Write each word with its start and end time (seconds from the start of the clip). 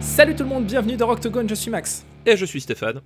Salut 0.00 0.34
tout 0.34 0.42
le 0.42 0.50
monde, 0.50 0.66
bienvenue 0.66 0.96
dans 0.98 1.06
Rocktogone, 1.06 1.48
je 1.48 1.54
suis 1.54 1.70
Max. 1.70 2.04
Et 2.26 2.36
je 2.36 2.44
suis 2.44 2.60
Stéphane. 2.60 3.00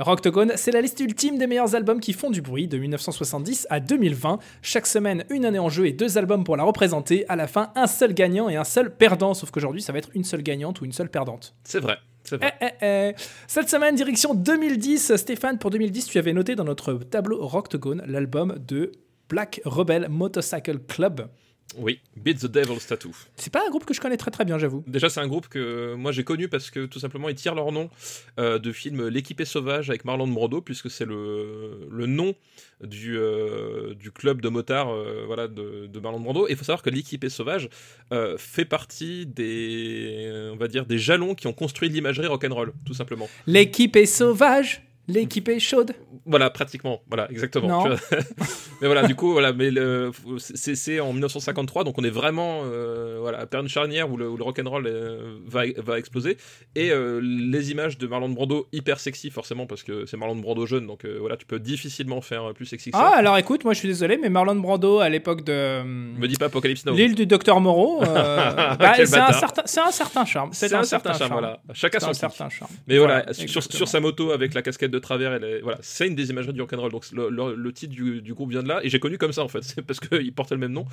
Rocktogone, 0.00 0.52
c'est 0.56 0.72
la 0.72 0.80
liste 0.80 0.98
ultime 0.98 1.38
des 1.38 1.46
meilleurs 1.46 1.76
albums 1.76 2.00
qui 2.00 2.12
font 2.12 2.30
du 2.30 2.42
bruit 2.42 2.66
de 2.66 2.78
1970 2.78 3.68
à 3.70 3.78
2020. 3.78 4.40
Chaque 4.60 4.86
semaine, 4.86 5.24
une 5.30 5.44
année 5.44 5.60
en 5.60 5.68
jeu 5.68 5.86
et 5.86 5.92
deux 5.92 6.18
albums 6.18 6.42
pour 6.42 6.56
la 6.56 6.64
représenter. 6.64 7.24
À 7.28 7.36
la 7.36 7.46
fin, 7.46 7.70
un 7.76 7.86
seul 7.86 8.12
gagnant 8.12 8.48
et 8.48 8.56
un 8.56 8.64
seul 8.64 8.96
perdant. 8.96 9.34
Sauf 9.34 9.52
qu'aujourd'hui, 9.52 9.82
ça 9.82 9.92
va 9.92 9.98
être 9.98 10.10
une 10.14 10.24
seule 10.24 10.42
gagnante 10.42 10.80
ou 10.80 10.84
une 10.84 10.92
seule 10.92 11.10
perdante. 11.10 11.54
C'est 11.62 11.78
vrai. 11.78 11.98
Eh, 12.32 12.36
eh, 12.60 12.66
eh. 12.82 13.14
Cette 13.46 13.68
semaine, 13.68 13.94
direction 13.94 14.34
2010. 14.34 15.14
Stéphane, 15.14 15.58
pour 15.58 15.70
2010, 15.70 16.06
tu 16.06 16.18
avais 16.18 16.32
noté 16.32 16.56
dans 16.56 16.64
notre 16.64 16.94
tableau 16.94 17.46
Rocktogone 17.46 18.02
l'album 18.06 18.56
de 18.66 18.90
Black 19.28 19.60
Rebel 19.64 20.08
Motorcycle 20.08 20.80
Club. 20.80 21.28
Oui, 21.76 22.00
Beat 22.16 22.38
the 22.38 22.46
Devil's 22.46 22.86
Tattoo. 22.86 23.10
C'est 23.36 23.52
pas 23.52 23.62
un 23.66 23.70
groupe 23.70 23.84
que 23.84 23.94
je 23.94 24.00
connais 24.00 24.16
très 24.16 24.30
très 24.30 24.44
bien, 24.44 24.58
j'avoue. 24.58 24.84
Déjà, 24.86 25.08
c'est 25.08 25.20
un 25.20 25.26
groupe 25.26 25.48
que 25.48 25.94
moi 25.94 26.12
j'ai 26.12 26.24
connu 26.24 26.48
parce 26.48 26.70
que 26.70 26.86
tout 26.86 27.00
simplement 27.00 27.28
ils 27.28 27.34
tirent 27.34 27.54
leur 27.54 27.72
nom 27.72 27.90
euh, 28.38 28.58
de 28.58 28.72
film 28.72 29.08
L'équipé 29.08 29.44
sauvage 29.44 29.90
avec 29.90 30.04
Marlon 30.04 30.28
Brando, 30.28 30.60
puisque 30.60 30.90
c'est 30.90 31.04
le, 31.04 31.88
le 31.90 32.06
nom 32.06 32.34
du, 32.82 33.16
euh, 33.18 33.94
du 33.94 34.10
club 34.12 34.40
de 34.40 34.48
motards 34.48 34.92
euh, 34.92 35.24
voilà, 35.26 35.48
de, 35.48 35.86
de 35.86 36.00
Marlon 36.00 36.20
Brando. 36.20 36.46
Et 36.46 36.52
il 36.52 36.56
faut 36.56 36.64
savoir 36.64 36.82
que 36.82 36.90
l'équipé 36.90 37.28
sauvage 37.28 37.68
euh, 38.12 38.36
fait 38.38 38.64
partie 38.64 39.26
des, 39.26 40.50
on 40.52 40.56
va 40.56 40.68
dire, 40.68 40.86
des 40.86 40.98
jalons 40.98 41.34
qui 41.34 41.46
ont 41.46 41.52
construit 41.52 41.88
l'imagerie 41.88 42.26
rock'n'roll, 42.26 42.72
tout 42.84 42.94
simplement. 42.94 43.28
L'équipe 43.46 43.96
est 43.96 44.06
sauvage, 44.06 44.82
l'équipe 45.08 45.48
est 45.48 45.58
chaude. 45.60 45.92
Voilà, 46.26 46.50
pratiquement. 46.50 47.00
Voilà, 47.08 47.30
exactement. 47.30 47.86
Non. 47.88 47.96
Mais 48.80 48.86
voilà, 48.88 49.06
du 49.06 49.14
coup, 49.14 49.32
voilà, 49.32 49.52
mais 49.52 49.70
le- 49.70 50.10
c'est 50.38 50.74
c'est 50.74 50.98
en 51.00 51.12
1953, 51.12 51.84
donc 51.84 51.96
on 51.98 52.04
est 52.04 52.10
vraiment 52.10 52.62
euh, 52.64 53.18
voilà, 53.20 53.38
à 53.40 53.46
période 53.46 53.68
charnière 53.68 54.10
où 54.10 54.16
le, 54.16 54.24
le 54.36 54.42
rock'n'roll 54.42 54.86
euh, 54.86 55.38
va, 55.46 55.62
va 55.76 55.98
exploser. 55.98 56.36
Et 56.74 56.90
euh, 56.90 57.20
les 57.22 57.70
images 57.70 57.96
de 57.98 58.06
Marlon 58.06 58.28
Brando, 58.30 58.66
hyper 58.72 58.98
sexy, 59.00 59.30
forcément, 59.30 59.66
parce 59.66 59.82
que 59.84 60.06
c'est 60.06 60.16
Marlon 60.16 60.36
Brando 60.36 60.66
jeune, 60.66 60.86
donc 60.86 61.04
euh, 61.04 61.18
voilà, 61.20 61.36
tu 61.36 61.46
peux 61.46 61.60
difficilement 61.60 62.20
faire 62.20 62.52
plus 62.54 62.66
sexy 62.66 62.90
que 62.90 62.96
Ah, 62.96 63.10
ça. 63.12 63.16
alors 63.18 63.38
écoute, 63.38 63.64
moi 63.64 63.74
je 63.74 63.78
suis 63.78 63.88
désolé, 63.88 64.18
mais 64.20 64.28
Marlon 64.28 64.56
Brando 64.56 64.98
à 64.98 65.08
l'époque 65.08 65.44
de. 65.44 65.82
Me 65.84 66.26
dis 66.26 66.36
pas 66.36 66.46
Apocalypse 66.46 66.84
Now. 66.84 66.94
L'île 66.94 67.14
du 67.14 67.26
docteur 67.26 67.60
Moreau, 67.60 68.00
bah, 68.00 68.76
c'est 68.96 69.16
un, 69.16 69.32
certain, 69.32 69.62
c'est 69.66 69.80
un 69.80 69.90
certain 69.92 70.24
charme. 70.24 70.50
C'est 70.52 70.72
un 70.74 70.82
certain 70.82 71.12
charme, 71.14 71.32
voilà. 71.32 71.60
Chacun 71.72 71.98
C'est 72.00 72.04
son 72.06 72.10
un 72.10 72.14
certain 72.14 72.48
charme. 72.50 72.70
Mais 72.88 72.98
voilà, 72.98 73.32
sur, 73.32 73.62
sur 73.62 73.88
sa 73.88 74.00
moto 74.00 74.32
avec 74.32 74.52
la 74.54 74.62
casquette 74.62 74.90
de 74.94 74.98
travers, 75.00 75.32
elle 75.34 75.44
est- 75.44 75.60
voilà, 75.60 75.78
c'est 75.82 76.06
une 76.06 76.14
des 76.14 76.30
imageries 76.30 76.52
du 76.54 76.60
rock'n'roll. 76.62 76.90
Donc 76.92 77.04
le, 77.12 77.28
le- 77.28 77.54
le 77.54 77.72
titre 77.72 77.92
du, 77.94 78.22
du 78.22 78.32
groupe 78.34 78.50
vient 78.50 78.62
de 78.62 78.68
là, 78.68 78.80
et 78.84 78.88
j'ai 78.88 79.00
connu 79.00 79.18
comme 79.18 79.32
ça 79.32 79.42
en 79.42 79.48
fait, 79.48 79.62
c'est 79.62 79.82
parce 79.86 80.00
qu'ils 80.00 80.32
portaient 80.32 80.54
le 80.54 80.60
même 80.60 80.72
nom. 80.72 80.86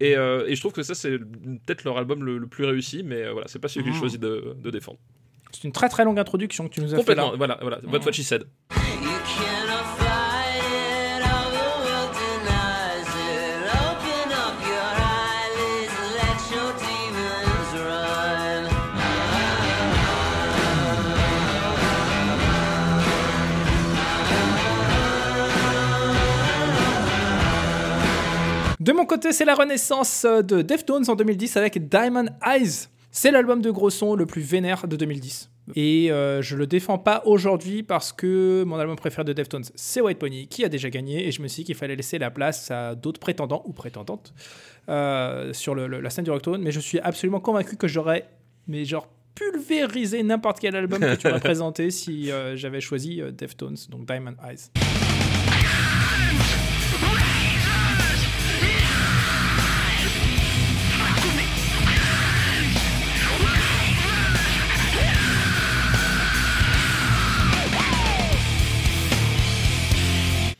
Et, 0.00 0.16
euh, 0.16 0.46
et 0.46 0.54
je 0.54 0.60
trouve 0.60 0.72
que 0.72 0.82
ça 0.82 0.94
c'est 0.94 1.18
peut-être 1.18 1.84
leur 1.84 1.96
album 1.98 2.22
le, 2.24 2.38
le 2.38 2.46
plus 2.46 2.64
réussi, 2.64 3.02
mais 3.02 3.22
euh, 3.24 3.32
voilà, 3.32 3.48
c'est 3.48 3.58
pas 3.58 3.68
celui 3.68 3.84
que 3.84 3.90
j'ai 3.90 3.94
Mhm. 3.94 4.00
choisi 4.00 4.18
de, 4.18 4.54
de 4.62 4.70
défendre. 4.70 4.98
C'est 5.52 5.64
une 5.64 5.72
très 5.72 5.88
très 5.88 6.04
longue 6.04 6.18
introduction 6.18 6.68
que 6.68 6.74
tu 6.74 6.80
nous 6.80 6.88
as 6.92 6.96
fait 6.98 7.02
Complètement, 7.02 7.36
voilà, 7.36 7.58
voilà. 7.62 7.80
What, 7.90 8.00
what 8.04 8.12
she 8.12 8.22
said. 8.22 8.44
You 8.72 10.05
De 28.86 28.92
mon 28.92 29.04
côté, 29.04 29.32
c'est 29.32 29.44
la 29.44 29.56
renaissance 29.56 30.24
euh, 30.24 30.42
de 30.42 30.62
Deftones 30.62 31.04
en 31.10 31.16
2010 31.16 31.56
avec 31.56 31.88
Diamond 31.88 32.26
Eyes. 32.46 32.86
C'est 33.10 33.32
l'album 33.32 33.60
de 33.60 33.70
gros 33.72 33.90
son 33.90 34.14
le 34.14 34.26
plus 34.26 34.42
vénère 34.42 34.86
de 34.86 34.94
2010. 34.94 35.50
Et 35.74 36.12
euh, 36.12 36.40
je 36.42 36.54
le 36.54 36.68
défends 36.68 36.96
pas 36.98 37.22
aujourd'hui 37.26 37.82
parce 37.82 38.12
que 38.12 38.62
mon 38.64 38.76
album 38.76 38.94
préféré 38.94 39.24
de 39.24 39.32
Deftones, 39.32 39.64
c'est 39.74 40.00
White 40.00 40.20
Pony, 40.20 40.46
qui 40.46 40.64
a 40.64 40.68
déjà 40.68 40.88
gagné. 40.88 41.26
Et 41.26 41.32
je 41.32 41.42
me 41.42 41.48
suis 41.48 41.62
dit 41.62 41.66
qu'il 41.66 41.74
fallait 41.74 41.96
laisser 41.96 42.18
la 42.20 42.30
place 42.30 42.70
à 42.70 42.94
d'autres 42.94 43.18
prétendants 43.18 43.62
ou 43.66 43.72
prétendantes 43.72 44.32
euh, 44.88 45.52
sur 45.52 45.74
le- 45.74 45.88
le- 45.88 46.00
la 46.00 46.10
scène 46.10 46.24
du 46.24 46.30
Rocktone. 46.30 46.62
Mais 46.62 46.70
je 46.70 46.78
suis 46.78 47.00
absolument 47.00 47.40
convaincu 47.40 47.76
que 47.76 47.88
j'aurais, 47.88 48.28
mais 48.68 48.84
genre, 48.84 49.08
pulvérisé 49.34 50.22
n'importe 50.22 50.60
quel 50.60 50.76
album 50.76 51.00
que 51.00 51.16
tu 51.16 51.26
m'as 51.26 51.40
présenté 51.40 51.90
si 51.90 52.30
euh, 52.30 52.54
j'avais 52.56 52.80
choisi 52.80 53.20
Deftones, 53.36 53.76
donc 53.90 54.06
Diamond 54.06 54.36
Eyes.« 54.48 54.70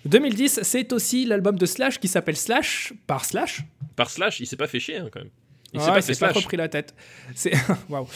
2010, 0.06 0.60
c'est 0.62 0.92
aussi 0.92 1.24
l'album 1.24 1.58
de 1.58 1.66
Slash 1.66 1.98
qui 1.98 2.08
s'appelle 2.08 2.36
Slash 2.36 2.92
par 3.06 3.24
Slash. 3.24 3.62
Par 3.96 4.10
Slash, 4.10 4.40
il 4.40 4.46
s'est 4.46 4.56
pas 4.56 4.66
fait 4.66 4.80
chier 4.80 4.96
hein, 4.96 5.08
quand 5.10 5.20
même. 5.20 5.30
Il 5.72 5.80
s'est 5.80 5.86
Ouais, 5.88 5.94
pas 6.00 6.06
pas 6.06 6.14
Slash. 6.14 6.30
trop 6.32 6.40
pris 6.42 6.56
la 6.56 6.68
tête. 6.68 6.94
C'est 7.34 7.52
waouh. 7.90 8.06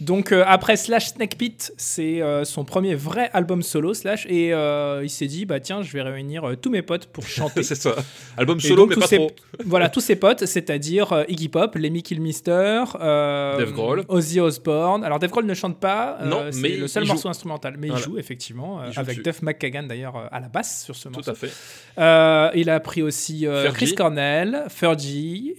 Donc 0.00 0.32
euh, 0.32 0.44
après 0.46 0.76
Slash 0.76 1.08
Snake 1.08 1.36
Pit, 1.36 1.72
c'est 1.76 2.22
euh, 2.22 2.44
son 2.44 2.64
premier 2.64 2.94
vrai 2.94 3.28
album 3.34 3.62
solo 3.62 3.92
Slash 3.94 4.26
et 4.26 4.54
euh, 4.54 5.00
il 5.02 5.10
s'est 5.10 5.26
dit 5.26 5.44
bah 5.44 5.58
tiens 5.60 5.82
je 5.82 5.92
vais 5.92 6.02
réunir 6.02 6.44
tous 6.62 6.70
mes 6.70 6.82
potes 6.82 7.06
pour 7.06 7.26
chanter. 7.26 7.62
c'est 7.64 7.74
ça. 7.74 7.94
Album 8.38 8.60
solo, 8.60 8.76
donc, 8.86 8.90
mais 8.90 8.96
pas 8.96 9.06
ses- 9.08 9.16
trop. 9.16 9.32
voilà 9.66 9.88
tous 9.88 10.00
ses 10.00 10.16
potes, 10.16 10.46
c'est-à-dire 10.46 11.24
Iggy 11.28 11.48
Pop, 11.48 11.74
Lemmy 11.74 12.02
Kilmister, 12.02 12.84
Dave 12.98 13.72
Grohl. 13.72 14.04
Ozzy 14.08 14.40
Osbourne. 14.40 15.04
Alors 15.04 15.18
Dave 15.18 15.30
Grohl 15.30 15.44
ne 15.46 15.54
chante 15.54 15.78
pas, 15.80 16.18
Non, 16.24 16.44
c'est 16.50 16.60
mais 16.60 16.68
le 16.76 16.86
seul 16.88 17.04
joue. 17.04 17.12
morceau 17.12 17.28
instrumental, 17.28 17.74
mais 17.76 17.88
Voilà. 17.88 18.00
il 18.02 18.04
joue 18.08 18.18
effectivement 18.18 18.82
Il 18.86 18.92
joue 18.92 19.00
avec 19.00 19.18
dessus. 19.18 19.22
Duff 19.24 19.42
McKagan 19.42 19.82
d'ailleurs 19.82 20.28
à 20.32 20.38
la 20.40 20.48
basse 20.48 20.84
sur 20.84 20.94
ce 20.96 21.08
Tout 21.08 21.14
morceau. 21.16 21.32
à 21.32 21.34
fait. 21.34 22.56
Il 22.58 22.70
a 22.70 22.80
pris 22.80 23.02
aussi. 23.02 23.46
Chris 23.74 23.94
Cornell, 23.94 24.64
Fergie, 24.68 25.54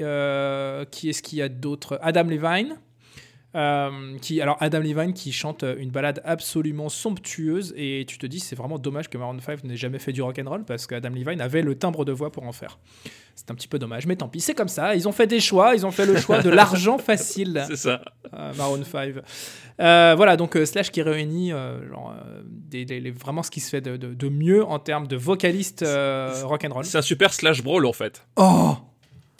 qui 0.91 1.09
est-ce 1.09 1.21
qu'il 1.21 1.40
y 1.41 1.45
a 1.45 1.49
d'autres 1.49 1.99
Adam 2.01 2.23
Levine. 2.23 2.77
euh, 3.53 4.17
qui, 4.21 4.39
alors 4.39 4.55
Adam 4.61 4.79
Levine 4.79 5.11
qui 5.13 5.33
chante 5.33 5.65
une 5.77 5.89
balade 5.91 6.21
absolument 6.23 6.87
somptueuse 6.87 7.73
et 7.75 8.05
tu 8.07 8.17
te 8.17 8.25
dis 8.25 8.39
c'est 8.39 8.55
vraiment 8.55 8.79
dommage 8.79 9.09
que 9.09 9.17
Maroon 9.17 9.39
5 9.41 9.65
n'ait 9.65 9.75
jamais 9.75 9.99
fait 9.99 10.13
du 10.13 10.21
rock 10.21 10.39
and 10.41 10.49
roll 10.49 10.63
parce 10.63 10.87
que 10.87 10.95
Adam 10.95 11.09
Levine 11.09 11.41
avait 11.41 11.61
le 11.61 11.75
timbre 11.75 12.05
de 12.05 12.13
voix 12.13 12.31
pour 12.31 12.43
en 12.43 12.53
faire. 12.53 12.79
C'est 13.35 13.51
un 13.51 13.55
petit 13.55 13.67
peu 13.67 13.77
dommage, 13.77 14.05
mais 14.07 14.15
tant 14.15 14.29
pis, 14.29 14.39
c'est 14.39 14.53
comme 14.53 14.67
ça. 14.69 14.95
Ils 14.95 15.05
ont 15.07 15.11
fait 15.11 15.27
des 15.27 15.41
choix, 15.41 15.75
ils 15.75 15.85
ont 15.85 15.91
fait 15.91 16.05
le 16.05 16.15
choix 16.17 16.41
de 16.41 16.49
l'argent 16.61 16.97
facile. 16.97 17.61
C'est 17.67 17.75
ça. 17.75 18.01
euh, 18.33 18.53
Maroon 18.57 18.83
5. 18.85 19.15
Euh, 19.81 20.13
voilà, 20.15 20.37
donc 20.37 20.57
Slash 20.63 20.89
qui 20.91 21.01
réunit 21.01 21.49
genre, 21.51 22.15
des, 22.45 22.85
des- 22.85 22.99
les- 23.01 23.11
vraiment 23.11 23.43
ce 23.43 23.51
qui 23.51 23.59
se 23.59 23.69
fait 23.69 23.81
de, 23.81 23.97
de- 23.97 24.13
de 24.13 24.29
mieux 24.29 24.63
en 24.63 24.79
termes 24.79 25.07
de 25.07 25.15
vocaliste 25.17 25.81
euh, 25.83 26.31
rock'n'roll. 26.45 26.85
C'est 26.85 26.99
un 26.99 27.01
super 27.01 27.33
Slash 27.33 27.61
Brawl 27.63 27.85
en 27.85 27.93
fait. 27.93 28.25
Oh 28.37 28.77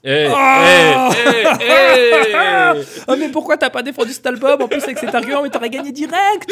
Eh, 0.03 0.27
Ah 0.33 1.09
eh, 1.13 1.43
eh. 1.61 2.81
Oh, 3.07 3.15
mais 3.19 3.29
pourquoi 3.29 3.57
t'as 3.57 3.69
pas 3.69 3.83
défendu 3.83 4.11
cet 4.11 4.25
album 4.25 4.61
En 4.61 4.67
plus, 4.67 4.83
avec 4.83 4.97
cet 4.97 5.13
argument, 5.13 5.43
mais 5.43 5.49
t'aurais 5.49 5.69
gagné 5.69 5.91
direct? 5.91 6.51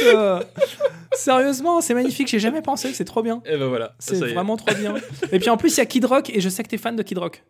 Sérieusement, 1.13 1.81
c'est 1.81 1.93
magnifique, 1.93 2.27
j'ai 2.27 2.39
jamais 2.39 2.61
pensé, 2.61 2.91
c'est 2.93 3.05
trop 3.05 3.23
bien. 3.23 3.41
Et 3.45 3.57
ben 3.57 3.67
voilà. 3.67 3.93
C'est 3.99 4.15
vraiment 4.15 4.57
trop 4.57 4.75
bien. 4.75 4.95
Et 5.31 5.39
puis 5.39 5.49
en 5.49 5.57
plus, 5.57 5.75
il 5.75 5.79
y 5.79 5.81
a 5.81 5.85
Kid 5.85 6.05
Rock, 6.05 6.29
et 6.29 6.41
je 6.41 6.49
sais 6.49 6.63
que 6.63 6.69
t'es 6.69 6.77
fan 6.77 6.95
de 6.95 7.03
Kid 7.03 7.17
Rock. 7.17 7.43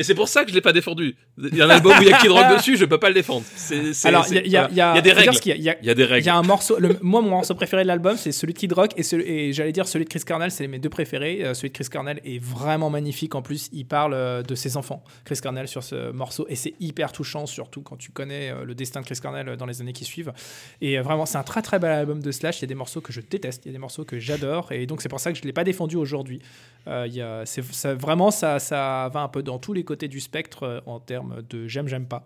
Mais 0.00 0.04
c'est 0.04 0.14
pour 0.14 0.28
ça 0.28 0.44
que 0.44 0.50
je 0.50 0.54
l'ai 0.54 0.62
pas 0.62 0.72
défendu. 0.72 1.14
Il 1.36 1.54
y 1.54 1.60
a 1.60 1.66
un 1.66 1.70
album 1.70 1.92
où 1.98 2.00
il 2.02 2.08
y 2.08 2.12
a 2.12 2.16
Kid 2.16 2.30
Rock 2.30 2.46
dessus, 2.56 2.78
je 2.78 2.86
peux 2.86 2.96
pas 2.96 3.08
le 3.08 3.14
défendre. 3.14 3.44
C'est, 3.54 3.92
c'est- 3.92 4.08
Alors, 4.08 4.24
il 4.30 4.46
y 4.50 4.56
a, 4.56 4.64
a- 4.64 4.68
voilà. 4.68 4.68
il 4.72 4.76
y 4.76 4.80
a- 4.80 5.00
des 5.02 5.12
règles. 5.12 5.36
Il 5.44 5.62
y 5.84 5.90
a- 5.90 5.94
des 5.94 6.04
règles. 6.06 6.26
un 6.30 6.40
morceau. 6.42 6.78
le- 6.78 6.96
moi, 7.02 7.20
mon 7.20 7.28
morceau 7.28 7.54
préféré 7.54 7.82
de 7.82 7.88
l'album, 7.88 8.16
c'est 8.16 8.32
celui 8.32 8.54
de 8.54 8.58
Kid 8.58 8.72
Rock 8.72 8.92
et, 8.96 9.02
celui- 9.02 9.28
et 9.30 9.52
j'allais 9.52 9.72
dire 9.72 9.86
celui 9.86 10.06
de 10.06 10.10
Chris 10.10 10.20
Cornell. 10.26 10.50
C'est 10.50 10.66
mes 10.68 10.78
deux 10.78 10.88
préférés. 10.88 11.44
Euh, 11.44 11.52
celui 11.52 11.68
de 11.68 11.74
Chris 11.74 11.88
Cornell 11.92 12.18
est 12.24 12.42
vraiment 12.42 12.88
magnifique. 12.88 13.34
En 13.34 13.42
plus, 13.42 13.68
il 13.72 13.84
parle 13.84 14.14
euh, 14.14 14.42
de 14.42 14.54
ses 14.54 14.78
enfants, 14.78 15.04
Chris 15.26 15.36
Cornell, 15.42 15.68
sur 15.68 15.82
ce 15.82 16.10
morceau 16.12 16.46
et 16.48 16.56
c'est 16.56 16.72
hyper 16.80 17.12
touchant, 17.12 17.44
surtout 17.44 17.82
quand 17.82 17.96
tu 17.96 18.10
connais 18.10 18.50
euh, 18.52 18.64
le 18.64 18.74
destin 18.74 19.02
de 19.02 19.06
Chris 19.06 19.18
Cornell 19.20 19.56
dans 19.58 19.66
les 19.66 19.82
années 19.82 19.92
qui 19.92 20.04
suivent. 20.06 20.32
Et 20.80 20.98
vraiment, 21.00 21.26
c'est 21.26 21.36
un 21.38 21.42
très 21.42 21.60
très 21.60 21.78
bel 21.78 21.90
album 21.92 22.22
de 22.22 22.30
Slash. 22.30 22.60
Il 22.60 22.62
y 22.62 22.64
a 22.64 22.68
des 22.68 22.74
morceaux 22.74 23.02
que 23.02 23.12
je 23.12 23.20
déteste, 23.20 23.62
il 23.66 23.68
y 23.68 23.70
a 23.70 23.72
des 23.72 23.78
morceaux 23.78 24.04
que 24.04 24.18
j'adore 24.18 24.72
et 24.72 24.86
donc 24.86 25.02
c'est 25.02 25.08
pour 25.10 25.20
ça 25.20 25.30
que 25.32 25.38
je 25.38 25.42
l'ai 25.42 25.52
pas 25.52 25.64
défendu 25.64 25.96
aujourd'hui. 25.96 26.40
Il 26.86 27.12
y 27.14 27.20
a- 27.20 27.42
c'est 27.44 27.62
ça- 27.72 27.94
vraiment 27.94 28.30
ça, 28.30 28.58
ça 28.58 29.10
va 29.12 29.20
un 29.20 29.28
peu 29.28 29.42
dans 29.42 29.58
tous 29.58 29.72
les 29.74 29.84
côtés 29.90 30.06
du 30.06 30.20
spectre 30.20 30.62
euh, 30.62 30.80
en 30.86 31.00
termes 31.00 31.42
de 31.50 31.66
j'aime 31.66 31.88
j'aime 31.88 32.06
pas. 32.06 32.22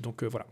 Donc 0.00 0.24
euh, 0.24 0.26
voilà. 0.26 0.46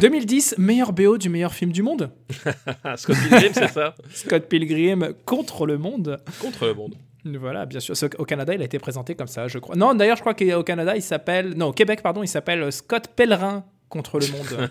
2010, 0.00 0.54
meilleur 0.58 0.92
BO 0.92 1.18
du 1.18 1.28
meilleur 1.28 1.52
film 1.52 1.72
du 1.72 1.82
monde. 1.82 2.10
Scott 2.96 3.16
Pilgrim, 3.16 3.50
c'est 3.52 3.68
ça 3.68 3.94
Scott 4.14 4.44
Pilgrim 4.48 5.12
contre 5.24 5.66
le 5.66 5.76
monde. 5.76 6.18
Contre 6.40 6.66
le 6.66 6.74
monde. 6.74 6.94
Voilà, 7.24 7.66
bien 7.66 7.80
sûr. 7.80 7.94
Au 8.18 8.24
Canada, 8.24 8.54
il 8.54 8.62
a 8.62 8.64
été 8.64 8.78
présenté 8.78 9.14
comme 9.16 9.26
ça, 9.26 9.48
je 9.48 9.58
crois. 9.58 9.74
Non, 9.74 9.94
d'ailleurs, 9.94 10.16
je 10.16 10.20
crois 10.22 10.34
qu'au 10.34 10.62
Canada, 10.62 10.94
il 10.94 11.02
s'appelle. 11.02 11.54
Non, 11.56 11.66
au 11.66 11.72
Québec, 11.72 12.00
pardon, 12.02 12.22
il 12.22 12.28
s'appelle 12.28 12.70
Scott 12.72 13.08
Pellerin 13.16 13.64
contre 13.88 14.20
le 14.20 14.26
monde. 14.28 14.70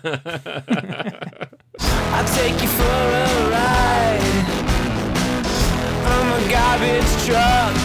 I'll 1.80 2.24
take 2.24 2.62
you 2.62 2.68
for 2.68 2.86
a 2.86 3.26
ride. 3.50 4.22
I'm 6.06 6.32
a 6.32 6.50
garbage 6.50 7.26
truck. 7.26 7.76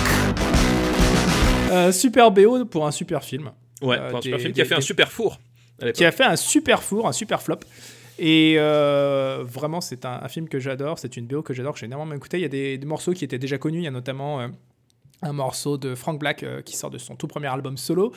Euh, 1.72 1.92
super 1.92 2.32
BO 2.32 2.64
pour 2.66 2.88
un 2.88 2.92
super 2.92 3.22
film. 3.24 3.52
Ouais, 3.82 3.98
Euh, 4.00 4.10
pour 4.10 4.20
un 4.20 4.22
super 4.22 4.38
des- 4.38 4.44
film 4.44 4.54
qui 4.54 4.62
a 4.62 4.64
des- 4.64 4.70
fait 4.70 4.76
un 4.76 4.82
super 4.82 5.12
four. 5.12 5.40
Qui 5.94 6.06
a 6.06 6.12
fait 6.12 6.24
un 6.26 6.36
super 6.36 6.82
four, 6.84 7.08
un 7.08 7.12
super 7.14 7.42
flop. 7.42 7.60
Et 8.20 8.56
euh, 8.58 9.44
vraiment, 9.46 9.82
c'est 9.82 10.06
un, 10.06 10.20
un 10.22 10.28
film 10.28 10.48
que 10.48 10.60
j'adore. 10.60 11.00
C'est 11.00 11.18
une 11.18 11.26
BO 11.26 11.42
que 11.42 11.54
j'adore, 11.54 11.74
que 11.74 11.80
j'ai 11.80 11.88
énormément 11.88 12.16
écouté. 12.16 12.38
Il 12.38 12.42
y 12.42 12.46
a 12.46 12.50
des, 12.50 12.78
des 12.78 12.86
morceaux 12.86 13.12
qui 13.14 13.26
étaient 13.26 13.40
déjà 13.40 13.58
connus. 13.58 13.80
Il 13.80 13.84
y 13.84 13.88
a 13.88 13.92
notamment 13.92 14.40
euh, 14.40 14.48
un 15.24 15.34
morceau 15.34 15.78
de 15.80 15.96
Frank 15.96 16.20
Black 16.20 16.44
euh, 16.44 16.62
qui 16.62 16.76
sort 16.78 16.92
de 16.92 17.00
son 17.00 17.16
tout 17.16 17.28
premier 17.28 17.48
album 17.48 17.76
solo, 17.78 18.14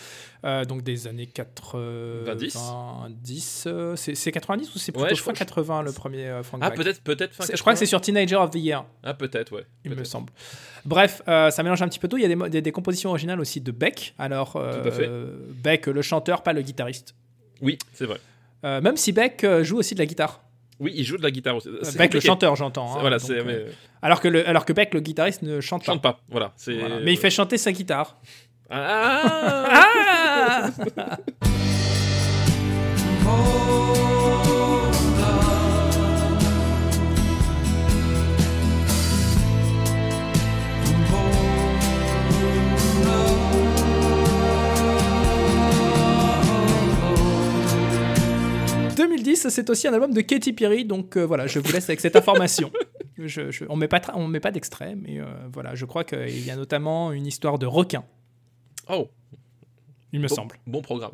donc 0.68 0.82
des 0.82 1.06
années 1.06 1.26
90. 1.26 2.52
90. 2.52 3.64
euh, 3.66 3.96
c'est 3.96 4.14
c'est 4.14 4.32
90 4.32 4.74
ou 4.74 4.78
c'est 4.78 4.92
plutôt 4.92 5.04
Ouais, 5.04 5.10
je 5.14 5.16
fin 5.16 5.32
crois 5.32 5.32
que- 5.32 5.38
80 5.38 5.82
le 5.82 5.92
premier 5.92 6.40
Frank 6.42 6.60
Ah, 6.62 6.68
Black? 6.70 6.76
peut-être, 6.84 7.00
peut-être 7.02 7.34
fin 7.34 7.44
C'est- 7.44 7.56
Je 7.56 7.60
crois 7.62 7.72
que 7.72 7.78
c'est 7.78 7.86
80. 7.86 7.88
sur 7.88 8.00
Teenager 8.02 8.36
of 8.36 8.50
the 8.50 8.56
Year, 8.56 8.84
Ah, 9.02 9.14
peut-être, 9.14 9.52
ouais. 9.54 9.64
il 9.84 9.90
me 9.90 9.96
Peut-être. 9.96 10.06
semble. 10.08 10.30
Bref, 10.84 11.22
ça 11.26 11.62
mélange 11.62 11.80
un 11.82 11.88
petit 11.88 11.98
peu 11.98 12.08
tout. 12.08 12.18
Il 12.18 12.22
y 12.22 12.30
a 12.30 12.34
des, 12.34 12.50
des, 12.50 12.60
des 12.62 12.72
compositions 12.72 13.10
originales 13.10 13.40
aussi 13.40 13.60
de 13.60 13.72
Beck. 13.72 14.14
Alors, 14.18 14.52
Tout 14.52 14.58
à 14.58 14.90
fait. 14.90 15.08
Beck, 15.62 15.86
le 15.86 16.02
chanteur, 16.02 16.42
pas 16.42 16.52
le 16.52 16.60
guitariste. 16.62 17.14
Oui, 17.60 17.78
c'est 17.92 18.06
vrai. 18.06 18.18
Euh, 18.64 18.80
même 18.80 18.96
si 18.96 19.12
Beck 19.12 19.44
euh, 19.44 19.62
joue 19.64 19.78
aussi 19.78 19.94
de 19.94 20.00
la 20.00 20.06
guitare. 20.06 20.40
Oui, 20.78 20.92
il 20.94 21.04
joue 21.04 21.16
de 21.16 21.22
la 21.22 21.30
guitare 21.30 21.56
aussi. 21.56 21.68
Euh, 21.68 21.80
Beck, 21.96 22.12
le 22.14 22.20
chanteur, 22.20 22.54
j'entends. 22.56 22.94
Hein, 22.94 22.98
Voilà, 23.00 23.18
donc, 23.18 23.26
c'est. 23.26 23.38
euh, 23.38 23.44
mais- 23.46 23.64
alors, 24.02 24.20
que 24.20 24.28
le, 24.28 24.46
alors 24.48 24.64
que 24.64 24.72
Beck, 24.72 24.92
le 24.94 25.00
guitariste, 25.00 25.42
ne 25.42 25.60
chante 25.60 25.84
pas. 25.84 25.92
Chante 25.92 26.02
pas, 26.02 26.20
voilà. 26.28 26.52
Mais 27.02 27.12
il 27.12 27.18
fait 27.18 27.30
chanter 27.30 27.56
sa 27.58 27.72
guitare. 27.72 28.18
Ah 28.68 29.64
Ah 29.70 30.70
«2010, 48.96 49.48
c'est 49.48 49.70
aussi 49.70 49.86
un 49.88 49.92
album 49.94 50.12
de 50.12 50.20
Katy 50.20 50.52
Perry, 50.52 50.84
donc 50.84 51.16
euh, 51.16 51.24
voilà, 51.24 51.46
je 51.46 51.58
vous 51.60 51.72
laisse 51.72 51.88
avec 51.88 52.00
cette 52.00 52.16
information. 52.16 52.70
Je- 53.18 53.50
je- 53.50 53.64
on 53.70 53.76
met 53.76 53.88
pas, 53.88 54.02
on 54.12 54.28
met 54.28 54.40
pas 54.40 54.50
d'extrait, 54.50 54.94
mais 54.94 55.18
euh, 55.20 55.24
voilà, 55.50 55.74
je 55.74 55.86
crois 55.86 56.04
qu'il 56.04 56.44
y 56.44 56.50
a 56.50 56.56
notamment 56.56 57.12
une 57.12 57.26
histoire 57.26 57.58
de 57.58 57.64
requin, 57.64 58.04
Oh, 58.90 59.08
il 60.12 60.20
me 60.20 60.28
bon, 60.28 60.34
semble. 60.34 60.56
bon 60.66 60.82
programme. 60.82 61.12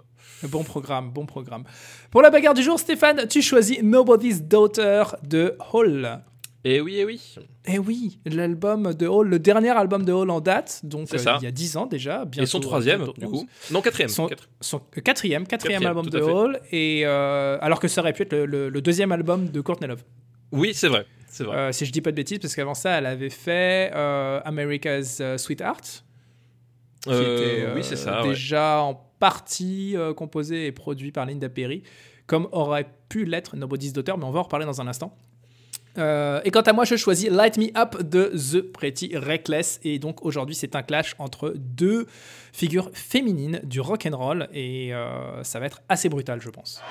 Bon 0.49 0.64
programme, 0.64 1.11
bon 1.12 1.26
programme. 1.26 1.62
Pour 2.11 2.20
la 2.23 2.31
bagarre 2.31 2.55
du 2.55 2.62
jour, 2.64 2.81
Stéphane, 2.81 3.29
tu 3.29 3.40
choisis 3.40 3.81
Nobody's 3.84 4.43
Daughter 4.43 5.05
de 5.23 5.56
Hall. 5.73 6.23
Et 6.64 6.81
oui, 6.81 6.96
et 6.96 7.05
oui. 7.05 7.37
Eh 7.67 7.79
oui, 7.79 8.19
l'album 8.26 8.93
de 8.93 9.06
Hall, 9.06 9.29
le 9.29 9.38
dernier 9.38 9.70
album 9.70 10.05
de 10.05 10.12
Hall 10.12 10.31
en 10.31 10.41
date, 10.41 10.81
donc 10.82 11.14
euh, 11.14 11.19
ça. 11.19 11.37
il 11.41 11.44
y 11.44 11.47
a 11.47 11.53
10 11.53 11.76
ans 11.76 11.87
déjà. 11.87 12.23
Et 12.23 12.26
bientôt, 12.26 12.47
son 12.50 12.61
troisième, 12.61 12.99
bientôt 13.05 13.12
du 13.20 13.25
11. 13.26 13.31
coup. 13.31 13.49
Non, 13.70 13.81
quatrième. 13.81 14.09
Son, 14.09 14.29
euh, 14.29 15.00
quatrième, 15.00 15.47
quatrième, 15.47 15.81
Quatrième, 15.81 15.87
album 15.87 16.06
de. 16.11 16.20
Hall, 16.20 16.61
et 16.73 17.03
euh, 17.06 17.59
alors 17.61 17.79
que 17.79 17.87
ça 17.87 18.00
aurait 18.00 18.12
pu 18.12 18.23
être 18.23 18.32
le, 18.32 18.47
le- 18.47 18.69
le 18.69 18.81
deuxième 18.82 19.12
album 19.12 19.47
de 19.49 19.61
Courtney 19.61 19.87
Love. 19.88 20.03
Oui, 20.50 20.75
c'est 20.75 20.88
vrai. 20.88 21.06
C'est 21.29 21.44
vrai. 21.44 21.56
Euh, 21.56 21.73
si 21.73 21.87
je 21.87 21.93
dis 21.93 22.00
pas 22.00 22.11
de 22.11 22.17
bêtises, 22.17 22.41
parce 22.41 22.55
qu'avant 22.56 22.75
ça, 22.75 22.99
elle 22.99 23.06
avait 23.06 23.31
fait 23.31 23.93
euh, 23.94 24.41
America's 24.44 25.19
euh, 25.20 25.38
Sweetheart, 25.38 26.05
qui 27.05 27.11
Euh, 27.11 27.37
était 27.37 27.65
euh, 27.67 27.75
oui, 27.76 27.85
c'est 27.85 27.97
ça. 27.97 28.23
ouais. 28.23 28.29
déjà 28.31 28.81
en 28.82 28.94
partie 29.20 29.97
euh, 29.97 30.12
composé 30.15 30.67
et 30.67 30.73
produit 30.73 31.12
par 31.12 31.26
Linda 31.26 31.49
Perry, 31.49 31.85
comme 32.26 32.49
aurait 32.53 32.88
pu 33.08 33.25
l'être 33.25 33.56
Nobody's 33.56 33.93
Daughter, 33.93 34.15
mais 34.19 34.25
on 34.25 34.31
va 34.32 34.41
en 34.41 34.43
reparler 34.43 34.67
dans 34.67 34.81
un 34.81 34.88
instant. 34.88 35.17
Euh, 35.99 36.41
et 36.44 36.50
quant 36.50 36.62
à 36.62 36.73
moi, 36.73 36.85
je 36.85 36.97
choisis 36.97 37.31
Light 37.31 37.59
Me 37.59 37.77
Up 37.77 38.03
de 38.03 38.33
The 38.35 38.61
Pretty 38.61 39.17
Reckless. 39.17 39.81
Et 39.85 39.99
donc 39.99 40.25
aujourd'hui, 40.25 40.55
c'est 40.55 40.75
un 40.77 40.83
clash 40.83 41.15
entre 41.19 41.55
deux 41.56 42.06
figures 42.53 42.91
féminines 42.93 43.61
du 43.65 43.81
rock 43.81 44.06
and 44.11 44.17
roll 44.17 44.49
et 44.53 44.94
euh, 44.94 45.43
ça 45.43 45.59
va 45.61 45.67
être 45.67 45.81
assez 45.89 46.09
brutal, 46.09 46.41
je 46.41 46.50
pense. 46.50 46.83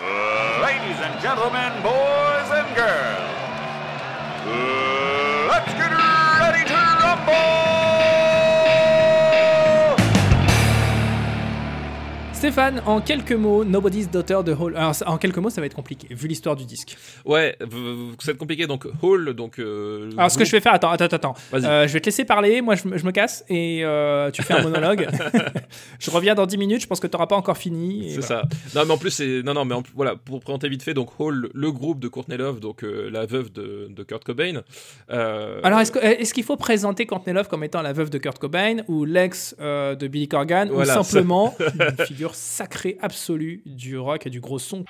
Ladies 0.62 1.00
and 1.02 1.22
gentlemen, 1.22 1.72
boys 1.84 2.52
and 2.52 2.76
girls, 2.76 3.62
let's 5.50 5.74
get 5.78 5.92
ready 6.40 6.66
to 6.66 6.74
rumble! 6.74 8.31
Stéphane, 12.42 12.82
en 12.88 13.02
quelques 13.02 13.34
mots, 13.34 13.64
Nobody's 13.64 14.10
Daughter 14.10 14.40
de 14.44 14.52
Hall. 14.52 14.76
Alors, 14.76 14.96
en 15.06 15.20
quelques 15.20 15.38
mots, 15.38 15.52
ça 15.52 15.62
va 15.62 15.68
être 15.68 15.76
compliqué, 15.76 16.08
vu 16.10 16.28
l'histoire 16.28 16.56
du 16.56 16.66
disque. 16.66 16.98
Ouais, 17.24 17.56
ça 17.60 17.68
va 17.68 18.32
être 18.32 18.38
compliqué. 18.40 18.66
Donc, 18.66 18.88
Hall, 19.04 19.36
donc. 19.36 19.60
euh, 19.60 20.10
Alors, 20.18 20.32
ce 20.32 20.40
que 20.40 20.46
je 20.46 20.52
vais 20.52 20.60
faire, 20.60 20.74
attends, 20.74 20.90
attends, 20.90 21.06
attends. 21.06 21.36
Euh, 21.54 21.88
je 21.88 21.94
vais 21.94 22.00
te 22.00 22.06
laisser 22.08 22.26
parler, 22.26 22.62
moi 22.62 22.74
je, 22.74 22.88
me- 22.88 22.98
je 22.98 23.06
me 23.06 23.12
casse 23.12 23.46
et 23.48 23.82
euh, 23.84 24.32
tu 24.32 24.42
fais 24.42 24.56
un 24.56 24.64
monologue. 24.64 25.08
je 26.00 26.10
reviens 26.10 26.34
dans 26.34 26.48
10 26.48 26.58
minutes, 26.58 26.82
je 26.82 26.88
pense 26.88 27.00
que 27.00 27.06
tu 27.06 27.14
n'auras 27.16 27.28
pas 27.28 27.36
encore 27.36 27.58
fini. 27.58 28.10
C'est 28.16 28.26
voilà. 28.26 28.42
ça. 28.42 28.80
Non, 28.80 28.86
mais 28.88 28.94
en 28.94 28.98
plus, 28.98 29.12
c'est. 29.12 29.44
Non, 29.44 29.54
non, 29.54 29.64
mais 29.64 29.76
en- 29.76 29.84
voilà, 29.94 30.16
pour 30.16 30.40
présenter 30.40 30.68
vite 30.68 30.82
fait, 30.82 30.96
donc 30.96 31.10
Hall, 31.20 31.48
le 31.54 31.72
groupe 31.72 32.00
de 32.00 32.08
Courtney 32.08 32.38
Love, 32.38 32.60
donc 32.60 32.84
euh, 32.84 33.12
la 33.12 33.28
veuve 33.28 33.52
de, 33.52 33.86
de 33.92 34.02
Kurt 34.02 34.24
Cobain. 34.24 34.62
Alors, 35.10 35.80
est-ce 35.80 35.92
que- 35.92 36.00
est-ce 36.00 36.34
qu'il 36.34 36.44
faut 36.44 36.58
présenter 36.58 37.06
Courtney 37.06 37.36
Love 37.36 37.50
comme 37.50 37.64
étant 37.64 37.84
la 37.84 37.94
veuve 37.94 38.10
de 38.10 38.18
Kurt 38.18 38.40
Cobain 38.40 38.78
ou 38.88 39.06
l'ex 39.06 39.56
de 39.60 40.08
Billy 40.08 40.28
Corgan 40.28 40.70
Voilà, 40.72 41.00
ou 41.00 41.04
simplement 41.04 41.56
une 42.00 42.06
figure 42.08 42.31
sacrée 42.36 42.98
absolue 43.02 43.62
du 43.66 43.98
rock 43.98 44.28
et 44.28 44.30
du 44.30 44.40
gros 44.40 44.60
son 44.60 44.86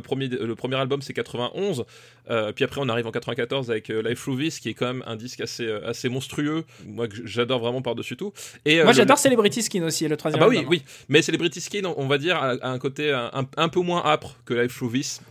Premier, 0.00 0.28
le 0.28 0.54
premier 0.54 0.76
album 0.76 1.02
c'est 1.02 1.12
91, 1.12 1.84
euh, 2.30 2.52
puis 2.52 2.64
après 2.64 2.80
on 2.80 2.88
arrive 2.88 3.06
en 3.06 3.10
94 3.10 3.70
avec 3.70 3.90
euh, 3.90 4.02
Life 4.02 4.20
Through 4.22 4.38
This 4.40 4.58
qui 4.60 4.68
est 4.70 4.74
quand 4.74 4.86
même 4.86 5.02
un 5.06 5.16
disque 5.16 5.40
assez, 5.40 5.66
euh, 5.66 5.86
assez 5.88 6.08
monstrueux, 6.08 6.64
moi 6.86 7.08
que 7.08 7.16
j'adore 7.26 7.60
vraiment 7.60 7.82
par-dessus 7.82 8.16
tout. 8.16 8.32
Et, 8.64 8.80
euh, 8.80 8.84
Moi 8.84 8.92
le- 8.92 8.96
j'adore 8.96 9.18
Celebrity 9.18 9.62
Skin 9.62 9.82
aussi, 9.84 10.06
le 10.08 10.14
Ah 10.14 10.16
troisième 10.16 10.40
bah 10.40 10.48
oui, 10.48 10.58
album. 10.58 10.70
oui, 10.70 10.82
mais 11.08 11.22
Celebrity 11.22 11.60
Skin, 11.60 11.82
on 11.96 12.06
va 12.06 12.18
dire, 12.18 12.36
a, 12.36 12.54
a 12.62 12.68
un 12.70 12.78
côté 12.78 13.12
un, 13.12 13.68
peu 13.68 13.80
moins 13.80 14.02
âpre 14.04 14.36
que 14.44 14.54
Life 14.54 14.82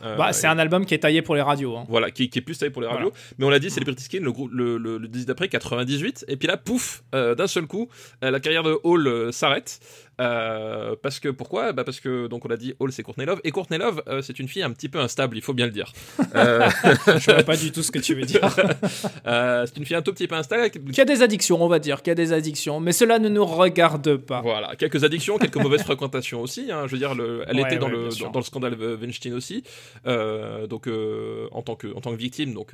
euh, 0.03 0.15
Bah, 0.17 0.33
c'est 0.33 0.47
un 0.47 0.59
album 0.59 0.85
qui 0.85 0.93
est 0.93 1.00
taillé 1.00 1.21
pour 1.21 1.35
les 1.35 1.41
radios. 1.41 1.75
hein. 1.77 1.85
voilà, 1.89 2.12
qui, 2.12 2.29
qui 2.29 2.39
est 2.39 2.41
plus 2.41 2.57
taillé 2.57 2.71
pour 2.71 2.81
les 2.81 2.88
radios. 2.88 3.12
Mais 3.38 3.45
on 3.45 3.50
l'a 3.50 3.59
dit, 3.59 3.69
Celebrity 3.69 4.03
Skin, 4.03 4.19
le, 4.21 4.31
le, 4.51 4.77
le, 4.77 4.97
le 4.97 5.07
disque 5.07 5.27
d'après, 5.27 5.47
98. 5.50 6.25
Et 6.27 6.38
puis 6.38 6.47
là, 6.47 6.57
pouf, 6.57 7.03
d'un 7.12 7.47
seul 7.47 7.65
coup, 7.67 7.89
la 8.21 8.39
carrière 8.39 8.63
de 8.63 8.77
Hall 8.83 9.31
s'arrête. 9.33 9.79
Euh, 10.21 10.95
parce 11.01 11.19
que 11.19 11.29
pourquoi? 11.29 11.73
Bah 11.73 11.83
Parce 11.83 12.00
que 12.00 12.27
donc 12.27 12.45
on 12.45 12.50
a 12.51 12.55
dit 12.55 12.75
Hall 12.79 12.91
c'est 12.91 13.01
Courtney 13.01 13.25
Love 13.25 13.41
et 13.43 13.50
Courtney 13.50 13.79
Love 13.79 14.03
euh, 14.07 14.21
c'est 14.21 14.38
une 14.38 14.47
fille 14.47 14.62
un 14.62 14.69
petit 14.69 14.88
peu 14.88 15.00
instable 15.00 15.35
il 15.38 15.41
faut 15.41 15.53
bien 15.55 15.65
le 15.65 15.71
dire. 15.71 15.91
Euh, 16.35 16.69
Je 17.20 17.32
vois 17.32 17.44
pas 17.44 17.56
du 17.58 17.72
tout 17.72 17.82
ce 17.84 17.92
que 17.92 18.00
tu 18.00 18.13
veux 18.16 18.24
dire. 18.24 18.42
euh, 19.28 19.66
c'est 19.66 19.78
une 19.78 19.86
fille 19.86 19.96
un 19.96 20.02
tout 20.02 20.13
petit 20.13 20.28
peu 20.28 20.36
instable. 20.36 20.70
Qui 20.70 21.02
a 21.02 21.06
des 21.06 21.22
addictions, 21.22 21.62
on 21.63 21.68
va 21.68 21.80
dire, 21.80 22.02
qui 22.02 22.10
a 22.10 22.16
des 22.16 22.34
addictions, 22.34 22.80
mais 22.80 22.92
cela 22.92 23.20
ne 23.20 23.30
nous 23.30 23.46
regarde 23.46 24.18
pas. 24.18 24.42
Voilà, 24.42 24.75
quelques 24.75 25.04
addictions, 25.04 25.38
quelques 25.38 25.56
mauvaises 25.63 25.84
fréquentations 25.84 26.42
aussi. 26.42 26.72
hein. 26.72 26.84
Je 26.88 26.92
veux 26.92 26.98
dire, 26.98 27.16
le- 27.16 27.44
elle 27.48 27.56
Ouais, 27.58 27.62
était 27.63 27.78
dans, 27.78 27.88
ouais, 27.88 27.92
le, 27.94 27.98
bien 28.00 28.10
dans, 28.10 28.12
sûr. 28.16 28.32
dans 28.32 28.40
le 28.40 28.46
scandale 28.46 28.75
Weinstein 28.75 29.34
aussi, 29.34 29.63
euh, 30.08 30.68
donc 30.68 30.88
euh, 30.88 31.48
en 31.52 31.62
tant 31.62 31.75
que 31.75 31.88
en 31.96 32.02
tant 32.02 32.12
que 32.12 32.18
victime. 32.18 32.54
Donc 32.54 32.74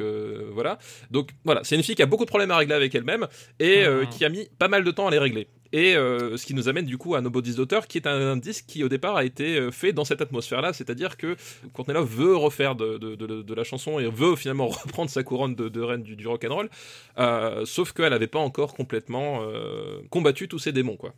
voilà. 0.52 0.80
Donc 1.12 1.30
voilà, 1.46 1.62
c'est 1.64 1.76
une 1.76 1.84
fille 1.84 1.96
qui 1.96 2.04
a 2.04 2.06
beaucoup 2.08 2.26
de 2.26 2.30
problèmes 2.30 2.52
à 2.52 2.58
régler 2.58 2.76
avec 2.76 2.94
elle-même 2.96 3.28
et 3.60 3.86
Mhm. 3.88 4.10
qui 4.10 4.26
a 4.26 4.30
mis 4.30 4.48
pas 4.58 4.68
mal 4.68 4.84
de 4.84 4.92
temps 4.92 5.08
à 5.08 5.12
les 5.12 5.20
régler. 5.20 5.48
Et 5.72 5.96
euh, 5.96 6.36
ce 6.38 6.46
qui 6.46 6.54
nous 6.54 6.68
amène 6.68 6.86
du 6.86 6.98
coup 6.98 7.16
à 7.16 7.22
Nobody's 7.22 7.56
Daughter, 7.56 7.82
qui 7.88 7.98
est 7.98 8.08
un, 8.08 8.38
disque 8.38 8.66
qui 8.68 8.84
au 8.84 8.90
départ 8.90 9.16
a 9.16 9.24
été 9.24 9.58
euh, 9.58 9.72
fait 9.72 9.94
dans 9.94 10.06
cette 10.06 10.22
atmosphère-là, 10.22 10.74
c'est-à-dire 10.74 11.16
que 11.16 11.36
Courtney 11.74 11.94
Love 11.94 12.10
veut 12.10 12.36
refaire 12.36 12.76
de, 12.76 13.54
la 13.54 13.64
chanson 13.64 14.00
et 14.00 14.10
veut 14.10 14.36
finalement 14.36 14.68
reprendre 14.68 15.10
sa 15.10 15.24
couronne 15.24 15.56
de, 15.56 15.82
reine 15.82 16.02
du, 16.02 16.16
du 16.16 16.28
rock'n'roll, 16.28 16.70
euh, 17.20 17.66
sauf 17.66 17.92
qu'elle 17.92 18.10
n'avait 18.10 18.28
pas 18.28 18.40
encore 18.40 18.74
complètement 18.74 19.42
combattu 20.10 20.48
tous 20.48 20.60
ses 20.60 20.72
démons, 20.72 20.98
quoi. 20.98 21.14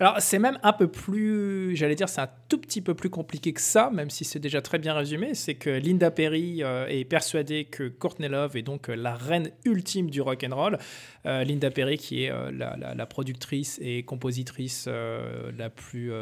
Alors, 0.00 0.20
c'est 0.20 0.38
même 0.38 0.58
un 0.62 0.72
peu 0.72 0.86
plus, 0.86 1.74
j'allais 1.74 1.96
dire, 1.96 2.08
c'est 2.08 2.20
un 2.20 2.30
tout 2.48 2.58
petit 2.58 2.80
peu 2.80 2.94
plus 2.94 3.10
compliqué 3.10 3.52
que 3.52 3.60
ça, 3.60 3.90
même 3.92 4.10
si 4.10 4.24
c'est 4.24 4.38
déjà 4.38 4.62
très 4.62 4.78
bien 4.78 4.94
résumé. 4.94 5.34
C'est 5.34 5.56
que 5.56 5.70
Linda 5.70 6.12
Perry 6.12 6.62
euh, 6.62 6.86
est 6.86 7.04
persuadée 7.04 7.64
que 7.64 7.88
Courtney 7.88 8.28
Love 8.28 8.56
est 8.56 8.62
donc 8.62 8.90
euh, 8.90 8.94
la 8.94 9.14
reine 9.16 9.50
ultime 9.64 10.08
du 10.08 10.20
rock 10.20 10.46
and 10.48 10.54
roll. 10.54 10.78
Euh, 11.26 11.42
Linda 11.42 11.72
Perry, 11.72 11.98
qui 11.98 12.24
est 12.24 12.32
la, 12.52 13.06
productrice 13.06 13.80
et 13.82 14.04
compositrice 14.04 14.86
la 14.86 15.70
plus, 15.70 16.12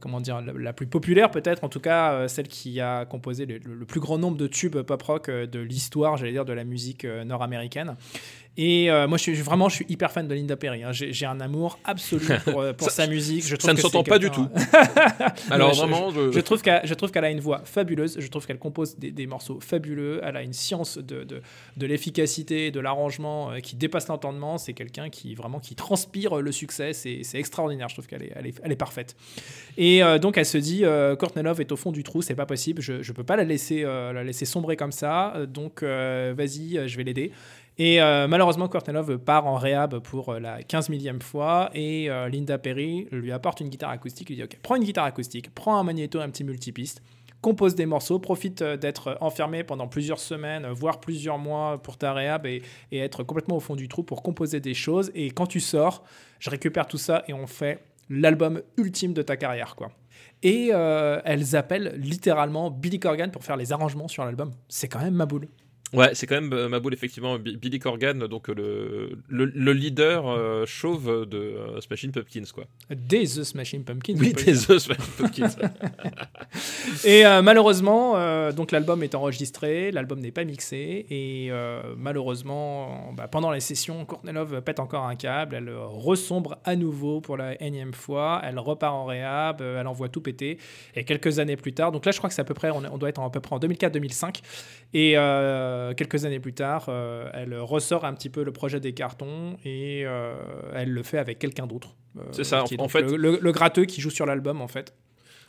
comment 0.00 0.20
dire, 0.20 0.40
la, 0.40 0.52
la 0.52 0.72
plus 0.72 0.86
populaire 0.86 1.30
peut-être, 1.30 1.64
en 1.64 1.68
tout 1.68 1.80
cas 1.80 2.28
celle 2.28 2.46
qui 2.46 2.80
a 2.80 3.06
composé 3.06 3.46
le, 3.46 3.84
plus 3.84 4.00
grand 4.00 4.18
nombre 4.18 4.36
de 4.36 4.46
tubes 4.46 4.80
pop 4.82 5.02
rock 5.02 5.30
de 5.30 5.58
l'histoire, 5.58 6.16
j'allais 6.16 6.32
dire, 6.32 6.44
de 6.44 6.52
la 6.52 6.64
musique 6.64 7.04
nord-américaine. 7.04 7.96
Et 8.56 8.88
euh, 8.90 9.08
moi, 9.08 9.18
je 9.18 9.22
suis 9.24 9.34
vraiment, 9.34 9.68
je 9.68 9.74
suis 9.76 9.86
hyper 9.88 10.12
fan 10.12 10.28
de 10.28 10.34
Linda 10.34 10.56
Perry. 10.56 10.84
hein. 10.84 10.92
J'ai 10.92 11.26
un 11.26 11.40
amour 11.40 11.78
absolu 11.84 12.24
pour, 12.44 12.60
euh, 12.60 12.72
pour 12.72 12.88
Ça- 12.88 13.04
sa 13.04 13.06
musique. 13.08 13.44
Je 13.44 13.56
trouve 13.56 13.68
Ça 13.70 13.74
ne 13.74 13.80
s'entend 13.80 14.04
pas 14.04 14.18
du 14.20 14.30
tout. 14.30 14.46
Alors 15.50 15.74
vraiment, 15.74 16.10
je, 16.10 16.30
Je 16.32 16.40
trouve 16.40 16.62
qu'elle, 16.62 16.82
je 16.84 16.94
trouve 16.94 17.10
qu'elle 17.10 17.24
a 17.24 17.30
une 17.30 17.40
voix 17.40 17.62
fabuleuse. 17.64 18.16
Je 18.20 18.28
trouve 18.28 18.46
qu'elle 18.46 18.58
compose 18.58 18.96
des, 18.96 19.10
des 19.10 19.26
morceaux 19.26 19.58
fabuleux. 19.60 20.20
Elle 20.22 20.36
a 20.36 20.42
une 20.42 20.52
science 20.52 20.98
de, 20.98 21.24
de, 21.24 21.42
de 21.76 21.86
l'efficacité, 21.86 22.70
de 22.70 22.80
l'arrangement 22.80 23.50
euh, 23.50 23.58
qui 23.58 23.74
dépasse 23.76 24.08
l'entendement. 24.08 24.56
C'est 24.58 24.72
quelqu'un 24.72 25.10
qui 25.10 25.34
vraiment 25.34 25.58
qui 25.58 25.74
transpire 25.74 26.36
le 26.40 26.52
succès. 26.52 26.92
C'est, 26.92 27.22
extraordinaire. 27.34 27.88
Je 27.88 27.94
trouve 27.96 28.06
qu'elle 28.06 28.22
est, 28.22 28.32
elle 28.36 28.46
est, 28.46 28.60
elle 28.62 28.70
est 28.72 28.76
parfaite. 28.76 29.16
Et 29.76 30.02
euh, 30.02 30.18
donc 30.18 30.38
elle 30.38 30.46
se 30.46 30.58
dit, 30.58 30.84
Courtney 31.18 31.42
Love 31.42 31.60
est 31.60 31.72
au 31.72 31.76
fond 31.76 31.90
du 31.90 32.02
trou. 32.04 32.22
C'est 32.22 32.34
pas 32.36 32.46
possible. 32.46 32.80
Je, 32.80 33.02
je 33.02 33.12
peux 33.12 33.24
pas 33.24 33.34
la 33.36 33.44
laisser, 33.44 33.82
la 33.82 34.22
laisser 34.22 34.44
sombrer 34.44 34.76
comme 34.76 34.92
ça. 34.92 35.34
Donc 35.48 35.82
vas-y, 35.82 36.86
je 36.88 36.96
vais 36.96 37.02
l'aider. 37.04 37.32
Et 37.76 38.00
euh, 38.00 38.28
malheureusement, 38.28 38.68
Courtney 38.68 38.94
Love 38.94 39.18
part 39.18 39.46
en 39.46 39.56
réhab 39.56 39.98
pour 39.98 40.28
euh, 40.28 40.38
la 40.38 40.62
15 40.62 40.90
millième 40.90 41.20
fois 41.20 41.70
et 41.74 42.08
euh, 42.08 42.28
Linda 42.28 42.56
Perry 42.56 43.08
lui 43.10 43.32
apporte 43.32 43.60
une 43.60 43.68
guitare 43.68 43.90
acoustique. 43.90 44.28
lui 44.28 44.36
dit 44.36 44.44
Ok, 44.44 44.58
prends 44.62 44.76
une 44.76 44.84
guitare 44.84 45.04
acoustique, 45.04 45.52
prends 45.52 45.76
un 45.76 45.82
magnéto, 45.82 46.20
un 46.20 46.30
petit 46.30 46.44
multipiste, 46.44 47.02
compose 47.40 47.74
des 47.74 47.86
morceaux, 47.86 48.20
profite 48.20 48.62
euh, 48.62 48.76
d'être 48.76 49.18
enfermé 49.20 49.64
pendant 49.64 49.88
plusieurs 49.88 50.20
semaines, 50.20 50.68
voire 50.68 51.00
plusieurs 51.00 51.38
mois 51.38 51.82
pour 51.82 51.96
ta 51.96 52.12
réhab 52.12 52.46
et, 52.46 52.62
être 52.92 53.24
complètement 53.24 53.56
au 53.56 53.60
fond 53.60 53.74
du 53.74 53.88
trou 53.88 54.04
pour 54.04 54.22
composer 54.22 54.60
des 54.60 54.74
choses. 54.74 55.10
Et 55.16 55.32
quand 55.32 55.46
tu 55.46 55.58
sors, 55.58 56.04
je 56.38 56.50
récupère 56.50 56.86
tout 56.86 56.98
ça 56.98 57.24
et 57.26 57.32
on 57.32 57.48
fait 57.48 57.82
l'album 58.08 58.62
ultime 58.76 59.14
de 59.14 59.22
ta 59.22 59.36
carrière, 59.36 59.74
quoi. 59.74 59.90
Et 60.42 60.68
elles 60.68 61.56
appellent 61.56 61.94
littéralement 61.96 62.70
Billy 62.70 63.00
Corgan 63.00 63.30
pour 63.30 63.42
faire 63.42 63.56
les 63.56 63.72
arrangements 63.72 64.08
sur 64.08 64.26
l'album. 64.26 64.52
C'est 64.68 64.88
quand 64.88 65.00
même 65.00 65.14
ma 65.14 65.24
boule. 65.24 65.48
Ouais, 65.92 66.10
c'est 66.14 66.26
quand 66.26 66.34
même 66.34 66.52
euh, 66.52 66.68
ma 66.68 66.80
boule, 66.80 66.92
effectivement. 66.92 67.38
Bi- 67.38 67.56
Billy 67.56 67.78
Corgan, 67.78 68.18
donc 68.26 68.48
euh, 68.50 68.54
le, 68.56 69.10
le, 69.28 69.44
le 69.44 69.72
leader 69.72 70.26
euh, 70.28 70.66
chauve 70.66 71.24
de 71.28 71.36
euh, 71.38 71.80
Smashing 71.80 72.10
Pumpkins, 72.10 72.42
quoi. 72.52 72.64
Des 72.90 73.22
The 73.24 73.44
Smashing 73.44 73.84
Pumpkins. 73.84 74.16
Oui, 74.18 74.32
des. 74.32 74.52
The 74.54 74.78
Smashing 74.78 75.12
Pumpkins. 75.18 75.56
Et 77.04 77.24
euh, 77.24 77.42
malheureusement, 77.42 78.14
donc 78.52 78.72
l'album 78.72 79.02
est 79.04 79.14
enregistré, 79.14 79.90
l'album 79.92 80.18
n'est 80.20 80.30
pas 80.32 80.44
mixé, 80.44 81.06
et 81.10 81.50
malheureusement, 81.96 83.12
bah, 83.16 83.28
pendant 83.28 83.50
les 83.50 83.60
sessions, 83.60 84.04
Courtney 84.04 84.32
Love 84.32 84.60
pète 84.62 84.80
encore 84.80 85.04
un 85.04 85.16
câble, 85.16 85.54
elle 85.56 85.70
ressombre 85.76 86.58
à 86.64 86.76
nouveau 86.76 87.20
pour 87.20 87.36
la 87.36 87.60
énième 87.62 87.92
fois, 87.94 88.40
elle 88.44 88.58
repart 88.58 88.94
en 88.94 89.04
réhab, 89.04 89.60
elle 89.60 89.86
envoie 89.86 90.08
tout 90.08 90.20
péter, 90.20 90.58
et 90.94 91.04
quelques 91.04 91.38
années 91.38 91.56
plus 91.56 91.72
tard, 91.72 91.92
donc 91.92 92.04
là 92.06 92.12
je 92.12 92.18
crois 92.18 92.28
que 92.28 92.34
c'est 92.34 92.42
à 92.42 92.44
peu 92.44 92.54
près, 92.54 92.70
on, 92.70 92.82
on 92.92 92.98
doit 92.98 93.08
être 93.08 93.18
en- 93.20 93.26
à 93.26 93.30
peu 93.30 93.40
près 93.40 93.54
en 93.54 93.58
2004-2005, 93.58 94.40
et 94.94 95.14
quelques 95.96 96.24
années 96.24 96.40
plus 96.40 96.54
tard, 96.54 96.86
euh, 96.88 97.28
elle 97.34 97.54
ressort 97.58 98.04
un 98.04 98.14
petit 98.14 98.30
peu 98.30 98.42
le 98.44 98.52
projet 98.52 98.80
des 98.80 98.92
cartons, 98.94 99.56
et 99.64 100.02
euh, 100.06 100.34
elle 100.74 100.90
le 100.90 101.02
fait 101.02 101.18
avec 101.18 101.38
quelqu'un 101.38 101.66
d'autre. 101.66 101.94
euh, 102.18 102.22
C'est 102.32 102.44
ça, 102.44 102.64
en 102.78 102.88
fait- 102.88 103.02
Le, 103.02 103.16
le- 103.16 103.38
le 103.40 103.52
gratteux 103.52 103.84
qui 103.84 104.00
joue 104.00 104.10
sur 104.10 104.26
l'album, 104.26 104.60
en 104.60 104.68
fait. 104.68 104.94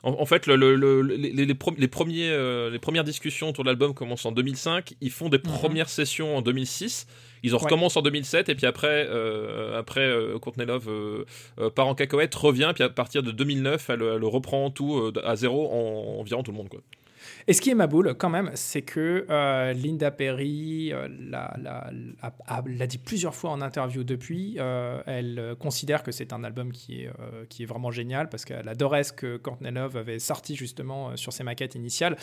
En, 0.03 0.25
fait, 0.27 0.45
le, 0.45 0.55
le- 0.55 0.75
le- 0.75 1.01
les, 1.01 1.87
premiers, 1.87 2.29
euh, 2.29 2.69
les 2.69 2.77
premières 2.77 3.03
discussions 3.03 3.49
autour 3.49 3.63
de 3.63 3.69
l'album 3.69 3.95
commencent 3.95 4.27
en 4.27 4.31
2005. 4.31 4.93
Ils 5.01 5.09
font 5.09 5.29
des 5.29 5.39
premières 5.39 5.89
sessions 5.89 6.37
en 6.37 6.43
2006. 6.43 7.07
Ils 7.41 7.53
en 7.53 7.57
Mhm. 7.57 7.61
Ouais. 7.63 7.63
recommencent 7.65 7.97
en 7.97 8.03
2007. 8.03 8.49
Et 8.49 8.53
puis 8.53 8.67
après, 8.67 9.07
euh, 9.09 9.79
après 9.79 10.01
euh, 10.01 10.37
Courtney 10.37 10.65
Love 10.67 10.89
euh, 10.89 11.25
euh, 11.59 11.71
part 11.71 11.87
en 11.87 11.95
cacahuète, 11.95 12.35
revient. 12.35 12.71
Puis 12.75 12.83
à 12.83 12.89
partir 12.89 13.23
de 13.23 13.31
2009, 13.31 13.89
elle, 13.89 14.03
elle 14.03 14.23
reprend 14.25 14.69
tout 14.69 14.95
euh, 14.95 15.11
à 15.23 15.35
zéro 15.35 15.71
en, 15.71 16.19
en 16.19 16.23
virant 16.23 16.43
tout 16.43 16.51
le 16.51 16.57
monde. 16.57 16.69
Quoi. 16.69 16.81
Et 17.47 17.53
ce 17.53 17.61
qui 17.61 17.69
est 17.69 17.75
ma 17.75 17.85
boule, 17.85 18.15
quand 18.15 18.29
même, 18.29 18.49
c'est 18.55 18.81
que 18.81 19.27
euh, 19.29 19.73
Linda 19.73 20.09
Perry 20.09 20.91
euh, 20.91 21.07
l'a, 21.29 22.87
dit 22.87 22.97
plusieurs 22.97 23.35
fois 23.35 23.51
en 23.51 23.61
interview 23.61 24.03
depuis. 24.03 24.55
euh, 24.57 25.01
elle 25.05 25.55
considère 25.59 26.01
que 26.01 26.11
c'est 26.11 26.33
un 26.33 26.43
album 26.43 26.71
qui 26.71 27.03
est, 27.03 27.09
qui 27.49 27.63
est 27.63 27.65
vraiment 27.67 27.91
génial 27.91 28.29
parce 28.29 28.45
qu'elle 28.45 28.67
adorait 28.67 29.03
ce 29.03 29.13
que 29.13 29.37
Courtney 29.37 29.71
Love 29.71 29.97
avait 29.97 30.17
sorti 30.17 30.55
justement 30.55 31.15
sur 31.17 31.33
ses 31.33 31.43
maquettes 31.43 31.75
initiales. 31.75 32.17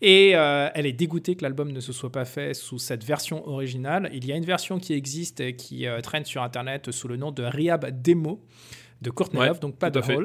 Et 0.00 0.30
elle 0.30 0.86
est 0.86 0.92
dégoûtée 0.92 1.36
que 1.36 1.42
l'album 1.42 1.70
ne 1.70 1.80
se 1.80 1.92
soit 1.92 2.10
pas 2.10 2.24
fait 2.24 2.54
sous 2.54 2.78
cette 2.78 3.04
version 3.04 3.46
originale. 3.48 4.10
Il 4.12 4.26
y 4.26 4.32
a 4.32 4.36
une 4.36 4.44
version 4.44 4.78
qui 4.78 4.94
existe 4.94 5.40
et 5.40 5.54
qui 5.54 5.86
traîne 6.02 6.24
sur 6.24 6.42
Internet 6.42 6.90
sous 6.90 7.06
le 7.06 7.16
nom 7.16 7.30
de 7.30 7.44
Rehab 7.44 8.02
Demo 8.02 8.42
de 9.02 9.10
Courtney 9.10 9.40
Ouais, 9.40 9.48
Love, 9.48 9.60
donc 9.60 9.76
pas 9.76 9.90
de 9.90 10.00
fait. 10.00 10.16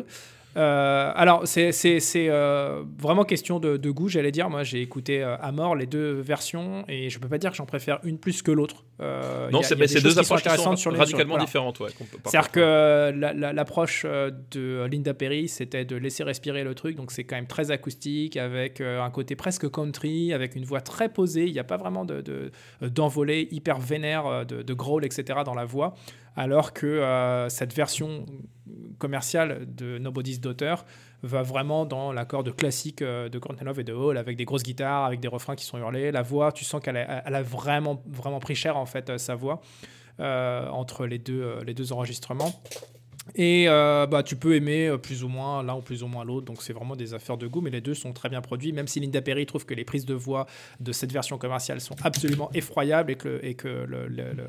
Euh, 0.58 1.12
alors, 1.15 1.44
c'est 1.48 1.72
euh, 2.15 2.84
vraiment 2.98 3.24
question 3.24 3.60
de, 3.60 3.77
de 3.77 3.91
goût, 3.91 4.10
j'allais 4.10 4.32
dire. 4.32 4.50
Moi, 4.50 4.63
j'ai 4.63 4.82
écouté 4.82 5.22
euh, 5.24 5.38
à 5.39 5.51
mort 5.51 5.75
les 5.75 5.86
deux 5.86 6.13
versions 6.20 6.84
et 6.88 7.10
je 7.10 7.20
peux 7.20 7.27
pas 7.27 7.38
dire 7.38 7.51
que 7.51 7.58
j'en 7.58 7.65
préfère 7.68 8.00
une 8.03 8.18
plus 8.18 8.41
que 8.41 8.51
l'autre. 8.51 8.84
Euh, 9.00 9.50
non, 9.51 9.62
c'est 9.62 9.75
deux 9.75 9.86
qui 9.86 10.15
sont 10.15 10.20
approches 10.20 10.44
qui 10.44 10.50
sont 10.62 10.75
sur 10.75 10.91
radicalement 10.98 11.36
l'autre. 11.36 11.46
différentes. 11.46 11.79
Ouais, 11.79 11.89
C'est-à-dire 12.25 12.51
que 12.51 13.13
la- 13.15 13.34
la- 13.34 13.53
l'approche 13.53 14.06
de 14.06 14.86
Linda 14.91 15.13
Perry, 15.13 15.48
c'était 15.48 15.86
de 15.86 15.96
laisser 15.96 16.24
respirer 16.24 16.63
le 16.63 16.74
truc. 16.75 16.96
Donc, 16.96 17.12
c'est 17.12 17.24
quand 17.24 17.36
même 17.36 17.48
très 17.48 17.72
acoustique, 17.72 18.36
avec 18.36 18.82
un 18.82 19.10
côté 19.12 19.36
presque 19.36 19.70
country, 19.70 20.34
avec 20.34 20.56
une 20.56 20.65
voix 20.65 20.82
très 20.82 21.10
posée. 21.10 21.46
Il 21.46 21.53
n'y 21.53 21.60
a 21.60 21.63
pas 21.63 21.77
vraiment 21.77 22.06
de- 22.06 22.22
de- 22.22 22.51
d'envolée 22.82 23.48
hyper 23.51 23.77
vénère, 23.79 24.46
de, 24.46 24.62
de 24.63 24.74
growl, 24.74 25.06
etc. 25.06 25.39
dans 25.46 25.53
la 25.56 25.65
voix. 25.65 25.94
Alors 26.36 26.74
que 26.74 26.86
euh, 26.86 27.50
cette 27.50 27.74
version 27.74 28.25
commerciale 28.98 29.65
de 29.67 29.98
Nobody's 29.98 30.39
Daughter 30.39 30.75
va 31.24 31.41
vraiment 31.41 31.86
dans 31.86 32.12
l'accord 32.13 32.43
de 32.43 32.51
classique 32.51 33.01
euh, 33.01 33.29
de 33.29 33.39
Courtney 33.39 33.65
Love 33.65 33.79
et 33.79 33.83
de 33.83 33.93
Hall, 33.93 34.17
avec 34.17 34.38
des 34.38 34.45
grosses 34.45 34.63
guitares, 34.63 35.05
avec 35.05 35.19
des 35.19 35.27
refrains 35.27 35.55
qui 35.55 35.65
sont 35.65 35.77
hurlés. 35.77 36.12
La 36.12 36.21
voix, 36.21 36.51
tu 36.51 36.63
sens 36.63 36.81
qu'elle 36.81 36.98
a, 36.98 37.41
vraiment, 37.41 38.01
vraiment 38.07 38.39
pris 38.39 38.55
cher, 38.55 38.77
en 38.77 38.86
fait, 38.86 39.09
euh, 39.09 39.17
sa 39.17 39.36
voix, 39.36 39.62
entre 40.19 41.05
les 41.05 41.17
deux, 41.17 41.59
les 41.65 41.74
deux 41.74 41.93
enregistrements. 41.93 42.51
Et 43.36 43.65
euh, 43.67 44.05
bah, 44.07 44.24
tu 44.24 44.36
peux 44.36 44.55
aimer 44.55 44.88
euh, 44.88 44.98
plus 44.98 45.24
ou 45.24 45.27
moins 45.27 45.62
l'un 45.63 45.75
ou 45.75 45.81
plus 45.81 46.03
ou 46.03 46.07
moins 46.07 46.25
l'autre, 46.25 46.45
donc 46.45 46.62
c'est 46.62 46.74
vraiment 46.74 46.95
des 46.95 47.13
affaires 47.13 47.38
de 47.38 47.48
goût, 47.48 47.62
mais 47.62 47.69
les 47.69 47.81
deux 47.81 47.93
sont 47.93 48.12
très 48.12 48.29
bien 48.29 48.41
produits, 48.41 48.74
même 48.74 48.88
si 48.88 49.00
Linda 49.00 49.21
Perry 49.21 49.45
trouve 49.45 49.65
que 49.65 49.74
les 49.74 49.86
prises 49.86 50.05
de 50.05 50.13
voix 50.15 50.48
de 50.79 50.91
cette 50.91 51.12
version 51.12 51.38
commerciale 51.38 51.79
sont 51.79 51.95
absolument 52.03 52.50
effroyables 52.53 53.12
et 53.12 53.15
que, 53.15 53.39
et 53.43 53.53
que 53.53 53.86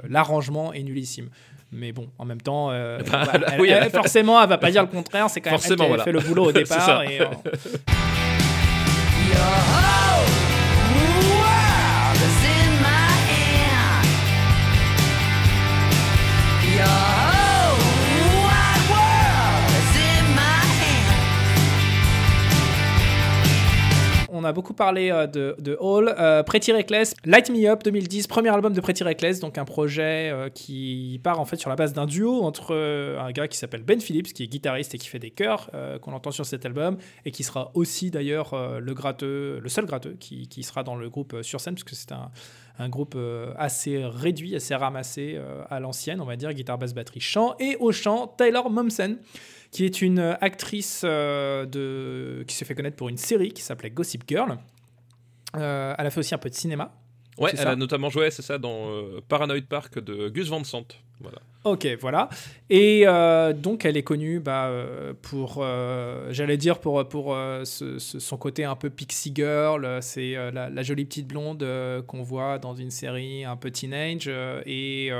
l'arrangement 0.08 0.72
est 0.72 0.82
nullissime. 0.82 1.28
Mais 1.72 1.92
bon, 1.92 2.08
en 2.18 2.25
même 2.25 2.40
temps, 2.40 2.70
euh, 2.70 2.99
Bah, 3.10 3.22
bah, 3.26 3.32
elle- 3.52 3.60
oui, 3.60 3.68
elle- 3.70 3.84
elle- 3.84 3.90
forcément, 3.90 4.42
elle 4.42 4.49
va 4.49 4.58
pas 4.58 4.70
dire 4.70 4.82
le 4.82 4.88
contraire, 4.88 5.28
c'est 5.30 5.40
quand 5.40 5.50
même 5.52 5.60
elle 5.64 5.76
qui 5.76 5.87
voilà. 5.87 6.04
fait 6.04 6.12
le 6.12 6.20
boulot 6.20 6.46
au 6.46 6.52
départ. 6.52 7.02
et, 7.04 7.20
euh, 7.20 7.26
a 24.50 24.52
beaucoup 24.52 24.75
parlé 24.75 25.11
euh, 25.11 25.26
de, 25.26 25.57
de 25.59 25.76
Hall. 25.80 26.14
Euh, 26.19 26.42
Pretty 26.42 26.73
Reckless, 26.73 27.14
Light 27.25 27.49
Me 27.50 27.66
Up 27.69 27.83
2010, 27.85 28.26
premier 28.26 28.50
album 28.50 28.73
de 28.73 28.80
Pretty 28.80 29.02
Reckless, 29.02 29.40
donc 29.40 29.57
un 29.57 29.64
projet 29.64 30.30
euh, 30.30 30.50
qui 30.50 31.21
part 31.23 31.40
en 31.40 31.45
fait 31.45 31.57
sur 31.57 31.71
la 31.71 31.76
base 31.76 31.92
d'un 31.92 32.07
duo 32.07 32.42
entre 32.42 32.75
un 32.75 33.30
gars 33.33 33.49
qui 33.49 33.57
s'appelle 33.57 33.83
Ben 33.83 34.00
Phillips, 34.00 34.33
qui 34.33 34.42
est 34.42 34.49
guitariste 34.49 34.95
et 34.95 34.99
qui 34.99 35.09
fait 35.09 35.19
des 35.19 35.30
chœurs, 35.30 35.71
qu'on 36.02 36.12
entend 36.12 36.30
sur 36.30 36.45
cet 36.45 36.66
album, 36.66 36.99
et 37.25 37.30
qui 37.30 37.45
sera 37.45 37.71
aussi 37.75 38.11
d'ailleurs 38.11 38.80
le 38.80 38.95
gratteux, 38.95 39.61
le 39.61 39.69
seul 39.69 39.87
gratteux 39.87 40.16
qui, 40.19 40.62
sera 40.62 40.83
dans 40.83 40.97
le 40.97 41.09
groupe 41.09 41.37
sur 41.42 41.61
scène, 41.61 41.75
parce 41.75 41.85
que 41.85 41.95
c'est 41.95 42.12
un, 42.12 42.30
un 42.78 42.88
groupe 42.88 43.16
assez 43.57 44.04
réduit, 44.04 44.57
assez 44.57 44.75
ramassé 44.75 45.40
à 45.69 45.80
l'ancienne, 45.80 46.21
on 46.21 46.26
va 46.26 46.37
dire, 46.37 46.52
guitare, 46.52 46.78
basse, 46.78 46.95
batterie, 46.95 47.21
chant, 47.21 47.54
et 47.59 47.76
au 47.78 47.92
chant, 47.92 48.26
Taylor 48.26 48.71
Momsen, 48.71 49.19
qui 49.71 49.85
est 49.85 50.03
une 50.03 50.37
actrice 50.41 51.03
euh, 51.05 51.65
de... 51.67 52.45
qui 52.47 52.55
s'est 52.55 52.65
fait 52.65 52.75
connaître 52.75 52.97
pour 52.97 53.09
une 53.09 53.17
série 53.17 53.53
qui 53.53 53.62
s'appelait 53.62 53.91
Gossip 53.91 54.25
Girl. 54.27 54.59
Euh, 55.57 55.95
elle 55.97 56.07
a 56.07 56.11
fait 56.11 56.21
aussi 56.21 56.35
un 56.35 56.39
peu 56.39 56.50
de 56.50 56.55
cinéma. 56.55 56.93
Ouais, 57.39 57.50
elle 57.53 57.59
ça 57.59 57.71
a 57.71 57.77
notamment 57.77 58.11
joué, 58.11 58.31
c'est 58.31 58.43
ça, 58.43 58.59
dans 58.59 58.91
euh, 58.91 59.21
Paranoid 59.27 59.62
Park 59.69 59.99
de 59.99 60.29
Gus 60.29 60.49
Van 60.49 60.62
Sant. 60.65 60.87
Voilà. 61.21 61.39
Ok, 61.62 61.87
voilà. 62.00 62.31
Et 62.71 63.02
euh, 63.05 63.52
donc, 63.52 63.85
elle 63.85 63.99
est 63.99 64.02
connue 64.02 64.40
bah, 64.40 64.69
euh, 64.69 65.12
pour, 65.21 65.59
euh, 65.59 66.29
j'allais 66.31 66.57
dire, 66.57 66.79
pour, 66.79 67.07
pour 67.07 67.37
son 67.64 68.37
côté 68.38 68.64
un 68.64 68.76
peu 68.76 68.88
pixie 68.88 69.33
girl. 69.35 69.99
C'est 70.00 70.37
la, 70.52 70.83
jolie 70.83 71.05
petite 71.05 71.26
blonde 71.26 71.67
qu'on 72.07 72.23
voit 72.23 72.59
dans 72.59 72.75
une 72.75 72.90
série 72.90 73.45
un 73.45 73.57
peu 73.57 73.71
teenage. 73.71 74.31
et 74.64 75.11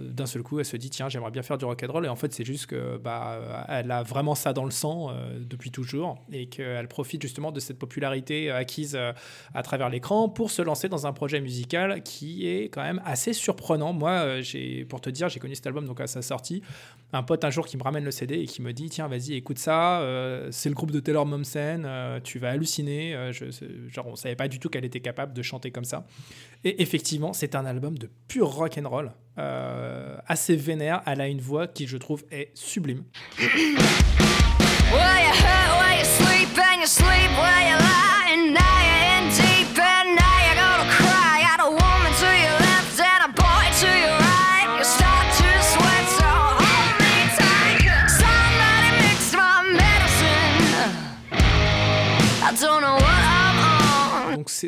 d'un 0.00 0.26
seul 0.26 0.42
coup, 0.42 0.58
elle 0.58 0.64
se 0.64 0.76
dit, 0.76 0.90
tiens, 0.90 1.08
j'aimerais 1.08 1.30
bien 1.30 1.42
faire 1.42 1.58
du 1.58 1.66
rock'n'roll. 1.66 2.06
Et 2.06 2.08
en 2.08 2.16
fait, 2.16 2.32
c'est 2.32 2.44
juste 2.44 2.66
que 2.66 2.96
bah, 2.96 3.66
elle 3.68 3.90
a 3.90 4.02
vraiment 4.02 4.34
ça 4.34 4.52
dans 4.52 4.64
le 4.64 4.70
sang 4.70 5.12
depuis 5.38 5.70
toujours. 5.70 6.18
Et 6.32 6.46
qu'elle 6.46 6.88
profite 6.88 7.20
justement 7.20 7.52
de 7.52 7.60
cette 7.60 7.78
popularité 7.78 8.50
acquise 8.50 8.98
à 9.54 9.62
travers 9.62 9.90
l'écran 9.90 10.30
pour 10.30 10.50
se 10.50 10.62
lancer 10.62 10.88
dans 10.88 11.06
un 11.06 11.12
projet 11.12 11.40
musical 11.40 12.02
qui 12.02 12.48
est 12.48 12.70
quand 12.70 12.82
même 12.82 13.02
assez 13.04 13.34
surprenant. 13.34 13.92
Moi, 13.92 14.40
j'ai, 14.40 14.84
pour 14.84 15.01
te 15.02 15.10
dire, 15.10 15.28
j'ai 15.28 15.40
connu 15.40 15.54
cet 15.54 15.66
album 15.66 15.86
donc 15.86 16.00
à 16.00 16.06
sa 16.06 16.22
sortie. 16.22 16.62
Un 17.12 17.22
pote 17.22 17.44
un 17.44 17.50
jour 17.50 17.66
qui 17.66 17.76
me 17.76 17.82
ramène 17.82 18.04
le 18.04 18.10
CD 18.10 18.36
et 18.36 18.46
qui 18.46 18.62
me 18.62 18.72
dit 18.72 18.88
tiens 18.88 19.08
vas-y 19.08 19.34
écoute 19.34 19.58
ça, 19.58 20.00
euh, 20.00 20.48
c'est 20.50 20.68
le 20.68 20.74
groupe 20.74 20.90
de 20.90 21.00
Taylor 21.00 21.26
Momsen, 21.26 21.84
euh, 21.84 22.20
tu 22.22 22.38
vas 22.38 22.50
halluciner. 22.50 23.14
Euh, 23.14 23.32
je, 23.32 23.46
genre 23.88 24.06
on 24.06 24.16
savait 24.16 24.36
pas 24.36 24.48
du 24.48 24.58
tout 24.58 24.68
qu'elle 24.68 24.84
était 24.84 25.00
capable 25.00 25.32
de 25.32 25.42
chanter 25.42 25.70
comme 25.70 25.84
ça. 25.84 26.06
Et 26.64 26.80
effectivement 26.82 27.32
c'est 27.32 27.54
un 27.54 27.66
album 27.66 27.98
de 27.98 28.08
pur 28.28 28.48
rock 28.48 28.78
and 28.78 28.88
roll, 28.88 29.12
assez 29.36 30.56
vénère. 30.56 31.02
Elle 31.06 31.20
a 31.20 31.28
une 31.28 31.40
voix 31.40 31.66
qui 31.66 31.86
je 31.86 31.96
trouve 31.96 32.24
est 32.30 32.50
sublime. 32.54 33.04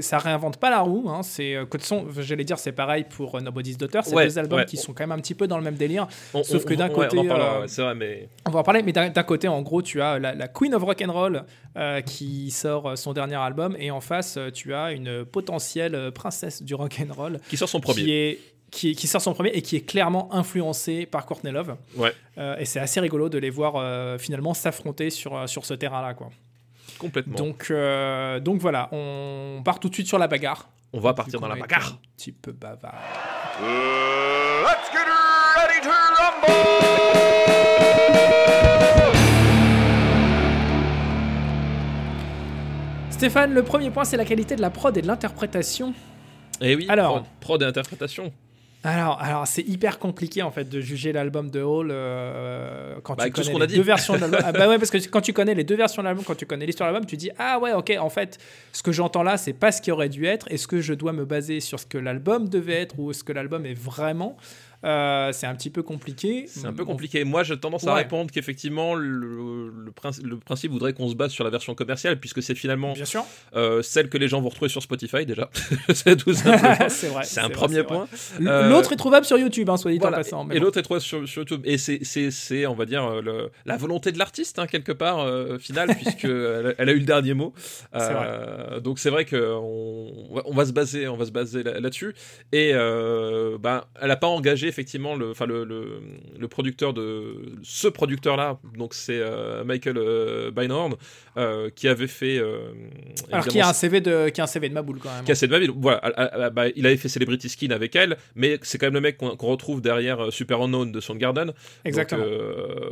Ça 0.02 0.18
réinvente 0.18 0.56
pas 0.58 0.70
la 0.70 0.80
roue. 0.80 1.08
Hein. 1.08 1.22
C'est 1.22 1.54
euh, 1.54 1.66
que 1.66 1.76
de 1.78 1.82
son, 1.82 2.06
j'allais 2.18 2.44
dire 2.44 2.58
c'est 2.58 2.72
pareil 2.72 3.04
pour 3.08 3.34
euh, 3.36 3.40
Nobody's 3.40 3.76
Daughter. 3.78 4.00
C'est 4.04 4.14
Ouais, 4.14 4.24
deux 4.26 4.38
albums 4.38 4.58
ouais. 4.60 4.64
qui 4.66 4.76
sont 4.76 4.92
quand 4.92 5.02
même 5.04 5.12
un 5.12 5.20
petit 5.20 5.34
peu 5.34 5.46
dans 5.46 5.58
le 5.58 5.64
même 5.64 5.76
délire. 5.76 6.06
On- 6.32 6.42
Sauf 6.42 6.62
on- 6.64 6.68
que 6.68 6.74
d'un 6.74 6.88
côté, 6.88 7.18
on 7.18 7.22
en 7.22 7.26
parlera, 7.28 7.56
euh, 7.56 7.60
ouais, 7.62 7.68
c'est 7.68 7.82
vrai, 7.82 7.94
mais 7.94 8.28
On 8.46 8.50
va 8.50 8.60
en 8.60 8.62
parler, 8.62 8.82
mais 8.82 8.92
d'un 8.92 9.10
côté, 9.22 9.48
en 9.48 9.62
gros, 9.62 9.82
tu 9.82 10.00
as 10.02 10.18
la, 10.18 10.34
la 10.34 10.48
Queen 10.48 10.74
of 10.74 10.82
Rock 10.82 11.02
and 11.06 11.12
Roll 11.12 11.44
euh, 11.76 12.00
qui 12.00 12.50
sort 12.50 12.90
euh, 12.90 12.96
son 12.96 13.12
dernier 13.12 13.34
album, 13.36 13.76
et 13.78 13.90
en 13.90 14.00
face, 14.00 14.36
euh, 14.36 14.50
tu 14.50 14.74
as 14.74 14.92
une 14.92 15.24
potentielle 15.24 15.94
euh, 15.94 16.10
princesse 16.10 16.62
du 16.62 16.74
rock 16.74 17.00
and 17.00 17.12
roll 17.12 17.38
qui 17.48 17.56
sort 17.56 17.68
son 17.68 17.80
premier. 17.80 18.02
qui, 18.70 18.90
est- 18.90 18.94
qui 18.94 19.06
sort 19.06 19.20
son 19.20 19.34
premier 19.34 19.50
et 19.50 19.62
qui 19.62 19.76
est 19.76 19.82
clairement 19.86 20.34
influencée 20.34 21.06
par 21.06 21.26
Courtney 21.26 21.52
Love. 21.52 21.76
Ouais, 21.96 22.12
Euh, 22.38 22.56
et 22.58 22.64
c'est 22.64 22.80
assez 22.80 22.98
rigolo 22.98 23.28
de 23.28 23.38
les 23.38 23.50
voir 23.50 23.74
euh, 23.76 24.18
finalement 24.18 24.52
s'affronter 24.54 25.10
sur, 25.10 25.36
euh, 25.36 25.46
sur 25.46 25.64
ce 25.64 25.74
terrain-là, 25.74 26.14
quoi. 26.14 26.30
Complètement. 26.98 27.36
Donc, 27.36 27.68
euh, 27.70 28.40
donc 28.40 28.60
voilà, 28.60 28.88
on 28.92 29.62
part 29.64 29.80
tout 29.80 29.88
de 29.88 29.94
suite 29.94 30.06
sur 30.06 30.18
la 30.18 30.28
bagarre. 30.28 30.68
on 30.92 31.00
va 31.00 31.14
partir 31.14 31.40
dans 31.40 31.48
la 31.48 31.56
bagarre. 31.56 31.98
Un 32.02 32.16
petit 32.16 32.32
peu 32.32 32.52
bavard. 32.52 32.94
Uh, 33.60 33.64
let's 34.64 34.90
get 34.92 35.06
ready 35.56 35.80
to 35.82 35.88
rumble! 35.90 36.54
Stéphane, 43.10 43.54
le 43.54 43.62
premier 43.62 43.90
point, 43.90 44.04
c'est 44.04 44.16
la 44.16 44.24
qualité 44.24 44.56
de 44.56 44.60
la 44.60 44.70
prod 44.70 44.96
et 44.96 45.02
de 45.02 45.06
l'interprétation. 45.06 45.94
Eh 46.60 46.76
oui, 46.76 46.86
Alors. 46.88 47.14
prod, 47.14 47.24
prod 47.40 47.62
et 47.62 47.64
interprétation. 47.64 48.32
Alors, 48.84 49.20
alors 49.20 49.46
c'est 49.46 49.62
hyper 49.66 49.98
compliqué 49.98 50.42
en 50.42 50.50
fait 50.50 50.68
de 50.68 50.80
juger 50.80 51.12
l'album 51.12 51.50
de 51.50 51.62
Hall 51.62 51.88
euh, 51.90 52.96
quand 53.02 53.16
Bah, 53.16 53.24
tu 53.24 53.32
connais 53.32 53.66
les 53.66 53.76
deux 53.76 53.82
versions 53.82 54.14
de 54.14 54.20
l'album. 54.20 54.40
Ah, 54.44 54.52
bah 54.52 54.68
ouais, 54.68 54.78
parce 54.78 54.90
que 54.90 54.98
quand 55.08 55.22
tu 55.22 55.32
connais 55.32 55.54
les 55.54 55.64
deux 55.64 55.76
versions 55.76 56.02
de 56.02 56.06
l'album, 56.06 56.22
quand 56.24 56.34
tu 56.36 56.44
connais 56.44 56.66
l'histoire 56.66 56.90
de 56.90 56.92
l'album, 56.92 57.08
tu 57.08 57.16
dis 57.16 57.30
ah 57.38 57.58
ouais, 57.58 57.72
ok, 57.72 57.94
en 57.98 58.10
fait, 58.10 58.38
ce 58.72 58.82
que 58.82 58.92
j'entends 58.92 59.22
là, 59.22 59.38
c'est 59.38 59.54
pas 59.54 59.72
ce 59.72 59.80
qui 59.80 59.90
aurait 59.90 60.10
dû 60.10 60.26
être. 60.26 60.46
Est-ce 60.50 60.68
que 60.68 60.80
je 60.82 60.92
dois 60.92 61.12
me 61.12 61.24
baser 61.24 61.60
sur 61.60 61.80
ce 61.80 61.86
que 61.86 61.96
l'album 61.98 62.48
devait 62.48 62.82
être 62.82 62.98
ou 62.98 63.12
ce 63.14 63.24
que 63.24 63.32
l'album 63.32 63.64
est 63.64 63.74
vraiment 63.78 64.36
Euh, 64.84 65.32
C'est 65.32 65.46
un 65.46 65.54
petit 65.54 65.70
peu 65.70 65.82
compliqué. 65.82 66.44
C'est 66.46 66.66
un 66.66 66.72
peu 66.72 66.84
compliqué. 66.84 67.24
Moi, 67.24 67.42
j'ai 67.42 67.58
tendance 67.58 67.86
à 67.86 67.94
répondre 67.94 68.30
qu'effectivement, 68.30 68.94
le, 68.94 69.68
le, 69.70 69.90
princi- 69.92 70.22
le 70.22 70.36
principe 70.38 70.70
voudrait 70.72 70.92
qu'on 70.92 71.08
se 71.08 71.14
base 71.14 71.30
sur 71.32 71.42
la 71.44 71.50
version 71.50 71.74
commerciale, 71.74 72.20
puisque 72.20 72.42
c'est 72.42 72.54
finalement 72.54 72.92
Bien 72.92 73.04
sûr. 73.04 73.24
euh, 73.56 73.82
celle 73.82 74.08
que 74.08 74.18
les 74.18 74.28
gens 74.28 74.40
vont 74.40 74.48
retrouver 74.50 74.68
sur 74.68 74.82
Spotify 74.82 75.24
déjà. 75.26 75.48
c'est 75.94 76.16
tout 76.16 76.34
simplement. 76.34 76.74
c'est 76.88 77.08
vrai. 77.08 77.24
C'est 77.24 77.40
un 77.40 77.44
vrai, 77.44 77.52
premier 77.52 77.80
vrai. 77.80 77.84
point. 77.86 78.08
Euh, 78.42 78.68
L'autre 78.68 78.92
est 78.92 78.96
trouvable 78.96 79.24
sur 79.26 79.38
YouTube, 79.38 79.68
hein, 79.70 79.76
soit 79.76 79.90
dit 79.90 79.98
Voilà. 79.98 80.18
en 80.18 80.20
passant. 80.20 80.48
Et 80.50 80.58
bon. 80.58 80.64
l'autre 80.64 80.78
est 80.78 80.82
trouvé 80.82 81.00
sur, 81.00 81.26
sur 81.28 81.40
YouTube. 81.42 81.62
Et 81.64 81.78
c'est, 81.78 82.66
on 82.66 82.74
va 82.74 82.84
dire, 82.84 83.22
le- 83.22 83.50
la 83.64 83.76
volonté 83.76 84.12
de 84.12 84.18
l'artiste, 84.18 84.58
hein, 84.58 84.66
quelque 84.66 84.92
part, 84.92 85.20
euh, 85.20 85.58
final, 85.58 85.88
puisque 85.96 86.24
elle, 86.24 86.88
a- 86.88 86.92
eu 86.92 86.98
le 86.98 87.04
dernier 87.06 87.34
mot. 87.34 87.52
Euh, 87.94 88.80
donc 88.80 88.98
c'est 88.98 89.10
vrai 89.10 89.24
qu'on 89.24 90.12
on 90.44 90.52
va- 90.54 90.66
se 90.66 90.72
baser, 90.72 91.08
on 91.08 91.16
va 91.16 91.24
se 91.26 91.30
baser 91.30 91.62
là- 91.62 91.80
là-dessus. 91.80 92.14
Et 92.52 92.72
ben, 92.74 93.84
elle 94.00 94.08
n'a 94.08 94.16
pas 94.16 94.26
engagé 94.26 94.72
effectivement 94.74 95.14
le, 95.14 95.30
enfin 95.30 95.46
le, 95.46 95.64
le, 95.64 96.00
le 96.38 96.48
producteur 96.48 96.92
de 96.92 97.36
ce 97.62 97.86
producteur-là. 97.86 98.58
Donc 98.76 98.92
c'est 98.94 99.20
euh, 99.20 99.62
Michael 99.64 99.96
euh, 99.98 100.50
Beinhorn 100.50 100.94
euh, 101.36 101.70
qui 101.74 101.86
avait 101.86 102.08
fait. 102.08 102.38
euh, 102.38 102.72
Alors 103.30 103.46
y 103.54 103.60
a 103.60 103.68
un 103.68 103.72
CV 103.72 104.00
de, 104.00 104.28
qui 104.30 104.40
a 104.40 104.44
un 104.44 104.48
CV 104.48 104.68
de 104.68 104.74
Maboul 104.74 104.98
quand 104.98 105.14
même. 105.14 105.24
Cassette 105.24 105.50
Baby, 105.50 105.70
voilà, 105.76 106.00
ah, 106.02 106.12
ah, 106.16 106.30
ah, 106.32 106.50
bah, 106.50 106.64
il 106.74 106.84
avait 106.86 106.96
fait 106.96 107.08
Celebrity 107.08 107.48
Skin 107.48 107.70
avec 107.70 107.94
elle, 107.94 108.16
mais 108.34 108.58
c'est 108.62 108.78
quand 108.78 108.86
même 108.86 108.94
le 108.94 109.00
mec 109.00 109.16
qu'on 109.18 109.36
retrouve 109.36 109.80
derrière 109.80 110.32
Super 110.32 110.60
Unknown 110.60 110.90
de 110.90 111.00
Soundgarden. 111.00 111.52
Exactement. 111.84 112.24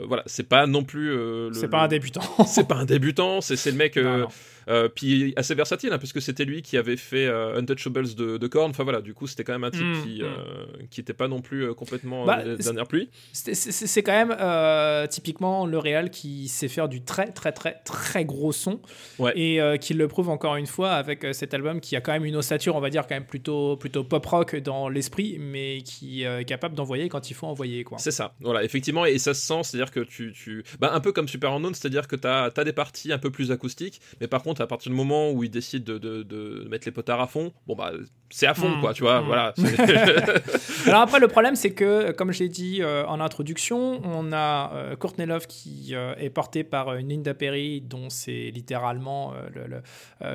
voilà, 0.06 0.22
c'est 0.26 0.48
pas 0.48 0.66
non 0.66 0.84
plus. 0.84 1.12
c'est 1.52 1.68
pas 1.68 1.82
un 1.82 1.88
débutant. 1.88 2.22
C'est 2.46 2.68
pas 2.68 2.76
un 2.76 2.84
débutant, 2.84 3.40
c'est 3.40 3.56
c'est 3.56 3.72
le 3.72 3.76
mec. 3.76 3.96
Non, 4.02 4.18
non. 4.18 4.28
Euh, 4.68 4.88
puis 4.88 5.32
assez 5.36 5.54
versatile, 5.54 5.92
hein, 5.92 5.98
parce 5.98 6.12
que 6.12 6.20
c'était 6.20 6.44
lui 6.44 6.62
qui 6.62 6.76
avait 6.76 6.96
fait 6.96 7.26
euh, 7.26 7.58
Untouchables 7.58 8.14
de, 8.14 8.36
de 8.38 8.46
Korn. 8.46 8.70
Enfin 8.70 8.84
voilà, 8.84 9.00
du 9.00 9.14
coup, 9.14 9.26
c'était 9.26 9.44
quand 9.44 9.52
même 9.52 9.64
un 9.64 9.70
type 9.70 9.82
Mm, 9.82 10.02
qui, 10.04 10.22
mm. 10.22 10.24
euh, 10.24 10.64
qui 10.90 11.00
était 11.00 11.12
pas 11.12 11.28
non 11.28 11.40
plus 11.40 11.74
complètement 11.74 12.24
Bah, 12.24 12.42
dernière 12.56 12.86
pluie. 12.86 13.08
C'est- 13.32 14.02
quand 14.02 14.26
même 14.26 15.08
typiquement 15.08 15.66
le 15.66 15.78
Real 15.78 16.10
qui 16.10 16.48
sait 16.48 16.68
faire 16.68 16.88
du 16.88 17.02
très 17.02 17.30
très 17.32 17.52
très 17.52 17.76
très 17.84 18.24
gros 18.24 18.52
son 18.52 18.80
Ouais. 19.18 19.32
et 19.36 19.78
qui 19.78 19.94
le 19.94 20.08
prouve 20.08 20.28
encore 20.28 20.56
une 20.56 20.66
fois 20.66 20.92
avec 20.92 21.26
cet 21.32 21.54
album 21.54 21.80
qui 21.80 21.94
a 21.94 22.00
quand 22.00 22.12
même 22.12 22.24
une 22.24 22.36
ossature 22.36 22.74
on 22.74 22.80
va 22.80 22.90
dire 22.90 23.06
quand 23.06 23.14
même 23.14 23.26
plutôt 23.26 23.76
plutôt 23.76 24.02
pop 24.02 24.24
rock 24.26 24.56
dans 24.56 24.88
l'esprit 24.88 25.36
mais 25.38 25.82
qui 25.82 26.24
est 26.24 26.44
capable 26.44 26.74
d'envoyer 26.74 27.08
quand 27.08 27.30
il 27.30 27.34
faut 27.34 27.46
envoyer 27.46 27.84
quoi. 27.84 27.98
C'est 27.98 28.10
ça, 28.10 28.34
voilà, 28.40 28.64
effectivement, 28.64 29.06
et 29.06 29.18
ça 29.18 29.32
se 29.34 29.40
sent, 29.40 29.62
c'est-à-dire 29.62 29.90
que 29.90 30.00
tu. 30.00 30.32
tu... 30.32 30.64
Bah, 30.78 30.90
un 30.92 31.00
peu 31.00 31.12
comme 31.12 31.28
Super 31.28 31.52
Unknown, 31.52 31.74
c'est-à-dire 31.74 32.08
que 32.08 32.16
tu 32.16 32.26
as, 32.26 32.50
des 32.64 32.72
parties 32.72 33.12
un 33.12 33.18
peu 33.18 33.30
plus 33.30 33.50
acoustiques, 33.50 34.00
mais 34.20 34.26
par 34.26 34.42
contre, 34.42 34.51
à 34.60 34.66
partir 34.66 34.90
du 34.90 34.96
moment 34.96 35.30
où 35.30 35.44
ils 35.44 35.50
décident 35.50 35.98
de, 35.98 36.66
mettre 36.68 36.86
les 36.86 36.92
potards 36.92 37.20
à 37.20 37.26
fond, 37.26 37.52
bon, 37.66 37.74
bah, 37.74 37.92
c'est 38.32 38.46
à 38.46 38.54
fond, 38.54 38.68
Mm, 38.70 38.80
quoi, 38.80 38.94
tu 38.94 39.02
vois, 39.02 39.20
mm. 39.20 39.24
voilà. 39.26 39.54
Alors 40.86 41.02
après, 41.02 41.20
le 41.20 41.28
problème, 41.28 41.54
c'est 41.56 41.72
que, 41.72 42.10
comme 42.12 42.32
j'ai 42.32 42.48
dit 42.48 42.78
euh, 42.82 43.04
en 43.06 43.20
introduction, 43.20 44.00
on 44.04 44.32
a 44.32 44.72
euh, 44.74 44.96
Courtney 44.96 45.26
Love 45.26 45.46
qui 45.46 45.90
euh, 45.92 46.14
est 46.18 46.30
porté 46.30 46.64
par 46.64 46.88
euh, 46.88 46.98
Linda 46.98 47.34
Perry, 47.34 47.80
dont 47.80 48.08
c'est 48.10 48.50
littéralement 48.52 49.32
le, 49.54 49.66
le- 49.66 49.82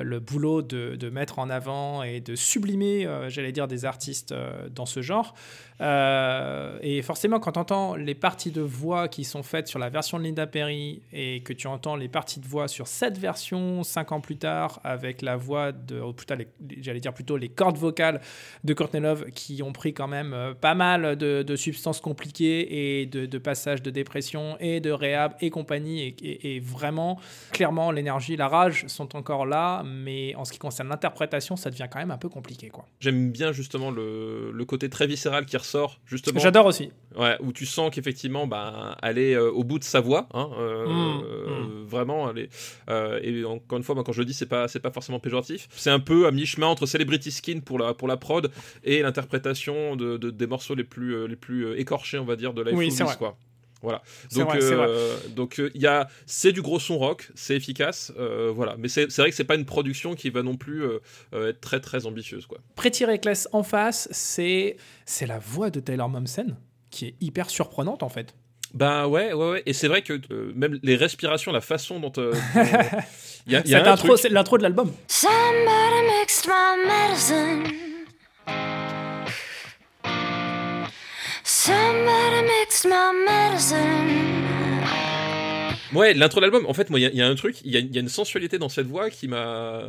le 0.02 0.20
boulot 0.20 0.62
de, 0.62 0.96
de 0.96 1.10
mettre 1.10 1.38
en 1.38 1.50
avant 1.50 2.02
et 2.02 2.20
de 2.20 2.34
sublimer, 2.34 3.08
j'allais 3.28 3.52
dire, 3.52 3.66
des 3.68 3.84
artistes 3.84 4.34
dans 4.74 4.84
ce 4.86 5.00
genre. 5.02 5.34
Et 6.82 7.02
forcément, 7.02 7.40
quand 7.40 7.52
tu 7.52 7.58
entends 7.58 7.94
les 7.96 8.14
parties 8.14 8.50
de 8.50 8.60
voix 8.60 9.08
qui 9.08 9.24
sont 9.24 9.42
faites 9.42 9.66
sur 9.68 9.78
la 9.78 9.88
version 9.88 10.18
de 10.18 10.24
Linda 10.24 10.46
Perry 10.46 11.02
et 11.12 11.42
que 11.42 11.52
tu 11.52 11.66
entends 11.66 11.96
les 11.96 12.08
parties 12.08 12.40
de 12.40 12.46
voix 12.46 12.68
sur 12.68 12.86
cette 12.86 13.18
version 13.18 13.82
cinq 13.82 14.12
ans 14.12 14.20
plus 14.20 14.36
tard 14.36 14.80
avec 14.84 15.22
la 15.22 15.36
voix 15.36 15.72
de, 15.72 16.02
j'allais 16.80 17.00
dire 17.00 17.14
plutôt 17.14 17.36
les 17.36 17.48
cordes 17.48 17.76
vocales 17.78 17.87
vocales 17.88 18.20
de 18.64 18.72
Courtney 18.74 19.00
Love 19.02 19.24
qui 19.34 19.62
ont 19.62 19.72
pris 19.72 19.92
quand 19.94 20.08
même 20.08 20.32
euh, 20.34 20.54
pas 20.54 20.74
mal 20.74 21.16
de, 21.16 21.42
de 21.42 21.56
substances 21.56 22.00
compliquées 22.00 23.00
et 23.00 23.06
de, 23.06 23.26
de 23.26 23.38
passages 23.38 23.82
de 23.82 23.90
dépression 23.90 24.56
et 24.60 24.80
de 24.80 24.90
réhab 24.90 25.32
et 25.40 25.50
compagnie. 25.50 25.98
Et, 26.02 26.16
et- 26.22 26.56
et 26.56 26.60
vraiment, 26.60 27.18
clairement, 27.52 27.90
l'énergie, 27.90 28.36
la 28.36 28.48
rage 28.48 28.84
sont 28.86 29.16
encore 29.16 29.44
là, 29.46 29.82
mais 29.84 30.34
en 30.36 30.44
ce 30.44 30.52
qui 30.52 30.58
concerne 30.58 30.88
l'interprétation, 30.88 31.56
ça 31.56 31.70
devient 31.70 31.88
quand 31.90 31.98
même 31.98 32.10
un 32.10 32.18
peu 32.18 32.28
compliqué. 32.28 32.68
quoi. 32.68 32.84
J'aime 33.00 33.30
bien 33.30 33.52
justement 33.52 33.90
le, 33.90 34.50
le 34.52 34.64
côté 34.64 34.88
très 34.88 35.06
viscéral 35.06 35.46
qui 35.46 35.56
ressort, 35.56 36.00
justement. 36.06 36.38
J'adore 36.40 36.66
aussi. 36.66 36.90
Ouais, 37.16 37.36
où 37.40 37.52
tu 37.52 37.66
sens 37.66 37.90
qu'effectivement, 37.92 38.46
bah, 38.46 38.96
elle 39.02 39.18
est 39.18 39.34
euh, 39.34 39.50
au 39.50 39.64
bout 39.64 39.78
de 39.78 39.84
sa 39.84 40.00
voix, 40.00 40.28
hein, 40.34 40.50
euh, 40.58 40.86
Mm, 40.88 41.22
euh, 41.24 41.84
vraiment. 41.86 42.30
Elle 42.30 42.38
est, 42.38 43.24
et 43.24 43.44
encore 43.44 43.78
une 43.78 43.84
fois, 43.84 43.94
moi, 43.94 44.04
quand 44.04 44.12
je 44.12 44.20
le 44.20 44.24
dis, 44.26 44.34
c'est 44.34 44.46
pas, 44.46 44.68
c'est 44.68 44.80
pas 44.80 44.90
forcément 44.90 45.18
péjoratif. 45.20 45.68
C'est 45.72 45.90
un 45.90 46.00
peu 46.00 46.26
à 46.26 46.30
mi-chemin 46.30 46.66
entre 46.66 46.86
Celebrity 46.86 47.30
Skin 47.30 47.60
pour 47.64 47.77
la, 47.78 47.94
pour 47.94 48.08
la 48.08 48.16
prod 48.16 48.50
et 48.84 49.02
l'interprétation 49.02 49.96
de, 49.96 50.16
de- 50.16 50.30
des 50.30 50.46
morceaux 50.46 50.74
les 50.74 50.84
plus, 50.84 51.14
euh, 51.14 51.26
les 51.26 51.36
plus 51.36 51.66
euh, 51.66 51.80
écorchés, 51.80 52.18
on 52.18 52.24
va 52.24 52.36
dire, 52.36 52.52
de 52.54 52.62
Life 52.62 52.74
Oui, 52.76 52.90
vrai. 52.90 53.16
quoi. 53.16 53.36
Voilà. 53.80 54.02
Donc, 54.34 54.48
vrai, 54.48 54.58
euh, 54.60 55.16
donc 55.36 55.60
euh, 55.60 55.70
il 55.74 55.80
y 55.80 55.86
a, 55.86 56.08
c'est 56.26 56.50
du 56.50 56.62
gros 56.62 56.80
son 56.80 56.98
rock, 56.98 57.30
c'est 57.36 57.54
efficace, 57.54 58.12
euh, 58.18 58.50
voilà. 58.52 58.74
Mais 58.76 58.88
c'est, 58.88 59.06
vrai 59.16 59.30
que 59.30 59.36
c'est 59.36 59.44
pas 59.44 59.54
une 59.54 59.66
production 59.66 60.16
qui 60.16 60.30
va 60.30 60.42
non 60.42 60.56
plus 60.56 60.82
euh, 60.82 60.98
euh, 61.32 61.50
être 61.50 61.60
très 61.60 61.78
très 61.80 62.04
ambitieuse, 62.04 62.46
quoi. 62.46 62.58
Pretty 62.74 63.04
Reckless 63.04 63.48
en 63.52 63.62
face, 63.62 64.08
c'est 64.10 64.76
c'est 65.06 65.26
la 65.26 65.38
voix 65.38 65.70
de 65.70 65.78
Taylor 65.78 66.08
Momsen 66.08 66.56
qui 66.90 67.06
est 67.06 67.14
hyper 67.20 67.50
surprenante 67.50 68.02
en 68.02 68.08
fait. 68.08 68.34
Bah 68.74 69.06
ouais, 69.08 69.32
ouais, 69.32 69.50
ouais. 69.50 69.62
Et 69.66 69.72
c'est 69.72 69.88
vrai 69.88 70.02
que 70.02 70.14
euh, 70.30 70.52
même 70.54 70.78
les 70.82 70.96
respirations, 70.96 71.52
la 71.52 71.60
façon 71.60 72.00
dont. 72.00 72.12
euh, 72.18 72.32
y 73.46 73.56
a, 73.56 73.60
y 73.60 73.74
a 73.74 73.78
Cette 73.78 73.86
un 73.86 73.92
intro, 73.92 74.08
truc- 74.08 74.18
c'est 74.20 74.28
l'intro 74.28 74.58
de 74.58 74.62
l'album. 74.62 74.92
Somebody 75.06 76.02
mixed 76.20 76.46
my 76.46 76.86
medicine. 76.86 77.74
Somebody 81.44 82.42
mixed 82.42 82.84
my 82.86 83.12
medicine. 83.26 84.07
Ouais, 85.94 86.12
l'intro 86.14 86.40
de 86.40 86.44
l'album, 86.46 86.66
en 86.66 86.74
fait, 86.74 86.90
moi, 86.90 86.98
il 87.00 87.02
y 87.02 87.06
a- 87.06 87.10
il 87.10 87.16
y, 87.16 87.22
a 87.22 87.26
un 87.28 87.34
truc, 87.34 87.56
il 87.64 87.70
y 87.72 87.76
a, 87.76 87.80
il 87.80 87.94
y 87.94 87.98
a 87.98 88.00
une 88.00 88.08
sensualité 88.08 88.58
dans 88.58 88.68
cette 88.68 88.86
voix 88.86 89.10
qui 89.10 89.28
m'a 89.28 89.82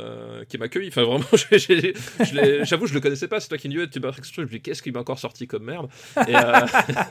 qui 0.48 0.56
m'a 0.58 0.68
cueilli. 0.68 0.88
Enfin, 0.88 1.02
vraiment, 1.02 1.24
j'avoue, 2.64 2.86
je 2.86 2.94
le 2.94 3.00
connaissais 3.00 3.28
pas. 3.28 3.40
C'est 3.40 3.48
toi 3.48 3.58
qui 3.58 3.68
me 3.68 3.84
dis, 3.86 3.90
tu 3.90 4.00
m'as 4.00 4.10
je 4.12 4.40
me 4.40 4.46
dis, 4.46 4.60
qu'est-ce 4.60 4.82
qui 4.82 4.92
m'a 4.92 5.00
encore 5.00 5.18
sorti 5.18 5.46
comme 5.46 5.64
merde? 5.64 5.88
Et, 6.28 6.34
euh, 6.34 6.66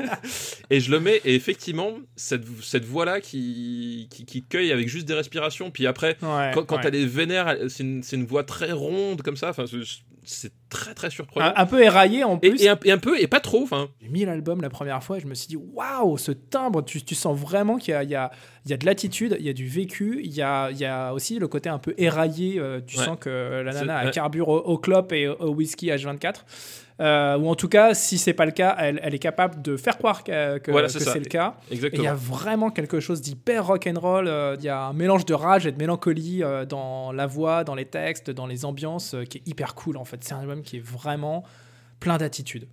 et 0.69 0.79
je 0.79 0.91
le 0.91 0.99
mets, 0.99 1.21
et 1.25 1.35
effectivement, 1.35 1.93
cette, 2.15 2.45
cette 2.61 2.85
voix-là 2.85 3.21
qui, 3.21 4.07
qui, 4.11 4.25
qui 4.25 4.43
cueille 4.43 4.71
avec 4.71 4.87
juste 4.87 5.07
des 5.07 5.13
respirations, 5.13 5.71
puis 5.71 5.85
après, 5.87 6.17
Ouais, 6.21 6.51
quand, 6.53 6.63
quand 6.65 6.75
ouais. 6.77 6.81
elle 6.85 6.95
est 6.95 7.05
vénère, 7.05 7.55
c'est 7.69 7.83
une, 7.83 8.01
une 8.11 8.25
voix 8.25 8.43
très 8.43 8.71
ronde 8.71 9.21
comme 9.21 9.37
ça. 9.37 9.49
Enfin, 9.49 9.65
c'est 10.25 10.51
très 10.69 10.93
très 10.93 11.09
surprenant. 11.09 11.47
un, 11.47 11.53
un 11.55 11.65
peu 11.65 11.81
éraillé 11.83 12.23
en 12.23 12.37
plus. 12.37 12.61
et 12.63 12.69
un, 12.69 12.77
et 12.85 12.91
un 12.91 12.97
peu, 12.97 13.19
et 13.19 13.27
pas 13.27 13.39
trop, 13.39 13.63
enfin. 13.63 13.89
J'ai 14.01 14.07
mis 14.09 14.23
l'album 14.25 14.61
la 14.61 14.69
première 14.69 15.03
fois 15.03 15.17
et 15.17 15.19
je 15.19 15.27
me 15.27 15.33
suis 15.33 15.47
dit 15.47 15.57
waouh, 15.57 16.17
ce 16.17 16.31
timbre, 16.31 16.83
tu, 16.83 17.01
tu 17.03 17.15
sens 17.15 17.37
vraiment 17.37 17.77
qu'il 17.77 17.91
y 17.93 17.95
a, 17.95 18.03
il 18.03 18.09
y, 18.09 18.15
a, 18.15 18.31
il 18.65 18.71
y 18.71 18.73
a 18.73 18.77
de 18.77 18.85
l'attitude, 18.85 19.35
il 19.39 19.45
y 19.45 19.49
a 19.49 19.53
du 19.53 19.67
vécu, 19.67 20.21
il 20.23 20.31
y 20.33 20.41
a, 20.41 20.69
il 20.71 20.77
y 20.77 20.85
a 20.85 21.13
aussi 21.13 21.39
le 21.39 21.47
côté 21.47 21.69
un 21.69 21.79
peu 21.79 21.93
éraillé. 21.97 22.59
euh, 22.59 22.79
tu 22.85 22.97
Ouais. 22.97 23.05
sens 23.05 23.17
que 23.19 23.61
la 23.65 23.73
nana 23.73 23.97
a 23.97 24.05
ouais. 24.05 24.11
carbure 24.11 24.47
au, 24.49 24.57
au 24.59 24.77
clope 24.77 25.11
et 25.13 25.27
au, 25.27 25.35
au 25.39 25.49
whisky 25.53 25.87
H24. 25.89 26.35
Euh, 26.99 27.37
ou 27.37 27.47
en 27.49 27.55
tout 27.55 27.69
cas, 27.69 27.93
si 27.93 28.17
c'est 28.17 28.33
pas 28.33 28.45
le 28.45 28.51
cas, 28.51 28.75
elle, 28.77 28.99
elle 29.03 29.15
est 29.15 29.19
capable 29.19 29.61
de 29.61 29.77
faire 29.77 29.97
croire 29.97 30.23
que, 30.23 30.57
que- 30.57 30.69
Voilà, 30.71 30.87
que 30.87 30.99
c'est 30.99 31.19
le 31.19 31.25
cas. 31.25 31.55
Il 31.71 32.01
y 32.01 32.07
a 32.07 32.13
vraiment 32.13 32.71
quelque 32.71 32.99
chose 32.99 33.21
d'hyper 33.21 33.65
rock'n'roll. 33.67 34.27
euh, 34.27 34.55
Il 34.59 34.65
y 34.65 34.69
a 34.69 34.81
un 34.81 34.93
mélange 34.93 35.25
de 35.25 35.33
rage 35.33 35.65
et 35.65 35.71
de 35.71 35.77
mélancolie 35.77 36.43
euh, 36.43 36.65
dans 36.65 37.11
la 37.13 37.25
voix, 37.25 37.63
dans 37.63 37.75
les 37.75 37.85
textes, 37.85 38.29
dans 38.31 38.47
les 38.47 38.65
ambiances, 38.65 39.15
qui 39.29 39.37
est 39.37 39.47
hyper 39.47 39.75
cool 39.75 39.95
en 39.97 40.03
fait. 40.05 40.17
C'est 40.23 40.33
un 40.33 40.39
album 40.39 40.61
qui 40.61 40.77
est 40.77 40.83
vraiment 40.85 41.43
plein 42.01 42.17
d'attitude. 42.17 42.67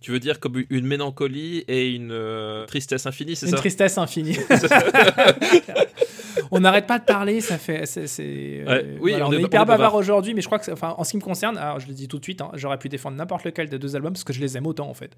Tu 0.00 0.10
veux 0.10 0.18
dire 0.20 0.40
comme 0.40 0.62
une 0.70 0.86
mélancolie 0.86 1.58
et 1.68 1.90
une 1.94 2.64
tristesse 2.66 3.06
infinie, 3.06 3.36
c'est 3.36 3.46
Une 3.46 3.52
ça? 3.52 3.58
tristesse 3.58 3.98
infinie. 3.98 4.36
on 6.52 6.60
n'arrête 6.60 6.86
pas 6.86 6.98
de 7.00 7.04
parler, 7.04 7.40
ça 7.40 7.58
fait. 7.58 7.84
c'est- 7.86 8.06
c'est, 8.06 8.22
euh, 8.24 8.64
Ouais, 8.66 8.86
oui, 9.00 9.10
voilà, 9.10 9.26
on 9.26 9.28
on, 9.30 9.32
est- 9.32 9.36
on 9.36 9.40
hyper 9.40 9.60
bavard. 9.66 9.78
bavard 9.78 9.94
aujourd'hui, 9.96 10.34
mais 10.34 10.40
je 10.42 10.46
crois 10.46 10.58
que, 10.60 10.70
enfin, 10.70 10.94
en 10.96 11.02
ce 11.02 11.10
qui 11.10 11.16
me 11.16 11.22
concerne, 11.22 11.58
alors 11.58 11.80
je 11.80 11.88
le 11.88 11.94
dis 11.94 12.06
tout 12.06 12.18
de 12.18 12.24
suite, 12.24 12.40
hein, 12.40 12.50
j'aurais 12.54 12.78
pu 12.78 12.88
défendre 12.88 13.16
n'importe 13.16 13.44
lequel 13.44 13.68
des 13.68 13.78
deux 13.80 13.96
albums 13.96 14.12
parce 14.12 14.22
que 14.24 14.32
je 14.32 14.40
les 14.40 14.56
aime 14.56 14.66
autant 14.66 14.88
en 14.88 14.94
fait. 14.94 15.16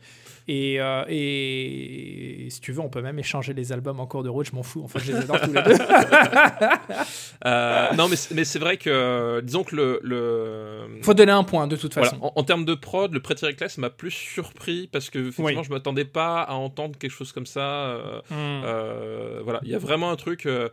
Et, 0.49 0.81
euh, 0.81 1.05
et, 1.09 2.47
si 2.51 2.61
tu 2.61 2.73
veux, 2.73 2.81
on 2.81 2.89
peut 2.89 3.03
même 3.03 3.19
échanger 3.19 3.53
les 3.53 3.73
albums 3.73 4.01
en 4.01 4.07
cours 4.07 4.23
de 4.23 4.29
route, 4.31 4.47
je 4.49 4.55
m'en 4.57 4.63
fous. 4.63 4.83
En 4.85 4.89
fait, 4.89 5.01
je 5.01 5.13
les 5.13 5.19
adore 5.19 5.41
tous 5.41 5.53
les 5.53 5.63
deux. 5.63 5.75
Euh, 7.47 7.93
non, 7.97 8.09
mais 8.09 8.17
c'est- 8.17 8.35
mais 8.35 8.45
c'est 8.45 8.59
vrai 8.59 8.77
que, 8.77 8.89
euh, 8.89 9.41
disons 9.43 9.65
que 9.65 9.77
le. 9.77 10.01
le... 10.03 10.81
Faut 11.03 11.13
donner 11.15 11.33
un 11.33 11.45
point 11.45 11.67
de 11.67 11.77
toute 11.77 11.93
Voilà, 11.95 12.09
façon. 12.11 12.23
en, 12.23 12.33
en 12.37 12.43
termes 12.43 12.65
de 12.65 12.75
prod, 12.75 13.13
le 13.13 13.21
Pretty 13.21 13.45
Reckless 13.45 13.77
m'a 13.79 13.91
plus 13.91 14.11
surpris 14.13 14.89
parce 14.91 15.11
que 15.11 15.19
effectivement, 15.19 15.61
Oui. 15.61 15.65
je 15.67 15.71
m'attendais 15.71 16.05
pas 16.05 16.41
à 16.43 16.55
entendre 16.55 16.97
quelque 16.99 17.11
chose 17.11 17.33
comme 17.33 17.47
ça. 17.47 17.61
euh, 17.61 18.21
Hmm. 18.31 18.63
euh, 18.65 19.41
voilà, 19.45 19.61
il 19.65 19.71
y 19.71 19.75
a 19.75 19.79
vraiment 19.79 20.11
un 20.11 20.17
truc 20.17 20.47
euh, 20.47 20.69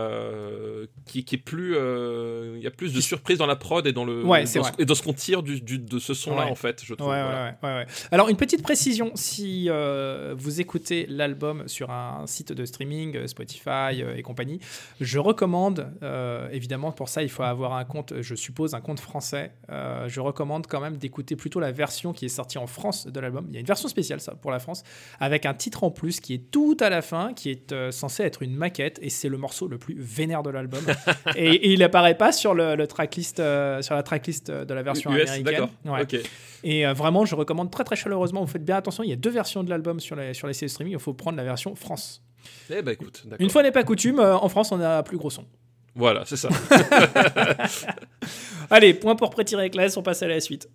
euh, 0.00 0.86
qui, 1.06 1.24
qui 1.24 1.34
est 1.36 1.38
plus, 1.38 1.74
euh, 1.76 2.54
il 2.56 2.62
y 2.62 2.66
a 2.66 2.70
plus 2.70 2.92
de 2.92 3.00
surprise 3.00 3.38
dans 3.38 3.46
la 3.46 3.56
prod 3.56 3.86
et 3.86 3.92
dans 3.92 4.04
le 4.04 4.24
Ouais, 4.24 4.44
dans 4.44 4.64
ce, 4.64 4.70
et 4.78 4.84
dans 4.84 4.94
ce 4.94 5.02
qu'on 5.02 5.12
tire 5.12 5.42
du, 5.42 5.60
du- 5.60 5.78
de 5.78 5.98
ce 5.98 6.14
son-là 6.14 6.44
Ouais. 6.44 6.50
en 6.50 6.54
fait, 6.54 6.82
je 6.84 6.94
trouve. 6.94 7.10
ouais, 7.10 7.22
voilà. 7.60 7.86
Alors, 8.10 8.28
une 8.28 8.36
petite 8.36 8.62
précision, 8.62 9.12
si 9.14 9.66
euh, 9.68 10.34
vous 10.36 10.60
écoutez 10.60 11.06
l'album 11.08 11.66
sur 11.68 11.90
un 11.90 12.26
site 12.26 12.52
de 12.52 12.64
streaming, 12.64 13.26
Spotify 13.26 14.02
et 14.16 14.22
compagnie, 14.22 14.60
je 15.00 15.18
recommande, 15.18 15.92
évidemment, 16.52 16.92
pour 16.92 17.08
ça, 17.08 17.22
il 17.22 17.28
faut 17.28 17.42
avoir 17.42 17.74
un 17.74 17.84
compte, 17.84 18.14
je 18.20 18.34
suppose, 18.34 18.74
un 18.74 18.80
compte 18.80 19.00
français. 19.00 19.52
Je 19.68 20.20
recommande 20.20 20.66
quand 20.66 20.80
même 20.80 20.96
d'écouter 20.96 21.36
plutôt 21.36 21.60
la 21.60 21.72
version 21.72 22.12
qui 22.12 22.24
est 22.26 22.28
sortie 22.28 22.58
en 22.58 22.66
France 22.66 23.06
de 23.06 23.20
l'album. 23.20 23.46
Il 23.48 23.54
y 23.54 23.56
a 23.56 23.60
une 23.60 23.66
version 23.66 23.88
spéciale, 23.88 24.20
ça, 24.20 24.34
pour 24.34 24.50
la 24.50 24.58
France, 24.58 24.82
avec 25.18 25.46
un 25.46 25.54
titre 25.54 25.84
en 25.84 25.90
plus 25.90 26.20
qui 26.20 26.34
est 26.34 26.50
tout 26.50 26.76
à 26.80 26.88
la 26.90 27.02
fin, 27.02 27.32
qui 27.34 27.50
est 27.50 27.90
censé 27.90 28.22
être 28.22 28.42
une 28.42 28.54
maquette, 28.54 28.98
et 29.02 29.10
c'est 29.10 29.28
le 29.28 29.38
morceau 29.38 29.68
le 29.68 29.78
plus 29.80 29.96
vénère 29.98 30.42
de 30.42 30.50
l'album. 30.50 30.80
et, 31.36 31.48
et 31.48 31.72
il 31.72 31.82
apparaît 31.82 32.16
pas 32.16 32.30
sur 32.30 32.54
le, 32.54 32.76
le 32.76 32.86
tracklist, 32.86 33.40
euh, 33.40 33.82
sur 33.82 33.94
la 33.94 34.02
tracklist 34.02 34.50
de 34.50 34.74
la 34.74 34.82
version 34.82 35.12
US, 35.12 35.30
américaine. 35.30 35.68
Ouais. 35.84 36.06
Et 36.62 36.86
euh, 36.86 36.92
vraiment, 36.92 37.24
je 37.24 37.34
recommande 37.34 37.70
très 37.70 37.84
très 37.84 37.96
chaleureusement. 37.96 38.42
Vous 38.42 38.50
faites 38.50 38.64
bien 38.64 38.76
attention, 38.76 39.02
il 39.02 39.10
y 39.10 39.12
a 39.12 39.16
deux 39.16 39.30
versions 39.30 39.64
de 39.64 39.70
l'album 39.70 40.00
sur 40.00 40.16
les, 40.16 40.34
sur 40.34 40.46
les 40.46 40.52
CD 40.52 40.68
streaming. 40.68 40.94
Il 40.94 41.00
faut 41.00 41.14
prendre 41.14 41.36
la 41.36 41.44
version 41.44 41.74
France. 41.74 42.22
Eh 42.70 42.82
ben 42.82 42.92
écoute. 42.92 43.24
Une 43.38 43.50
fois 43.50 43.62
n'est 43.62 43.72
pas 43.72 43.84
coutume, 43.84 44.20
euh, 44.20 44.36
en 44.36 44.48
France, 44.48 44.72
on 44.72 44.80
a 44.80 44.98
un 44.98 45.02
plus 45.02 45.18
gros 45.18 45.30
son. 45.30 45.44
Voilà, 45.94 46.24
c'est 46.24 46.36
ça. 46.36 46.48
Allez, 48.70 48.94
point 48.94 49.16
pour 49.16 49.30
Pretty 49.30 49.56
Reckless, 49.56 49.96
on 49.96 50.02
passe 50.02 50.22
à 50.22 50.28
la 50.28 50.40
suite. 50.40 50.68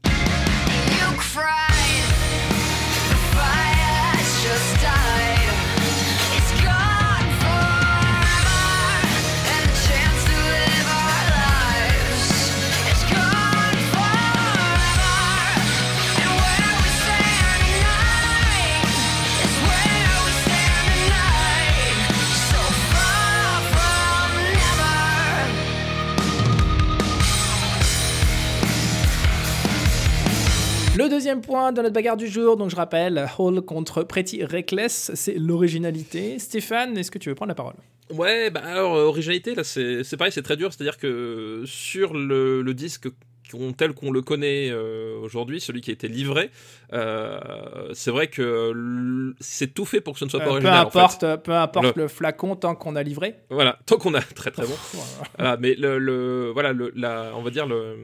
Le 31.05 31.11
deuxième 31.11 31.41
point 31.41 31.71
de 31.71 31.83
notre 31.83 31.93
bagarre 31.93 32.17
du 32.17 32.27
jour, 32.27 32.57
donc 32.57 32.71
je 32.71 32.75
rappelle, 32.75 33.29
Hall 33.37 33.61
contre 33.61 34.01
Pretty 34.01 34.43
Reckless, 34.43 35.11
c'est 35.13 35.35
l'originalité. 35.35 36.39
Stéphane, 36.39 36.97
est-ce 36.97 37.11
que 37.11 37.19
tu 37.19 37.29
veux 37.29 37.35
prendre 37.35 37.49
la 37.49 37.55
parole? 37.55 37.75
Ouais, 38.09 38.49
bah 38.49 38.63
alors, 38.65 38.95
euh, 38.95 39.03
originalité, 39.05 39.53
là, 39.53 39.63
c'est 39.63 40.17
pareil, 40.17 40.31
c'est 40.31 40.41
très 40.41 40.57
dur. 40.57 40.73
C'est-à-dire 40.73 40.97
que 40.97 41.61
sur 41.67 42.15
le 42.15 42.73
disque 42.73 43.07
qu'on- 43.51 43.73
tel 43.73 43.93
qu'on 43.93 44.11
le 44.11 44.21
connaît 44.21 44.69
euh, 44.71 45.17
aujourd'hui, 45.21 45.59
celui 45.61 45.81
qui 45.81 45.89
a 45.91 45.93
été 45.93 46.07
livré, 46.07 46.49
euh, 46.93 47.39
c'est 47.93 48.11
vrai 48.11 48.27
que 48.27 49.33
c'est 49.39 49.73
tout 49.73 49.85
fait 49.85 50.01
pour 50.01 50.13
que 50.13 50.19
ce 50.19 50.25
ne 50.25 50.29
soit 50.29 50.39
pas 50.39 50.45
Euh, 50.45 50.49
Peu 50.49 50.53
original. 50.67 50.85
en 50.85 50.89
fait. 50.89 50.99
importe, 50.99 51.43
peu 51.43 51.51
importe 51.53 51.95
Le- 51.95 52.03
le... 52.03 52.07
flacon 52.07 52.55
tant 52.55 52.75
qu'on 52.75 52.95
a 52.95 53.03
livré. 53.03 53.35
Voilà, 53.49 53.79
tant 53.85 53.97
qu'on 53.97 54.13
a 54.13 54.21
très 54.35 54.51
très 54.51 54.63
bon. 54.65 54.75
Voilà, 55.37 55.57
mais 55.57 55.75
le, 55.75 55.97
le- 55.99 56.51
voilà, 56.53 56.73
le, 56.73 56.91
la, 56.95 57.31
on 57.35 57.41
va 57.41 57.49
dire 57.49 57.65
le, 57.67 57.95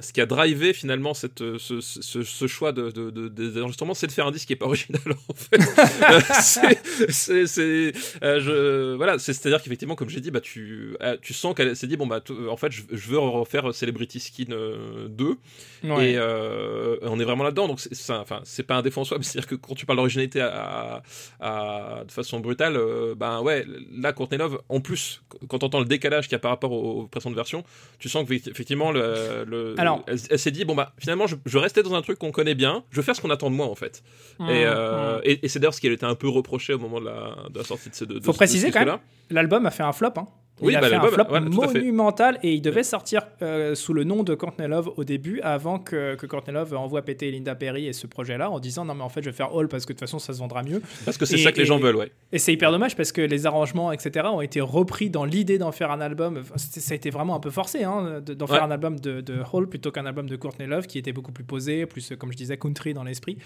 ce 0.00 0.12
qui 0.12 0.20
a 0.20 0.26
drivé 0.26 0.72
finalement 0.72 1.14
cette, 1.14 1.38
ce, 1.58 1.80
ce, 1.80 2.22
ce 2.22 2.46
choix 2.46 2.72
de, 2.72 2.90
de, 2.90 3.10
de- 3.10 3.28
des 3.28 3.60
enregistrements, 3.60 3.94
c'est 3.94 4.06
de 4.06 4.12
faire 4.12 4.26
un 4.26 4.30
disque 4.30 4.46
qui 4.46 4.52
est 4.52 4.56
pas 4.56 4.66
original 4.66 5.00
en 5.28 5.34
fait. 5.34 5.58
C'est, 7.10 7.46
c'est, 7.46 7.92
je, 8.22 8.94
voilà, 8.94 9.18
c'est, 9.18 9.32
c'est-à-dire 9.32 9.62
qu'effectivement, 9.62 9.94
comme 9.94 10.08
j'ai 10.08 10.20
dit, 10.20 10.30
bah 10.30 10.40
tu, 10.40 10.96
tu 11.22 11.32
sens 11.34 11.54
qu'elle 11.54 11.74
s'est 11.76 11.86
dit 11.86 11.96
bon 11.96 12.06
bah 12.06 12.20
en 12.50 12.56
fait 12.56 12.70
je, 12.72 12.82
je 12.90 13.08
veux 13.08 13.18
refaire 13.18 13.74
Celebrity 13.74 14.20
Skin 14.20 14.46
euh, 14.52 14.87
2 15.08 15.36
Ouais. 15.84 16.10
et 16.10 16.16
euh, 16.16 16.96
on 17.02 17.20
est 17.20 17.24
vraiment 17.24 17.44
là-dedans. 17.44 17.68
Donc 17.68 17.78
c'est, 17.80 17.94
ça, 17.94 18.18
enfin 18.20 18.40
c'est 18.44 18.64
pas 18.64 18.76
un 18.76 18.82
soi, 19.04 19.16
mais 19.18 19.22
c'est-à-dire 19.22 19.46
que 19.48 19.54
quand 19.54 19.74
tu 19.74 19.86
parles 19.86 19.98
d'originalité 19.98 20.40
à, 20.40 21.02
à- 21.40 22.02
de 22.04 22.10
façon 22.10 22.40
brutale, 22.40 22.76
euh, 22.76 23.14
ben 23.14 23.40
ouais, 23.42 23.64
là 23.92 24.12
Courtney 24.12 24.38
Love, 24.38 24.60
en 24.68 24.80
plus 24.80 25.22
quand 25.48 25.62
on 25.62 25.66
entend 25.66 25.78
le 25.78 25.84
décalage 25.84 26.24
qu'il 26.24 26.32
y 26.32 26.36
a 26.36 26.40
par 26.40 26.50
rapport 26.50 26.72
aux, 26.72 27.02
aux 27.02 27.06
précédentes 27.06 27.36
versions, 27.36 27.62
tu 28.00 28.08
sens 28.08 28.26
que 28.26 28.32
effectivement 28.34 28.90
le, 28.90 29.44
le- 29.46 29.74
Alors- 29.78 30.02
elle, 30.08 30.18
elle 30.30 30.38
s'est 30.38 30.50
dit 30.50 30.64
bon 30.64 30.74
bah 30.74 30.92
finalement 30.98 31.26
je, 31.28 31.36
je 31.46 31.58
restais 31.58 31.82
dans 31.82 31.94
un 31.94 32.02
truc 32.02 32.18
qu'on 32.18 32.32
connaît 32.32 32.54
bien, 32.56 32.82
je 32.90 32.96
vais 32.96 33.04
faire 33.04 33.14
ce 33.14 33.20
qu'on 33.20 33.30
attend 33.30 33.50
de 33.50 33.54
moi 33.56 33.66
en 33.66 33.74
fait. 33.76 34.02
Mmh, 34.40 34.48
et, 34.50 34.64
euh, 34.64 35.18
mmh. 35.18 35.20
et, 35.24 35.44
et 35.44 35.48
c'est 35.48 35.60
d'ailleurs 35.60 35.74
ce 35.74 35.80
qui 35.80 35.86
elle 35.86 35.92
était 35.92 36.06
un 36.06 36.14
peu 36.16 36.28
reproché 36.28 36.74
au 36.74 36.78
moment 36.78 37.00
de 37.00 37.06
la, 37.06 37.36
de 37.50 37.58
la 37.58 37.64
sortie 37.64 37.90
de 37.90 37.94
ce. 37.94 38.04
De, 38.04 38.18
de 38.18 38.24
Faut 38.24 38.32
préciser 38.32 38.68
de 38.68 38.72
ce 38.72 38.78
quand 38.78 38.84
même. 38.84 38.98
L'album 39.30 39.64
a 39.66 39.70
fait 39.70 39.82
un 39.84 39.92
flop. 39.92 40.08
Hein. 40.16 40.26
Oui, 40.60 40.72
il 40.72 40.76
a 40.76 40.80
bah, 40.80 40.88
fait 40.88 40.94
un 40.96 41.00
flop 41.08 41.24
monumental 41.50 42.38
et 42.42 42.52
il 42.54 42.60
devait 42.62 42.82
sortir 42.82 43.22
euh, 43.42 43.74
sous 43.74 43.92
le 43.92 44.04
nom 44.04 44.22
de 44.22 44.34
Courtney 44.34 44.66
Love 44.68 44.90
au 44.96 45.04
début 45.04 45.40
avant 45.42 45.78
que, 45.78 46.14
que 46.16 46.26
Courtney 46.26 46.54
Love 46.54 46.74
envoie 46.74 47.02
péter 47.02 47.30
Linda 47.30 47.54
Perry 47.54 47.86
et 47.86 47.92
ce 47.92 48.06
projet-là 48.06 48.50
en 48.50 48.58
disant 48.58 48.84
non 48.84 48.94
mais 48.94 49.02
en 49.04 49.08
fait 49.08 49.22
je 49.22 49.30
vais 49.30 49.36
faire 49.36 49.54
All 49.56 49.68
parce 49.68 49.84
que 49.86 49.92
de 49.92 49.98
toute 49.98 50.00
façon 50.08 50.18
ça 50.18 50.32
se 50.32 50.38
vendra 50.38 50.62
mieux. 50.62 50.82
Parce 51.04 51.16
que 51.16 51.26
c'est 51.26 51.38
ça 51.38 51.52
que 51.52 51.58
les 51.58 51.64
gens 51.64 51.78
veulent, 51.78 51.96
ouais. 51.96 52.10
Et 52.32 52.38
c'est 52.38 52.52
hyper 52.52 52.70
dommage 52.72 52.96
parce 52.96 53.12
que 53.12 53.20
les 53.20 53.46
arrangements 53.46 53.92
etc 53.92 54.26
ont 54.32 54.40
été 54.40 54.60
repris 54.60 55.10
dans 55.10 55.24
l'idée 55.24 55.58
d'en 55.58 55.72
faire 55.72 55.90
un 55.90 56.00
album. 56.00 56.42
Ça 56.56 56.92
a 56.92 56.96
été 56.96 57.10
vraiment 57.10 57.34
un 57.36 57.40
peu 57.40 57.50
forcé 57.50 57.84
hein, 57.84 58.20
de- 58.24 58.34
d'en 58.34 58.46
Ouais. 58.46 58.54
faire 58.54 58.64
un 58.64 58.70
album 58.70 58.98
de, 58.98 59.20
de 59.20 59.36
Hall 59.52 59.68
plutôt 59.68 59.90
qu'un 59.90 60.06
album 60.06 60.28
de 60.28 60.36
Courtney 60.36 60.66
Love 60.66 60.86
qui 60.86 60.98
était 60.98 61.12
beaucoup 61.12 61.32
plus 61.32 61.44
posé, 61.44 61.84
plus 61.86 62.12
euh, 62.12 62.16
comme 62.16 62.32
je 62.32 62.36
disais 62.36 62.56
country 62.56 62.94
dans 62.94 63.04
l'esprit. 63.04 63.36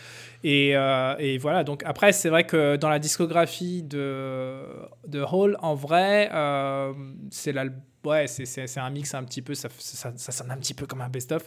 Et, 0.44 0.76
euh, 0.76 1.14
et 1.18 1.38
voilà, 1.38 1.64
donc 1.64 1.82
après, 1.84 2.12
c'est 2.12 2.28
vrai 2.28 2.44
que 2.44 2.76
dans 2.76 2.88
la 2.88 2.98
discographie 3.00 3.82
de, 3.82 4.60
de 5.08 5.20
Hall, 5.20 5.56
en 5.60 5.74
vrai, 5.74 6.30
euh, 6.32 6.92
c'est 7.30 7.52
l'album. 7.52 7.82
Ouais, 8.04 8.26
c'est- 8.26 8.44
c'est 8.46 8.66
c'est 8.66 8.80
un 8.80 8.90
mix 8.90 9.14
un 9.14 9.22
petit 9.24 9.42
peu, 9.42 9.54
ça, 9.54 9.68
ça, 9.78 10.12
ça 10.16 10.32
sonne 10.32 10.50
un 10.50 10.56
petit 10.56 10.74
peu 10.74 10.86
comme 10.86 11.00
un 11.02 11.08
best-of. 11.08 11.42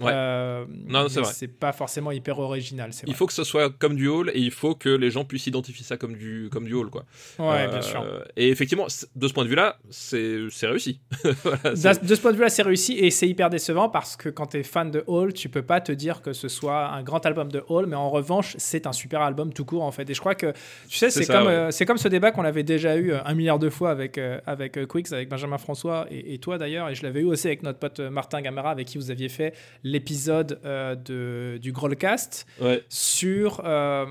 Ouais. 0.00 0.12
Euh, 0.14 0.64
Non, 0.86 1.08
c'est 1.08 1.20
vrai. 1.20 1.32
C'est 1.32 1.48
pas 1.48 1.72
forcément 1.72 2.10
hyper 2.12 2.38
original, 2.38 2.90
Il 3.02 3.06
vrai. 3.06 3.14
faut 3.14 3.26
que 3.26 3.32
ce 3.32 3.44
soit 3.44 3.70
comme 3.78 3.96
du 3.96 4.08
hall 4.08 4.30
et 4.34 4.38
il 4.38 4.50
faut 4.50 4.74
que 4.74 4.90
les 4.90 5.10
gens 5.10 5.24
puissent 5.24 5.46
identifier 5.46 5.84
ça 5.84 5.96
comme 5.96 6.14
du, 6.16 6.48
comme 6.52 6.64
du 6.66 6.74
hall, 6.74 6.90
quoi. 6.90 7.04
Ouais, 7.38 7.46
Euh, 7.66 7.68
bien 7.68 7.82
sûr. 7.82 8.04
Et 8.36 8.50
effectivement, 8.50 8.86
de 9.14 9.28
ce 9.28 9.32
point 9.32 9.44
de 9.44 9.48
vue-là, 9.48 9.78
c'est 9.90 10.38
c'est 10.50 10.66
réussi. 10.66 11.00
Voilà, 11.42 11.70
De 12.02 12.06
de 12.06 12.14
ce 12.14 12.20
point 12.20 12.32
de 12.32 12.36
vue-là, 12.36 12.48
c'est 12.50 12.62
réussi 12.62 12.92
et 12.98 13.10
c'est 13.10 13.28
hyper 13.28 13.48
décevant 13.48 13.88
parce 13.88 14.16
que 14.16 14.28
quand 14.28 14.48
tu 14.48 14.58
es 14.58 14.62
fan 14.62 14.90
de 14.90 15.02
Hall, 15.06 15.32
tu 15.32 15.48
peux 15.48 15.62
pas 15.62 15.80
te 15.80 15.92
dire 15.92 16.20
que 16.20 16.32
ce 16.34 16.48
soit 16.48 16.88
un 16.88 17.02
grand 17.02 17.24
album 17.24 17.50
de 17.50 17.62
Hall, 17.68 17.86
mais 17.86 17.96
en 17.96 18.10
revanche, 18.10 18.54
c'est 18.58 18.86
un 18.86 18.92
super 18.92 19.22
album 19.22 19.52
tout 19.52 19.64
court 19.64 19.82
en 19.82 19.92
fait. 19.92 20.08
Et 20.10 20.14
je 20.14 20.20
crois 20.20 20.34
que, 20.34 20.52
tu 20.88 20.98
sais, 20.98 21.10
C'est 21.10 21.26
comme, 21.26 21.46
ouais. 21.46 21.52
euh, 21.52 21.70
c'est 21.70 21.86
comme 21.86 21.96
ce 21.98 22.08
débat 22.08 22.32
qu'on 22.32 22.44
avait 22.44 22.62
déjà 22.64 22.96
eu 22.96 23.14
un 23.14 23.34
milliard 23.34 23.58
de 23.58 23.70
fois 23.70 23.90
avec, 23.90 24.18
avec 24.46 24.86
Quicks, 24.88 25.12
avec 25.12 25.28
Benjamin 25.28 25.56
François 25.58 25.85
et, 26.10 26.34
et 26.34 26.38
toi 26.38 26.58
d'ailleurs, 26.58 26.88
et 26.88 26.94
je 26.94 27.02
l'avais 27.02 27.20
eu 27.20 27.24
aussi 27.24 27.46
avec 27.46 27.62
notre 27.62 27.78
pote 27.78 28.00
euh, 28.00 28.10
Martin 28.10 28.40
Gamera 28.40 28.70
avec 28.70 28.86
qui 28.86 28.98
vous 28.98 29.10
aviez 29.10 29.28
fait 29.28 29.54
l'épisode 29.84 30.58
euh, 30.64 31.58
du 31.58 31.72
Grollcast 31.72 32.46
ouais. 32.60 32.82
sur 32.88 33.62
euh, 33.64 34.04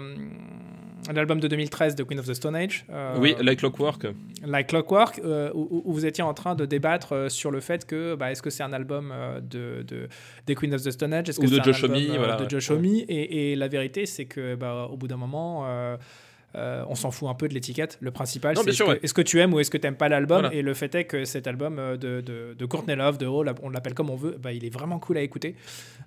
l'album 1.13 1.39
de 1.39 1.47
2013 1.47 1.95
de 1.95 2.03
Queen 2.03 2.19
of 2.19 2.27
the 2.27 2.33
Stone 2.33 2.55
Age. 2.55 2.85
euh, 2.89 3.17
Oui, 3.19 3.35
like 3.41 3.59
Clockwork. 3.59 4.07
Like 4.45 4.67
Clockwork, 4.67 5.19
euh, 5.23 5.51
où, 5.53 5.81
où 5.85 5.93
vous 5.93 6.05
étiez 6.05 6.23
en 6.23 6.33
train 6.33 6.55
de 6.55 6.65
débattre 6.65 7.29
sur 7.31 7.51
le 7.51 7.59
fait 7.59 7.85
que 7.85 8.15
bah, 8.15 8.31
est-ce 8.31 8.41
que 8.41 8.49
c'est 8.49 8.63
un 8.63 8.73
album 8.73 9.13
de, 9.41 9.83
de, 9.83 10.07
des 10.45 10.55
Queen 10.55 10.73
of 10.73 10.81
the 10.83 10.91
Stone 10.91 11.13
Age, 11.13 11.29
est-ce 11.29 11.39
Ou 11.39 11.43
que 11.43 11.49
de 11.49 11.55
c'est 11.55 11.61
un 11.61 11.63
Josh 11.63 11.83
album, 11.83 12.01
voilà, 12.17 12.35
de 12.37 12.43
ouais. 12.43 12.49
Josh 12.49 12.71
Homme, 12.71 12.85
et, 12.85 13.51
et 13.51 13.55
la 13.55 13.67
vérité 13.67 14.05
c'est 14.05 14.25
que 14.25 14.55
bah, 14.55 14.87
au 14.91 14.97
bout 14.97 15.07
d'un 15.07 15.17
moment. 15.17 15.65
Euh, 16.57 16.83
on 16.87 16.95
s'en 16.95 17.11
fout 17.11 17.27
un 17.29 17.33
peu 17.33 17.47
de 17.47 17.53
l'étiquette. 17.53 17.97
Le 17.99 18.11
principal, 18.11 18.55
c'est 18.55 18.69
est-ce, 18.69 19.13
que, 19.13 19.21
tu 19.21 19.39
aimes 19.39 19.53
ou 19.53 19.59
est-ce 19.59 19.69
que 19.69 19.77
tu 19.77 19.85
n'aimes 19.85 19.95
pas 19.95 20.09
l'album? 20.09 20.41
Voilà. 20.41 20.55
Et 20.55 20.61
le 20.61 20.73
fait 20.73 20.93
est 20.95 21.05
que 21.05 21.25
cet 21.25 21.47
album 21.47 21.79
euh, 21.79 21.97
de, 21.97 22.21
de, 22.21 22.55
de 22.57 22.65
Courtney 22.65 22.95
Love, 22.95 23.17
de 23.17 23.25
Hall, 23.25 23.53
on 23.61 23.69
l'appelle 23.69 23.93
comme 23.93 24.09
on 24.09 24.15
veut, 24.15 24.37
bah, 24.41 24.53
il 24.53 24.63
est 24.63 24.69
vraiment 24.69 24.99
cool 24.99 25.17
à 25.17 25.21
écouter. 25.21 25.55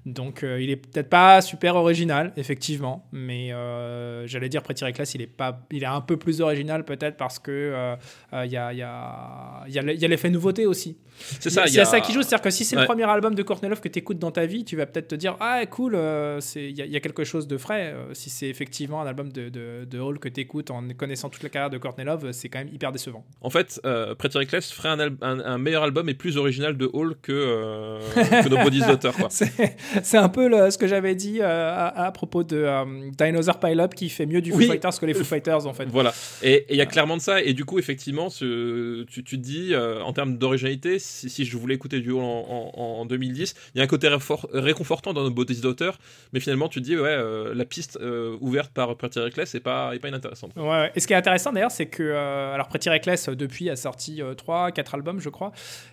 Donc 0.06 0.42
euh, 0.42 0.60
il 0.60 0.70
est 0.70 0.76
peut-être 0.76 1.10
pas 1.10 1.42
super 1.42 1.76
original, 1.76 2.32
effectivement, 2.36 3.06
mais 3.12 3.52
euh, 3.52 4.26
j'allais 4.26 4.48
dire 4.48 4.62
Pretty 4.62 4.84
Reckless, 4.84 5.14
il 5.14 5.22
est 5.22 5.26
pas, 5.26 5.66
il 5.70 5.82
est 5.82 5.86
un 5.86 6.00
peu 6.00 6.16
plus 6.16 6.40
original 6.40 6.84
peut-être 6.84 7.16
parce 7.16 7.38
que 7.38 7.96
il 8.32 8.50
y 8.50 8.56
a, 8.56 8.72
y 8.72 8.82
a, 8.82 9.64
y 9.68 9.78
a 9.78 9.92
y 9.92 10.08
l'effet 10.08 10.30
nouveauté 10.30 10.66
aussi. 10.66 10.96
C'est 11.40 11.50
ça, 11.50 11.64
Il 11.66 11.74
y, 11.74 11.80
a 11.80 11.84
ça 11.84 12.00
qui 12.00 12.12
joue, 12.12 12.22
c'est-à-dire 12.22 12.42
que 12.42 12.50
si 12.50 12.64
c'est 12.64 12.76
le 12.76 12.84
premier 12.84 13.02
album 13.02 13.34
de 13.34 13.42
Courtney 13.42 13.68
Love 13.68 13.80
que 13.80 13.88
tu 13.88 13.98
écoutes 13.98 14.20
dans 14.20 14.30
ta 14.30 14.46
vie, 14.46 14.64
tu 14.64 14.76
vas 14.76 14.86
peut-être 14.86 15.08
te 15.08 15.14
dire 15.14 15.36
ah 15.40 15.66
cool, 15.66 15.98
c'est- 16.40 16.70
il 16.70 16.76
y, 16.76 16.96
a- 16.96 17.00
quelque 17.00 17.24
chose 17.24 17.48
de 17.48 17.56
frais. 17.58 17.94
Si 18.12 18.30
c'est 18.30 18.48
effectivement 18.48 19.00
un 19.02 19.06
album 19.06 19.32
de, 19.32 19.48
de, 19.48 19.84
de 19.84 19.98
Hall 19.98 20.18
que 20.18 20.28
tu 20.28 20.37
écoutes 20.38 20.70
en 20.70 20.82
connaissant 20.96 21.28
toute 21.28 21.42
la 21.42 21.48
carrière 21.48 21.70
de 21.70 21.78
Courtney 21.78 22.04
Love, 22.04 22.32
c'est 22.32 22.48
quand 22.48 22.58
même 22.58 22.70
hyper 22.72 22.92
décevant. 22.92 23.24
En 23.40 23.50
fait, 23.50 23.80
euh, 23.84 24.14
Pretty 24.14 24.38
Reckless 24.38 24.70
ferait 24.72 24.88
un, 24.88 24.98
al- 25.00 25.16
un- 25.20 25.40
un 25.40 25.58
meilleur 25.58 25.82
album 25.82 26.08
et 26.08 26.14
plus 26.14 26.36
original 26.36 26.76
de 26.76 26.88
Hall 26.92 27.14
que, 27.22 27.32
euh, 27.32 27.98
que 28.42 28.48
Nobody's 28.48 28.86
Daughter. 28.86 29.10
C'est 29.30 29.76
c'est 30.02 30.16
un 30.18 30.28
peu 30.28 30.48
le- 30.48 30.70
ce 30.70 30.78
que 30.78 30.86
j'avais 30.86 31.14
dit 31.14 31.38
euh, 31.40 31.46
à, 31.74 32.06
à 32.06 32.12
propos 32.12 32.44
de 32.44 32.56
euh, 32.56 32.84
Dinosaur 33.18 33.58
Pile-Up 33.60 33.94
qui 33.94 34.08
fait 34.08 34.26
mieux 34.26 34.40
du 34.40 34.50
Foo 34.52 34.58
Oui. 34.58 34.66
Fighters 34.68 34.98
que 35.00 35.06
les 35.06 35.14
Foo 35.14 35.24
Fighters 35.24 35.66
en 35.66 35.72
fait. 35.74 35.86
Voilà. 35.86 36.12
Et 36.42 36.66
il 36.70 36.76
y 36.76 36.80
a 36.80 36.86
clairement 36.86 37.16
de 37.16 37.22
ça. 37.22 37.42
Et 37.42 37.52
du 37.54 37.64
coup, 37.64 37.78
effectivement, 37.78 38.30
ce- 38.30 39.04
tu, 39.04 39.24
tu 39.24 39.36
te 39.38 39.42
dis, 39.42 39.74
euh, 39.74 40.02
en 40.02 40.12
termes 40.12 40.38
d'originalité, 40.38 40.98
si, 40.98 41.28
si 41.30 41.44
je 41.44 41.56
voulais 41.56 41.74
écouter 41.74 42.00
du 42.00 42.10
Hall 42.12 42.22
en, 42.22 42.72
en- 42.74 43.00
en 43.00 43.06
2010, 43.06 43.54
il 43.74 43.78
y 43.78 43.80
a 43.80 43.84
un 43.84 43.88
côté 43.88 44.08
réconfortant 44.52 45.12
dans 45.12 45.22
Nobody's 45.24 45.60
Daughter. 45.60 45.90
Mais 46.32 46.40
finalement, 46.40 46.68
tu 46.68 46.80
te 46.80 46.84
dis, 46.84 46.96
ouais, 46.96 47.16
la 47.54 47.64
piste 47.64 47.98
ouverte 48.40 48.72
par 48.72 48.96
Pretty 48.96 49.18
Reckless 49.20 49.54
est 49.54 49.60
pas, 49.60 49.94
est 49.94 49.98
pas 49.98 50.08
inintéressante. 50.08 50.27
Ouais. 50.56 50.90
Et 50.94 51.00
ce 51.00 51.06
qui 51.06 51.12
est 51.12 51.16
intéressant 51.16 51.52
d'ailleurs, 51.52 51.70
c'est 51.70 51.86
que 51.86 52.02
euh, 52.02 52.54
alors 52.54 52.68
Pretty 52.68 52.88
Reckless 52.90 53.28
euh, 53.28 53.36
depuis 53.36 53.70
a 53.70 53.76
sorti 53.76 54.20
3 54.36 54.72
4 54.72 54.94
albums, 54.94 55.20
je 55.20 55.28
crois, 55.28 55.52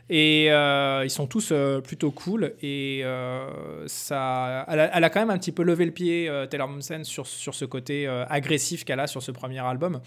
et 0.10 0.48
euh, 0.52 1.02
ils 1.04 1.10
sont 1.10 1.28
tous 1.28 1.50
euh, 1.52 1.82
plutôt 1.82 2.12
cool 2.12 2.54
et 2.62 3.02
euh, 3.04 3.48
ça 3.88 4.66
elle 4.68 4.80
a, 4.80 4.98
elle 4.98 5.04
a 5.04 5.10
quand 5.10 5.20
même 5.20 5.30
un 5.30 5.38
petit 5.38 5.52
peu 5.52 5.64
levé 5.64 5.86
le 5.86 5.92
pied 5.92 6.30
euh, 6.30 6.46
Taylor 6.46 6.68
Momsen 6.68 7.04
sur 7.04 7.26
sur 7.28 7.56
ce 7.56 7.66
côté 7.66 8.08
euh, 8.08 8.26
agressif 8.30 8.86
qu'elle 8.86 9.00
a 9.00 9.08
sur 9.08 9.22
ce 9.24 9.32
premier 9.32 9.60
album. 9.60 10.00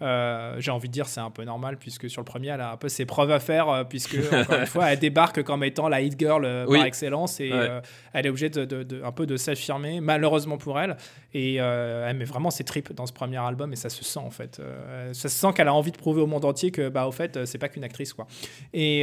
Euh, 0.00 0.54
j'ai 0.60 0.70
envie 0.70 0.86
de 0.86 0.92
dire 0.92 1.06
c'est 1.08 1.18
un 1.20 1.30
peu 1.32 1.42
normal 1.42 1.76
puisque 1.76 2.08
sur 2.08 2.20
le 2.20 2.24
premier 2.24 2.48
elle 2.50 2.60
a 2.60 2.70
un 2.70 2.76
peu 2.76 2.88
ses 2.88 3.04
preuves 3.04 3.32
à 3.32 3.40
faire 3.40 3.68
euh, 3.68 3.82
puisque 3.82 4.16
encore 4.32 4.60
une 4.60 4.66
fois 4.66 4.92
elle 4.92 5.00
débarque 5.00 5.42
comme 5.42 5.64
étant 5.64 5.88
la 5.88 6.00
hit 6.00 6.16
girl 6.16 6.44
euh, 6.44 6.64
Oui. 6.68 6.78
par 6.78 6.86
excellence 6.86 7.40
et 7.40 7.50
Ouais. 7.52 7.58
euh, 7.58 7.80
elle 8.12 8.26
est 8.26 8.28
obligée 8.28 8.48
de, 8.48 8.64
de- 8.64 8.84
de- 8.84 9.02
un 9.02 9.10
peu 9.10 9.26
de 9.26 9.36
s'affirmer 9.36 10.00
malheureusement 10.00 10.56
pour 10.56 10.78
elle. 10.78 10.96
Et 11.34 11.56
elle 11.56 12.16
met 12.16 12.24
vraiment 12.24 12.50
ses 12.50 12.62
tripes 12.64 12.92
dans 12.94 13.06
ce 13.06 13.12
premier 13.12 13.36
album 13.38 13.72
et 13.72 13.76
ça 13.76 13.88
se 13.90 14.04
sent 14.04 14.20
en 14.20 14.30
fait. 14.30 14.62
Ça 15.12 15.28
se 15.28 15.36
sent 15.36 15.48
qu'elle 15.54 15.68
a 15.68 15.74
envie 15.74 15.92
de 15.92 15.96
prouver 15.98 16.22
au 16.22 16.26
monde 16.26 16.44
entier 16.44 16.70
que 16.70 16.88
bah 16.88 17.06
au 17.06 17.12
fait 17.12 17.44
c'est 17.44 17.58
pas 17.58 17.68
qu'une 17.68 17.84
actrice 17.84 18.12
quoi. 18.14 18.26
Et, 18.72 19.00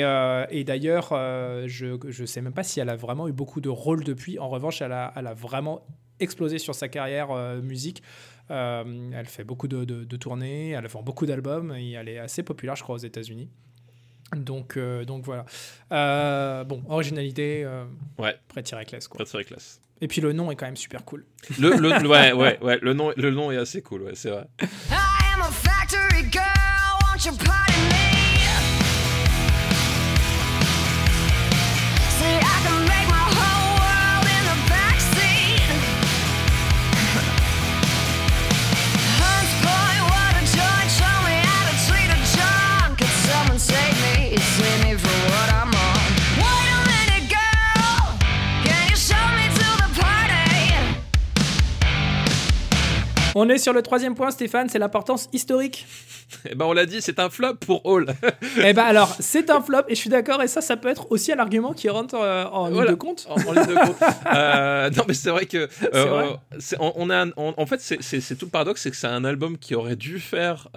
et 0.49 0.63
d'ailleurs 0.63 1.09
je 1.67 1.97
je 2.07 2.25
sais 2.25 2.41
même 2.41 2.53
pas 2.53 2.63
si 2.63 2.79
elle 2.79 2.89
a 2.89 2.95
vraiment 2.95 3.27
eu 3.27 3.33
beaucoup 3.33 3.61
de 3.61 3.69
rôles 3.69 4.03
depuis. 4.03 4.39
En 4.39 4.49
revanche 4.49 4.81
elle 4.81 4.91
a, 4.93 5.11
elle 5.15 5.27
a 5.27 5.33
vraiment 5.33 5.85
explosé 6.19 6.57
sur 6.59 6.73
sa 6.73 6.87
carrière 6.87 7.31
euh, 7.31 7.61
musique 7.61 8.01
Euh, 8.51 9.09
elle 9.15 9.25
fait 9.25 9.43
beaucoup 9.43 9.67
de, 9.67 9.85
de- 9.85 10.03
de 10.03 10.17
tournées 10.17 10.69
elle 10.69 10.87
fait 10.87 11.01
beaucoup 11.01 11.25
d'albums 11.25 11.73
et 11.75 11.93
elle 11.93 12.07
est 12.09 12.19
assez 12.19 12.43
populaire 12.43 12.75
je 12.75 12.83
crois 12.83 12.93
aux 12.95 12.99
États-Unis 12.99 13.49
donc, 14.35 14.75
euh, 14.77 15.05
donc 15.05 15.23
voilà. 15.23 15.45
Euh, 15.91 16.63
bon, 16.63 16.83
originalité, 16.89 17.63
euh, 17.63 17.85
Ouais. 18.17 18.35
Pretty 18.47 18.73
Reckless, 18.75 19.07
quoi. 19.07 19.17
Pretty 19.23 19.37
Reckless. 19.37 19.79
Et 20.01 20.07
puis 20.07 20.19
le 20.19 20.33
nom 20.33 20.49
est 20.51 20.55
quand 20.55 20.65
même 20.65 20.75
super 20.75 21.05
cool. 21.05 21.25
Le, 21.59 21.69
le, 21.69 21.99
le- 22.01 22.07
ouais, 22.09 22.33
ouais, 22.33 22.57
ouais, 22.61 22.79
le 22.81 22.93
nom, 22.93 23.13
le 23.15 23.31
nom 23.31 23.51
est 23.51 23.57
assez 23.57 23.81
cool, 23.83 24.01
ouais, 24.01 24.15
c'est 24.15 24.31
vrai. 24.31 24.47
I 24.61 24.65
am 25.35 25.41
a 25.41 25.51
factory 25.51 26.23
girl, 26.31 27.19
On 53.37 53.49
est 53.49 53.57
sur 53.57 53.73
le 53.73 53.81
troisième 53.81 54.15
point, 54.15 54.31
Stéphane, 54.31 54.69
c'est 54.69 54.79
l'importance 54.79 55.27
historique. 55.33 55.85
Et 56.49 56.55
ben 56.55 56.65
on 56.65 56.73
l'a 56.73 56.85
dit, 56.85 57.01
c'est 57.01 57.19
un 57.19 57.29
flop 57.29 57.55
pour 57.55 57.85
Hall. 57.85 58.07
Eh 58.63 58.73
ben 58.73 58.83
alors, 58.83 59.13
c'est 59.19 59.49
un 59.49 59.61
flop, 59.61 59.81
et 59.89 59.93
je 59.95 59.99
suis 59.99 60.09
d'accord, 60.09 60.41
et 60.41 60.47
ça, 60.47 60.61
ça 60.61 60.77
peut 60.77 60.87
être 60.87 61.11
aussi 61.11 61.31
un 61.33 61.39
argument 61.39 61.73
qui 61.73 61.89
rentre 61.89 62.15
euh, 62.15 62.45
en 62.45 62.69
ligne 62.69 62.85
de 62.87 62.93
compte. 62.95 63.27
en, 63.29 63.35
en 63.35 63.51
ligne 63.53 63.65
de 63.67 63.75
compte. 63.75 63.97
Euh, 64.33 64.89
non, 64.89 65.03
mais 65.07 65.13
c'est 65.13 65.29
vrai 65.29 65.45
que. 65.45 65.69
euh, 65.93 66.05
vrai. 66.05 66.25
on, 66.79 66.93
on 66.95 67.09
a 67.09 67.25
un- 67.25 67.31
on- 67.37 67.53
en 67.57 67.65
fait, 67.65 67.79
c'est- 67.81 68.35
tout 68.35 68.45
le 68.45 68.51
paradoxe, 68.51 68.81
c'est 68.81 68.89
que 68.91 68.97
c'est 68.97 69.05
un 69.07 69.23
album 69.25 69.57
qui 69.57 69.75
aurait 69.75 69.95
dû 69.95 70.19
faire. 70.19 70.67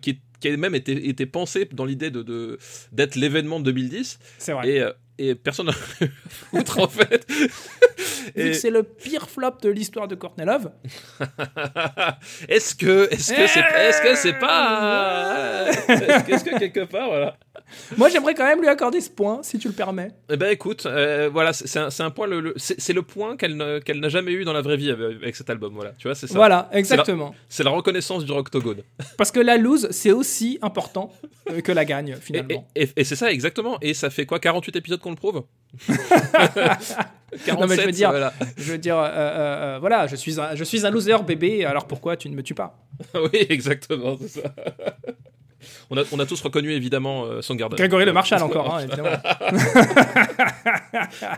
qui, 0.00 0.20
qui 0.40 0.48
a 0.48 0.56
même 0.56 0.74
été, 0.74 1.08
été 1.08 1.26
pensé 1.26 1.68
dans 1.72 1.84
l'idée 1.84 2.10
de 2.10 2.22
de- 2.22 2.58
d'être 2.92 3.14
l'événement 3.16 3.58
de 3.60 3.64
2010. 3.66 4.18
C'est 4.38 4.52
vrai. 4.52 4.68
Et, 4.68 4.80
euh, 4.80 4.92
et 5.18 5.34
personne 5.34 5.66
n'a 5.66 5.72
foutre, 6.28 6.78
en 6.78 6.88
fait. 6.88 7.26
Vu 7.30 7.48
Et- 8.36 8.50
que 8.50 8.52
c'est 8.52 8.70
le 8.70 8.82
pire 8.82 9.30
flop 9.30 9.52
de 9.62 9.70
l'histoire 9.70 10.08
de 10.08 10.14
Courtney 10.14 10.44
Love, 10.46 10.70
est-ce 12.48 12.74
que 12.74 13.08
est-ce 13.12 13.32
que 13.32 13.46
c'est 13.46 13.60
est-ce 13.60 14.02
que 14.02 14.14
c'est 14.16 14.38
pas 14.38 15.66
est-ce 15.88 16.24
que, 16.24 16.32
est-ce 16.32 16.44
que 16.44 16.58
quelque 16.58 16.84
part 16.84 17.08
voilà 17.08 17.36
moi 17.96 18.08
j'aimerais 18.08 18.34
quand 18.34 18.44
même 18.44 18.60
lui 18.60 18.68
accorder 18.68 19.00
ce 19.00 19.10
point, 19.10 19.40
si 19.42 19.58
tu 19.58 19.68
le 19.68 19.74
permets. 19.74 20.10
Eh 20.30 20.36
ben 20.36 20.50
écoute, 20.50 20.86
euh, 20.86 21.28
voilà, 21.32 21.52
c'est 21.52 21.76
un, 22.00 22.10
point, 22.10 22.26
le, 22.26 22.40
le- 22.40 22.54
c'est 22.56 22.92
le 22.92 23.02
point 23.02 23.36
qu'elle 23.36 23.56
n'a 23.56 24.08
jamais 24.08 24.32
eu 24.32 24.44
dans 24.44 24.52
la 24.52 24.62
vraie 24.62 24.76
vie 24.76 24.90
avec, 24.90 25.34
cet 25.36 25.50
album, 25.50 25.74
voilà. 25.74 25.92
Tu 25.98 26.08
vois, 26.08 26.14
c'est 26.14 26.26
ça. 26.26 26.34
Voilà, 26.34 26.68
exactement. 26.72 27.34
C'est 27.48 27.64
la 27.64 27.70
reconnaissance 27.70 28.24
du 28.24 28.32
Rocktogone. 28.32 28.82
Parce 29.18 29.30
que 29.30 29.40
la 29.40 29.56
lose, 29.56 29.88
c'est 29.90 30.12
aussi 30.12 30.58
important 30.62 31.12
euh, 31.50 31.60
que 31.60 31.72
la 31.72 31.84
gagne, 31.84 32.16
finalement. 32.20 32.66
et- 32.74 32.84
et- 32.84 32.88
et 32.96 33.04
c'est 33.04 33.16
ça 33.16 33.30
exactement. 33.30 33.78
Et 33.80 33.94
ça 33.94 34.10
fait 34.10 34.26
quoi 34.26 34.38
48 34.38 34.76
épisodes 34.76 35.00
qu'on 35.00 35.10
le 35.10 35.16
prouve? 35.16 35.42
47, 35.86 36.28
non, 37.60 37.66
mais 37.66 37.76
je 37.76 37.82
veux 37.82 37.92
dire, 37.92 38.10
voilà. 38.10 38.32
je 38.56 38.72
veux 38.72 38.78
dire, 38.78 38.96
euh, 38.96 39.04
euh, 39.06 39.74
euh, 39.74 39.78
voilà, 39.80 40.06
je 40.06 40.16
suis, 40.16 40.40
un, 40.40 40.54
je 40.54 40.64
suis 40.64 40.86
un 40.86 40.90
loser, 40.90 41.16
bébé, 41.26 41.64
alors 41.64 41.86
pourquoi 41.86 42.16
tu 42.16 42.28
ne 42.30 42.34
me 42.34 42.42
tues 42.42 42.54
pas? 42.54 42.78
Oui, 43.14 43.46
exactement, 43.48 44.16
c'est 44.20 44.40
ça. 44.42 44.54
On, 45.90 45.98
a, 45.98 46.02
on 46.12 46.18
a 46.18 46.26
tous 46.26 46.40
reconnu 46.40 46.72
évidemment 46.72 47.24
euh, 47.24 47.42
Soundgarden. 47.42 47.76
Grégory 47.76 48.04
Le 48.04 48.12
Marchal 48.12 48.42
encore, 48.42 48.74
hein, 48.74 48.80
évidemment. 48.80 49.10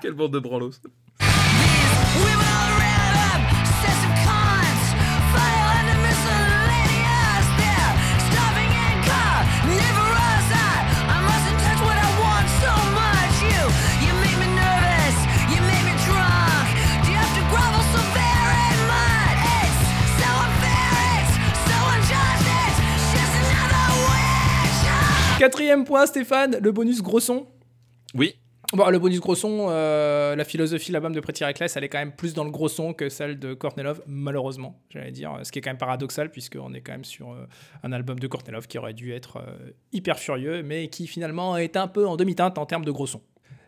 Quelle 0.00 0.12
bande 0.12 0.32
de 0.32 0.38
branlos. 0.38 0.72
Quatrième 25.68 25.84
point, 25.84 26.06
Stéphane, 26.06 26.56
le 26.62 26.72
bonus 26.72 27.02
gros 27.02 27.20
son. 27.20 27.46
Oui, 28.14 28.36
Bon, 28.72 28.88
le 28.88 28.98
bonus 28.98 29.20
gros 29.20 29.34
son, 29.34 29.66
euh, 29.68 30.34
la 30.34 30.44
philosophie, 30.44 30.92
l'album 30.92 31.12
de 31.12 31.20
Pretty 31.20 31.44
Reckless, 31.44 31.76
elle 31.76 31.84
est 31.84 31.90
quand 31.90 31.98
même 31.98 32.16
plus 32.16 32.32
dans 32.32 32.44
le 32.44 32.50
gros 32.50 32.68
son 32.68 32.94
que 32.94 33.10
celle 33.10 33.38
de 33.38 33.52
Courtney 33.52 33.84
Love, 33.84 34.00
malheureusement, 34.06 34.80
j'allais 34.88 35.10
dire. 35.10 35.38
Ce 35.42 35.52
qui 35.52 35.58
est 35.58 35.62
quand 35.62 35.68
même 35.68 35.76
paradoxal, 35.76 36.30
puisqu'on 36.30 36.72
est 36.72 36.80
quand 36.80 36.92
même 36.92 37.04
sur 37.04 37.32
euh, 37.32 37.44
un 37.82 37.92
album 37.92 38.18
de 38.18 38.26
Courtney 38.26 38.54
Love 38.54 38.66
qui 38.66 38.78
aurait 38.78 38.94
dû 38.94 39.12
être 39.12 39.36
euh, 39.36 39.72
hyper 39.92 40.18
furieux, 40.18 40.62
mais 40.62 40.88
qui 40.88 41.06
finalement 41.06 41.58
est 41.58 41.76
un 41.76 41.86
peu 41.86 42.06
en 42.06 42.16
demi-teinte 42.16 42.56
en 42.56 42.64
termes 42.64 42.86
de 42.86 42.90
gros 42.90 43.06
son. 43.06 43.20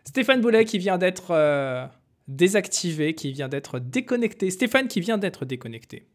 Stéphane 0.05 0.41
Boulet 0.41 0.65
qui 0.65 0.79
vient 0.79 0.97
d'être 0.97 1.29
euh, 1.29 1.85
désactivé, 2.27 3.13
qui 3.13 3.31
vient 3.31 3.47
d'être 3.47 3.77
déconnecté. 3.77 4.49
Stéphane 4.49 4.87
qui 4.87 5.01
vient 5.01 5.19
d'être 5.19 5.45
déconnecté 5.45 6.07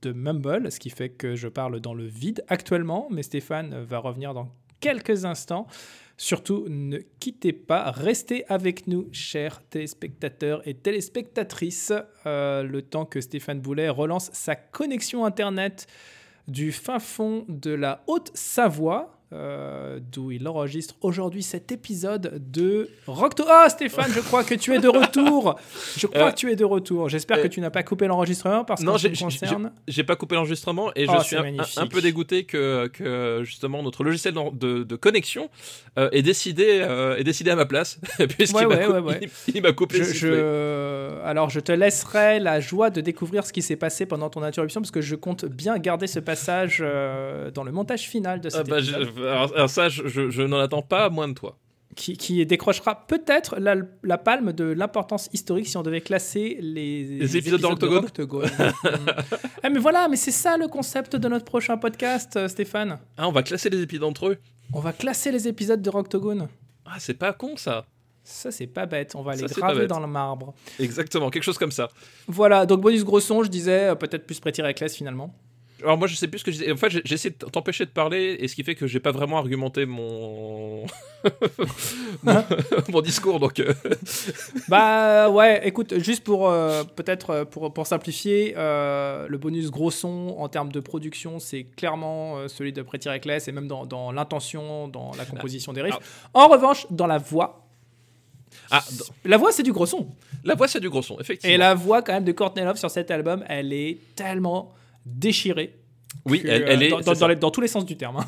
de 0.00 0.12
Mumble, 0.12 0.72
ce 0.72 0.80
qui 0.80 0.88
fait 0.88 1.10
que 1.10 1.36
je 1.36 1.48
parle 1.48 1.78
dans 1.80 1.92
le 1.92 2.06
vide 2.06 2.42
actuellement, 2.48 3.08
mais 3.10 3.22
Stéphane 3.22 3.82
va 3.82 3.98
revenir 3.98 4.34
dans 4.34 4.48
quelques 4.80 5.24
instants. 5.24 5.66
Surtout, 6.16 6.66
ne 6.68 6.98
quittez 7.18 7.54
pas, 7.54 7.90
restez 7.90 8.44
avec 8.50 8.86
nous, 8.86 9.08
chers 9.10 9.62
téléspectateurs 9.68 10.60
et 10.68 10.74
téléspectatrices, 10.74 11.94
euh, 12.26 12.62
le 12.62 12.82
temps 12.82 13.06
que 13.06 13.22
Stéphane 13.22 13.60
Boulet 13.60 13.88
relance 13.88 14.30
sa 14.34 14.54
connexion 14.54 15.24
Internet 15.24 15.86
du 16.46 16.72
fin 16.72 16.98
fond 16.98 17.46
de 17.48 17.70
la 17.70 18.04
Haute-Savoie, 18.06 19.19
euh, 19.32 20.00
d'où 20.12 20.32
il 20.32 20.46
enregistre 20.48 20.96
aujourd'hui 21.02 21.42
cet 21.44 21.70
épisode 21.70 22.42
de 22.50 22.88
Rock 23.06 23.34
Ah, 23.48 23.68
Stéphane, 23.68 24.10
je 24.12 24.20
crois 24.20 24.42
que 24.42 24.54
tu 24.54 24.74
es 24.74 24.80
de 24.80 24.88
retour. 24.88 25.56
Je 25.96 26.06
crois 26.08 26.28
Euh, 26.28 26.30
que 26.32 26.36
tu 26.36 26.50
es 26.50 26.56
de 26.56 26.64
retour. 26.64 27.08
J'espère 27.08 27.38
euh, 27.38 27.42
que 27.42 27.48
tu 27.48 27.60
n'as 27.60 27.70
pas 27.70 27.82
coupé 27.84 28.06
l'enregistrement 28.08 28.64
parce 28.64 28.80
que 28.80 28.86
Non, 28.86 28.94
me 28.94 28.98
j'ai- 28.98 29.12
concerne. 29.12 29.72
j'ai 29.86 30.02
pas 30.02 30.16
coupé 30.16 30.34
l'enregistrement 30.34 30.90
et 30.96 31.06
Oh, 31.08 31.12
je 31.18 31.22
suis 31.24 31.36
c'est 31.66 31.80
un, 31.80 31.86
peu 31.86 32.00
dégoûté 32.02 32.44
que, 32.44 32.88
que 32.88 33.42
justement 33.44 33.82
notre 33.84 34.02
logiciel 34.02 34.34
de, 34.34 34.50
de- 34.52 34.82
de 34.84 34.96
connexion 34.96 35.48
ait, 35.96 36.22
décidé, 36.22 36.80
à 36.80 37.56
ma 37.56 37.66
place 37.66 38.00
puisqu'il 38.36 38.56
Ouais, 38.56 38.66
m'a 38.66 38.76
ouais, 38.76 38.86
cou- 38.86 38.92
ouais, 39.62 39.74
coupé 39.74 39.98
Je, 39.98 40.12
je-. 40.12 41.20
Alors, 41.24 41.50
je 41.50 41.60
te 41.60 41.72
laisserai 41.72 42.40
la 42.40 42.60
joie 42.60 42.90
de 42.90 43.00
découvrir 43.00 43.46
ce 43.46 43.52
qui 43.52 43.62
s'est 43.62 43.76
passé 43.76 44.06
pendant 44.06 44.28
ton 44.30 44.42
interruption 44.42 44.80
parce 44.80 44.90
que 44.90 45.00
je 45.00 45.14
compte 45.14 45.44
bien 45.44 45.78
garder 45.78 46.06
ce 46.08 46.18
passage 46.18 46.80
dans 47.54 47.62
le 47.64 47.72
montage 47.72 48.08
final 48.08 48.40
de 48.40 48.48
Ah 48.52 48.58
cet 48.58 48.68
bah, 48.68 48.80
je- 48.80 48.90
épisode 48.92 49.08
alors, 49.26 49.52
alors 49.54 49.70
ça, 49.70 49.88
je, 49.88 50.06
je- 50.08 50.30
je 50.30 50.42
n'en 50.42 50.58
attends 50.58 50.82
pas 50.82 51.08
moins 51.10 51.28
de 51.28 51.34
toi. 51.34 51.56
qui, 51.96 52.16
qui 52.16 52.44
décrochera 52.46 53.06
peut-être 53.06 53.56
la, 53.58 53.74
la 54.02 54.16
palme 54.18 54.52
de 54.52 54.64
l'importance 54.64 55.28
historique 55.32 55.66
si 55.66 55.76
on 55.76 55.82
devait 55.82 56.00
classer 56.00 56.58
les, 56.60 57.04
Les 57.04 57.36
épisodes 57.36 57.60
de 57.60 57.66
Octogone. 57.66 58.04
Octogone. 58.04 58.46
Mm. 58.58 58.96
Ah, 59.62 59.68
mais 59.68 59.78
voilà, 59.78 60.08
mais 60.08 60.16
c'est 60.16 60.30
ça 60.30 60.56
le 60.56 60.68
concept 60.68 61.16
de 61.16 61.28
notre 61.28 61.44
prochain 61.44 61.76
podcast, 61.76 62.34
euh, 62.36 62.48
Stéphane. 62.48 62.98
Ah, 63.18 63.28
on 63.28 63.32
va 63.32 63.42
classer 63.42 63.68
les 63.68 63.82
épisodes 63.82 64.04
entre 64.04 64.28
eux. 64.28 64.38
On 64.72 64.80
va 64.80 64.92
classer 64.94 65.30
les 65.32 65.46
épisodes 65.48 65.82
de 65.82 65.90
Octogone. 65.90 66.48
Ah, 66.86 66.94
c'est 66.98 67.14
pas 67.18 67.32
con 67.34 67.56
ça. 67.56 67.84
Ça, 68.22 68.50
c'est 68.50 68.66
pas 68.68 68.86
bête. 68.86 69.14
On 69.16 69.22
va 69.22 69.34
les 69.34 69.44
graver 69.46 69.86
dans 69.86 70.00
le 70.00 70.06
marbre. 70.06 70.54
Exactement, 70.78 71.28
quelque 71.30 71.42
chose 71.42 71.58
comme 71.58 71.72
ça. 71.72 71.88
Voilà, 72.28 72.64
donc 72.66 72.80
bonus 72.80 73.04
gros 73.04 73.18
son, 73.20 73.42
je 73.42 73.48
disais, 73.50 73.88
euh, 73.90 73.94
peut-être 73.94 74.24
plus 74.26 74.38
Pretty 74.40 74.62
Reckless 74.62 74.94
finalement. 74.96 75.34
Alors 75.82 75.98
moi 75.98 76.06
je 76.06 76.14
sais 76.14 76.28
plus 76.28 76.38
ce 76.40 76.44
que 76.44 76.52
je 76.52 76.58
disais. 76.58 76.72
En 76.72 76.76
fait 76.76 76.90
j'ai 76.90 77.02
j'ai 77.04 77.14
essayé 77.14 77.34
de 77.38 77.46
t'empêcher 77.46 77.84
de 77.84 77.90
parler 77.90 78.36
et 78.38 78.48
ce 78.48 78.54
qui 78.54 78.62
fait 78.62 78.74
que 78.74 78.86
j'ai 78.86 79.00
pas 79.00 79.12
vraiment 79.12 79.38
argumenté 79.38 79.86
mon 79.86 80.84
mon, 82.22 82.44
mon 82.88 83.00
discours 83.00 83.40
donc 83.40 83.60
euh, 83.60 83.72
Bah 84.68 85.28
ouais, 85.30 85.66
écoute, 85.66 85.98
juste 85.98 86.24
pour 86.24 86.48
euh, 86.48 86.84
peut-être 86.84 87.30
euh, 87.30 87.44
pour, 87.44 87.72
pour 87.72 87.86
simplifier, 87.86 88.54
euh, 88.56 89.26
le 89.28 89.38
bonus 89.38 89.70
gros 89.70 89.90
son 89.90 90.36
en 90.38 90.48
termes 90.48 90.72
de 90.72 90.80
production, 90.80 91.38
c'est 91.38 91.64
clairement 91.64 92.38
euh, 92.38 92.48
celui 92.48 92.72
de 92.72 92.82
Pretty 92.82 93.08
Reckless 93.08 93.48
et 93.48 93.52
même 93.52 93.68
dans, 93.68 93.86
dans 93.86 94.12
l'intention, 94.12 94.88
dans 94.88 95.12
la 95.16 95.24
composition 95.24 95.72
des 95.72 95.82
riffs. 95.82 96.28
En 96.34 96.48
revanche, 96.48 96.86
dans 96.90 97.06
la 97.06 97.18
voix, 97.18 97.66
ah 98.70 98.82
la 99.24 99.36
voix 99.36 99.52
c'est 99.52 99.62
du 99.62 99.72
gros 99.72 99.86
son. 99.86 100.08
la 100.44 100.54
voix 100.54 100.68
c'est 100.68 100.80
du 100.80 100.90
gros 100.90 101.02
son 101.02 101.18
effectivement. 101.20 101.54
Et 101.54 101.56
la 101.56 101.74
voix 101.74 102.02
quand 102.02 102.12
même 102.12 102.24
de 102.24 102.32
Courtney 102.32 102.64
Love 102.64 102.76
sur 102.76 102.90
cet 102.90 103.10
album, 103.10 103.44
elle 103.48 103.72
est 103.72 103.98
tellement 104.16 104.74
déchirée. 105.06 105.76
oui 106.24 106.42
que, 106.42 106.48
elle, 106.48 106.62
euh, 106.62 106.66
elle 106.68 106.82
est 106.82 106.88
dans, 106.90 107.00
dans- 107.00 107.14
ça. 107.14 107.20
dans 107.20 107.28
les- 107.28 107.36
dans 107.36 107.50
tous 107.50 107.60
les 107.60 107.68
sens 107.68 107.84
du 107.86 107.96
terme. 107.96 108.16
hein. 108.18 108.26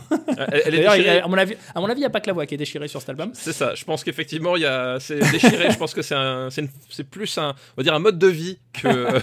Elle- 0.53 0.63
elle 0.67 0.75
est 0.77 0.83
déchirée. 0.85 1.19
à 1.21 1.27
mon 1.29 1.37
avis, 1.37 1.55
à 1.75 1.81
mon 1.81 1.87
avis, 1.87 1.97
il 1.99 2.03
n'y 2.03 2.07
a 2.07 2.11
pas 2.11 2.21
que 2.21 2.29
la 2.29 2.33
voix 2.33 2.47
qui 2.47 2.55
est 2.55 2.59
déchirée 2.59 2.89
sur 2.89 3.01
cet 3.01 3.11
album. 3.11 3.31
C'est 3.35 3.53
ça. 3.53 3.75
Je 3.75 3.85
pense 3.85 4.05
qu'effectivement 4.05 4.57
il 4.57 4.63
y 4.63 4.67
a 4.67 4.99
c'est 5.01 5.19
déchiré. 5.31 5.71
je 5.71 5.77
pense 5.79 5.93
que 5.95 6.03
c'est 6.03 6.15
un 6.15 6.49
c'est 6.51 7.05
plus 7.05 7.37
un 7.39 7.51
on 7.51 7.55
va 7.79 7.83
dire 7.83 7.95
un 7.95 7.99
mode 7.99 8.19
de 8.19 8.29
vie 8.29 8.59
que 8.73 9.21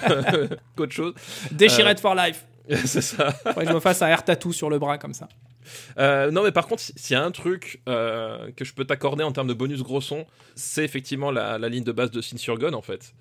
qu'autre 0.75 0.93
chose. 0.93 1.13
Déchirée 1.51 1.91
Euh, 1.91 1.95
for 1.97 2.15
life. 2.15 2.45
c'est 2.85 3.01
ça. 3.01 3.31
Faudrait 3.31 3.63
que 3.65 3.69
je 3.71 3.75
me 3.75 3.79
fasse 3.79 4.01
un 4.03 4.07
air 4.07 4.23
tattoo 4.23 4.51
sur 4.51 4.69
le 4.69 4.77
bras 4.77 4.97
comme 4.99 5.13
ça. 5.13 5.27
Euh, 5.97 6.29
non, 6.31 6.43
mais 6.43 6.51
par 6.51 6.67
contre, 6.67 6.81
s'il 6.83 7.13
y 7.13 7.15
a 7.15 7.23
un 7.23 7.31
truc 7.31 7.81
euh, 7.89 8.51
que 8.55 8.63
je 8.65 8.73
peux 8.73 8.85
t'accorder 8.85 9.23
en 9.23 9.31
termes 9.31 9.47
de 9.47 9.53
bonus 9.53 9.81
gros 9.81 10.01
son, 10.01 10.25
c'est 10.55 10.83
effectivement 10.83 11.31
la, 11.31 11.57
la 11.57 11.69
ligne 11.69 11.83
de 11.83 11.91
base 11.91 12.11
de 12.11 12.21
Sin 12.21 12.37
sur 12.37 12.57
Gun, 12.57 12.73
en 12.73 12.81
fait. 12.81 13.13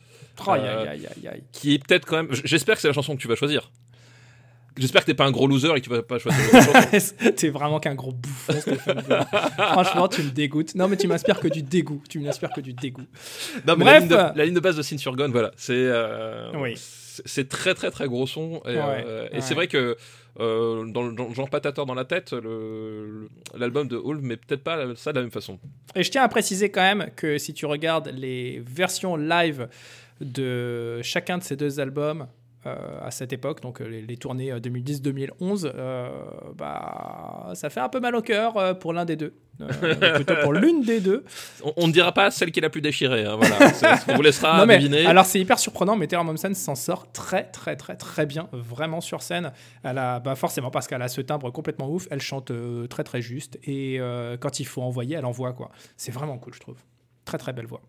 Oh, 0.47 0.51
aïe, 0.53 0.61
Euh, 0.65 0.91
aïe, 0.91 1.07
aïe. 1.27 1.43
Qui 1.53 1.75
est 1.75 1.79
peut-être 1.87 2.05
quand 2.07 2.17
même. 2.17 2.29
J'espère 2.45 2.75
que 2.77 2.81
c'est 2.83 2.89
la 2.89 2.95
chanson 2.95 3.17
que 3.17 3.21
tu 3.23 3.29
vas 3.29 3.35
choisir. 3.37 3.71
J'espère 4.79 5.03
que 5.03 5.07
t'es 5.07 5.15
pas 5.15 5.27
un 5.27 5.31
gros 5.31 5.47
loser 5.47 5.69
et 5.75 5.81
que 5.81 5.85
tu 5.85 5.91
vas 5.91 6.03
pas 6.03 6.19
choisir. 6.19 6.41
T'es 7.37 7.49
vraiment 7.51 7.81
qu'un 7.81 7.95
gros 7.95 8.13
bouffon. 8.13 8.53
Franchement, 9.57 10.09
tu 10.09 10.23
me 10.23 10.31
dégoûtes. 10.31 10.75
Non, 10.75 10.89
mais 10.89 10.97
tu 10.97 11.09
m'inspires 11.09 11.41
que 11.41 11.49
du 11.49 11.63
dégoût. 11.63 12.03
Tu 12.09 12.21
m'inspires 12.21 12.51
que 12.53 12.61
du 12.61 12.73
dégoût. 12.73 13.03
Non, 13.67 13.75
mais 13.77 13.85
Bref. 13.85 13.87
la 13.87 13.99
ligne, 14.01 14.09
de, 14.09 14.39
la 14.39 14.45
ligne 14.45 14.55
de 14.55 14.61
base 14.61 14.77
de 14.77 14.83
Sin 14.83 14.99
sur 14.99 15.15
Gun, 15.17 15.29
voilà. 15.31 15.51
C'est. 15.57 15.73
euh, 15.77 16.51
Oui. 16.55 16.75
c'est- 16.77 17.23
C'est 17.27 17.49
très, 17.49 17.75
très, 17.75 17.91
très 17.91 18.07
gros 18.07 18.29
son. 18.29 18.63
Et, 18.65 18.69
Ouais, 18.77 18.79
euh, 18.79 19.29
et 19.33 19.35
ouais. 19.37 19.41
c'est 19.41 19.55
vrai 19.55 19.67
que. 19.67 19.97
euh, 20.41 20.85
dans, 20.93 21.03
le, 21.03 21.17
genre 21.35 21.51
patateur 21.51 21.85
dans 21.85 21.95
la 21.95 22.05
tête, 22.05 22.33
l'album 23.59 23.89
de 23.89 23.97
Hall, 23.97 24.21
mais 24.23 24.37
peut-être 24.37 24.63
pas 24.63 24.95
ça 24.95 25.13
de 25.13 25.17
la 25.19 25.23
même 25.23 25.33
façon. 25.33 25.59
Et 25.97 26.05
je 26.05 26.11
tiens 26.13 26.23
à 26.23 26.29
préciser 26.29 26.71
quand 26.71 26.83
même 26.83 27.11
que 27.17 27.39
si 27.39 27.53
tu 27.55 27.67
regardes 27.67 28.13
les 28.15 28.63
versions 28.65 29.17
live 29.17 29.69
de 30.21 31.01
chacun 31.03 31.39
de 31.39 31.43
ces 31.43 31.57
deux 31.57 31.81
albums 31.81 32.29
euh, 32.67 32.77
à 33.03 33.11
cette 33.11 33.33
époque, 33.33 33.61
donc 33.63 33.81
euh, 33.81 33.87
les, 33.89 34.03
les 34.03 34.17
tournées 34.17 34.51
euh, 34.53 34.59
2010-2011, 34.59 35.71
euh, 35.75 36.09
bah, 36.57 37.51
ça 37.55 37.71
fait 37.71 37.81
un 37.81 37.89
peu 37.89 38.01
mal 38.01 38.15
au 38.17 38.23
cœur 38.23 38.79
pour 38.79 38.93
l'un 38.93 39.05
des 39.05 39.17
deux. 39.17 39.33
Euh, 39.61 40.15
plutôt 40.15 40.35
pour 40.43 40.53
l'une 40.53 40.83
des 40.83 41.01
deux. 41.01 41.25
On, 41.65 41.73
on 41.77 41.87
ne 41.89 41.93
dira 41.93 42.13
pas 42.13 42.31
celle 42.31 42.53
qui 42.53 42.61
est 42.61 42.63
la 42.63 42.71
plus 42.71 42.81
déchirée. 42.81 43.25
hein, 43.25 43.37
voilà. 43.37 43.57
On 44.09 44.15
vous 44.15 44.23
laissera 44.23 44.59
Non, 44.59 44.67
mais 44.67 44.77
deviner. 44.79 45.05
alors 45.07 45.25
c'est 45.25 45.41
hyper 45.41 45.59
surprenant, 45.59 45.97
mais 45.97 46.07
Taylor 46.07 46.25
Momsen 46.25 46.55
s'en 46.55 46.75
sort 46.77 47.11
très 47.13 47.45
très 47.45 47.75
très 47.77 47.97
très 47.97 48.25
bien, 48.27 48.49
vraiment 48.53 49.01
sur 49.01 49.23
scène. 49.23 49.53
Elle 49.83 49.99
a, 49.99 50.21
bah 50.21 50.37
forcément 50.37 50.71
parce 50.71 50.87
qu'elle 50.87 51.03
a 51.03 51.09
ce 51.09 51.21
timbre 51.21 51.51
complètement 51.51 51.89
ouf, 51.91 52.07
elle 52.11 52.21
chante 52.21 52.53
très 52.89 53.03
très 53.05 53.21
juste 53.23 53.59
et 53.65 54.01
quand 54.41 54.61
il 54.61 54.65
faut 54.67 54.83
envoyer, 54.83 55.17
elle 55.17 55.25
envoie 55.27 55.53
quoi. 55.53 55.71
C'est 55.97 56.13
vraiment 56.13 56.39
cool, 56.39 56.55
je 56.55 56.61
trouve. 56.61 56.79
Très 57.25 57.39
très 57.39 57.53
belle 57.53 57.67
voix. 57.67 57.83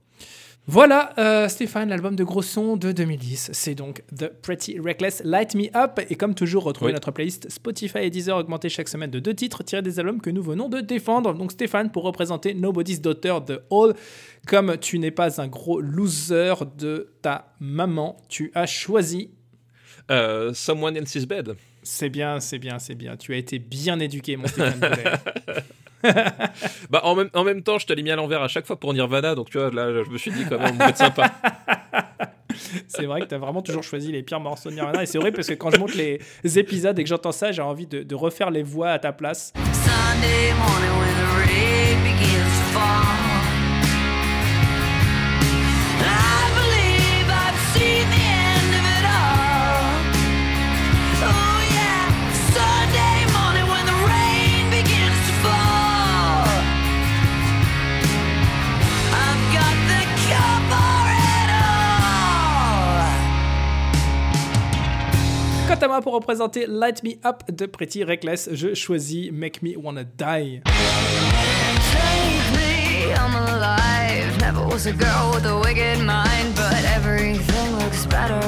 Voilà, 0.68 1.14
euh, 1.18 1.48
Stéphane, 1.48 1.90
l'album 1.90 2.16
de 2.16 2.24
gros 2.24 2.44
son 2.44 2.78
de 2.78 2.92
2010. 2.92 3.50
C'est 3.54 3.74
donc 3.74 4.04
The 4.16 4.28
Pretty 4.28 4.80
Reckless 4.80 5.24
Light 5.26 5.56
Me 5.56 5.76
Up. 5.76 6.00
Et 6.12 6.16
comme 6.16 6.36
toujours, 6.36 6.64
retrouvez 6.64 6.90
Oui. 6.92 6.94
notre 6.94 7.10
playlist 7.10 7.50
Spotify 7.50 8.00
et 8.04 8.10
Deezer 8.12 8.38
augmentée 8.38 8.70
chaque 8.70 8.88
semaine 8.88 9.10
de 9.10 9.20
deux 9.20 9.34
titres 9.34 9.64
tirés 9.64 9.82
des 9.82 10.00
albums 10.00 10.22
que 10.22 10.30
nous 10.30 10.44
venons 10.44 10.70
de 10.70 10.80
défendre. 10.82 11.34
Donc 11.34 11.54
Stéphane, 11.54 11.92
pour 11.92 12.04
représenter 12.04 12.54
Nobody's 12.54 13.02
Daughter 13.02 13.38
de 13.48 13.64
Hall, 13.72 13.96
comme 14.48 14.78
tu 14.78 15.00
n'es 15.00 15.10
pas 15.12 15.42
un 15.42 15.48
gros 15.48 15.82
loser 15.82 16.54
de 16.78 17.14
ta 17.24 17.52
maman, 17.60 18.18
tu 18.30 18.52
as 18.54 18.68
choisi. 18.68 19.32
Euh, 20.12 20.54
Someone 20.54 20.96
Else's 20.96 21.26
Bed. 21.26 21.56
C'est 21.82 22.10
bien, 22.10 22.40
c'est 22.40 22.60
bien, 22.60 22.78
c'est 22.78 22.96
bien. 22.96 23.18
Tu 23.18 23.34
as 23.34 23.38
été 23.38 23.58
bien 23.58 24.00
éduqué, 24.00 24.38
mon 24.38 24.46
Stéphane. 24.46 24.82
Bah, 26.90 27.02
en, 27.04 27.16
même, 27.16 27.30
en 27.34 27.44
même 27.44 27.62
temps, 27.62 27.78
je 27.78 27.86
te 27.86 27.94
l'ai 27.94 28.04
mis 28.04 28.12
à 28.12 28.16
l'envers 28.16 28.42
à 28.42 28.48
chaque 28.48 28.66
fois 28.66 28.80
pour 28.80 28.94
Nirvana, 28.94 29.36
donc 29.36 29.50
tu 29.50 29.58
vois, 29.58 29.70
là, 29.70 30.04
je 30.04 30.10
me 30.10 30.18
suis 30.18 30.32
dit 30.32 30.46
quand 30.50 30.60
même, 30.60 30.76
on 30.76 30.78
va 30.78 30.90
être 30.90 30.98
sympa. 30.98 31.32
c'est 32.88 33.06
vrai 33.06 33.22
que 33.22 33.26
tu 33.26 33.36
as 33.36 33.38
vraiment 33.38 33.62
toujours 33.62 33.84
choisi 33.84 34.12
les 34.12 34.24
pires 34.24 34.40
morceaux 34.40 34.70
de 34.70 34.76
Nirvana. 34.76 35.04
Et 35.04 35.06
c'est 35.06 35.20
vrai 35.20 35.32
parce 35.32 35.48
que 35.48 35.54
quand 35.54 35.72
je 35.72 35.80
monte 35.80 35.96
les 35.96 36.20
épisodes 36.58 36.98
et 36.98 37.04
que 37.04 37.10
j'entends 37.10 37.32
ça, 37.32 37.52
j'ai 37.52 37.62
envie 37.62 37.88
de, 37.88 38.04
de 38.04 38.16
refaire 38.16 38.52
les 38.52 38.64
voix 38.64 38.90
à 38.90 39.00
ta 39.00 39.12
place. 39.12 39.54
Sunday 39.74 40.54
morning 40.54 40.92
when 41.00 41.16
the 41.16 41.30
rain 41.38 42.04
begins 42.04 42.44
to 42.44 42.80
fall. 42.80 43.29
Pour 66.02 66.14
représenter 66.14 66.66
Light 66.68 67.04
Me 67.04 67.16
Up 67.26 67.44
de 67.52 67.66
Pretty 67.66 68.04
Reckless. 68.04 68.50
Je 68.52 68.76
choisis 68.76 69.32
Make 69.32 69.62
Me 69.64 69.76
Wanna 69.76 70.04
Die. 70.04 70.62
Take 70.64 70.72
me, 72.54 73.12
I'm 73.14 73.36
alive. 73.36 74.40
Never 74.40 74.66
was 74.68 74.86
a 74.86 74.94
girl 74.94 75.32
with 75.34 75.46
a 75.46 75.60
wicked 75.60 76.00
mind, 76.06 76.56
but 76.56 76.86
everything 76.96 77.78
looks 77.80 78.06
better 78.06 78.40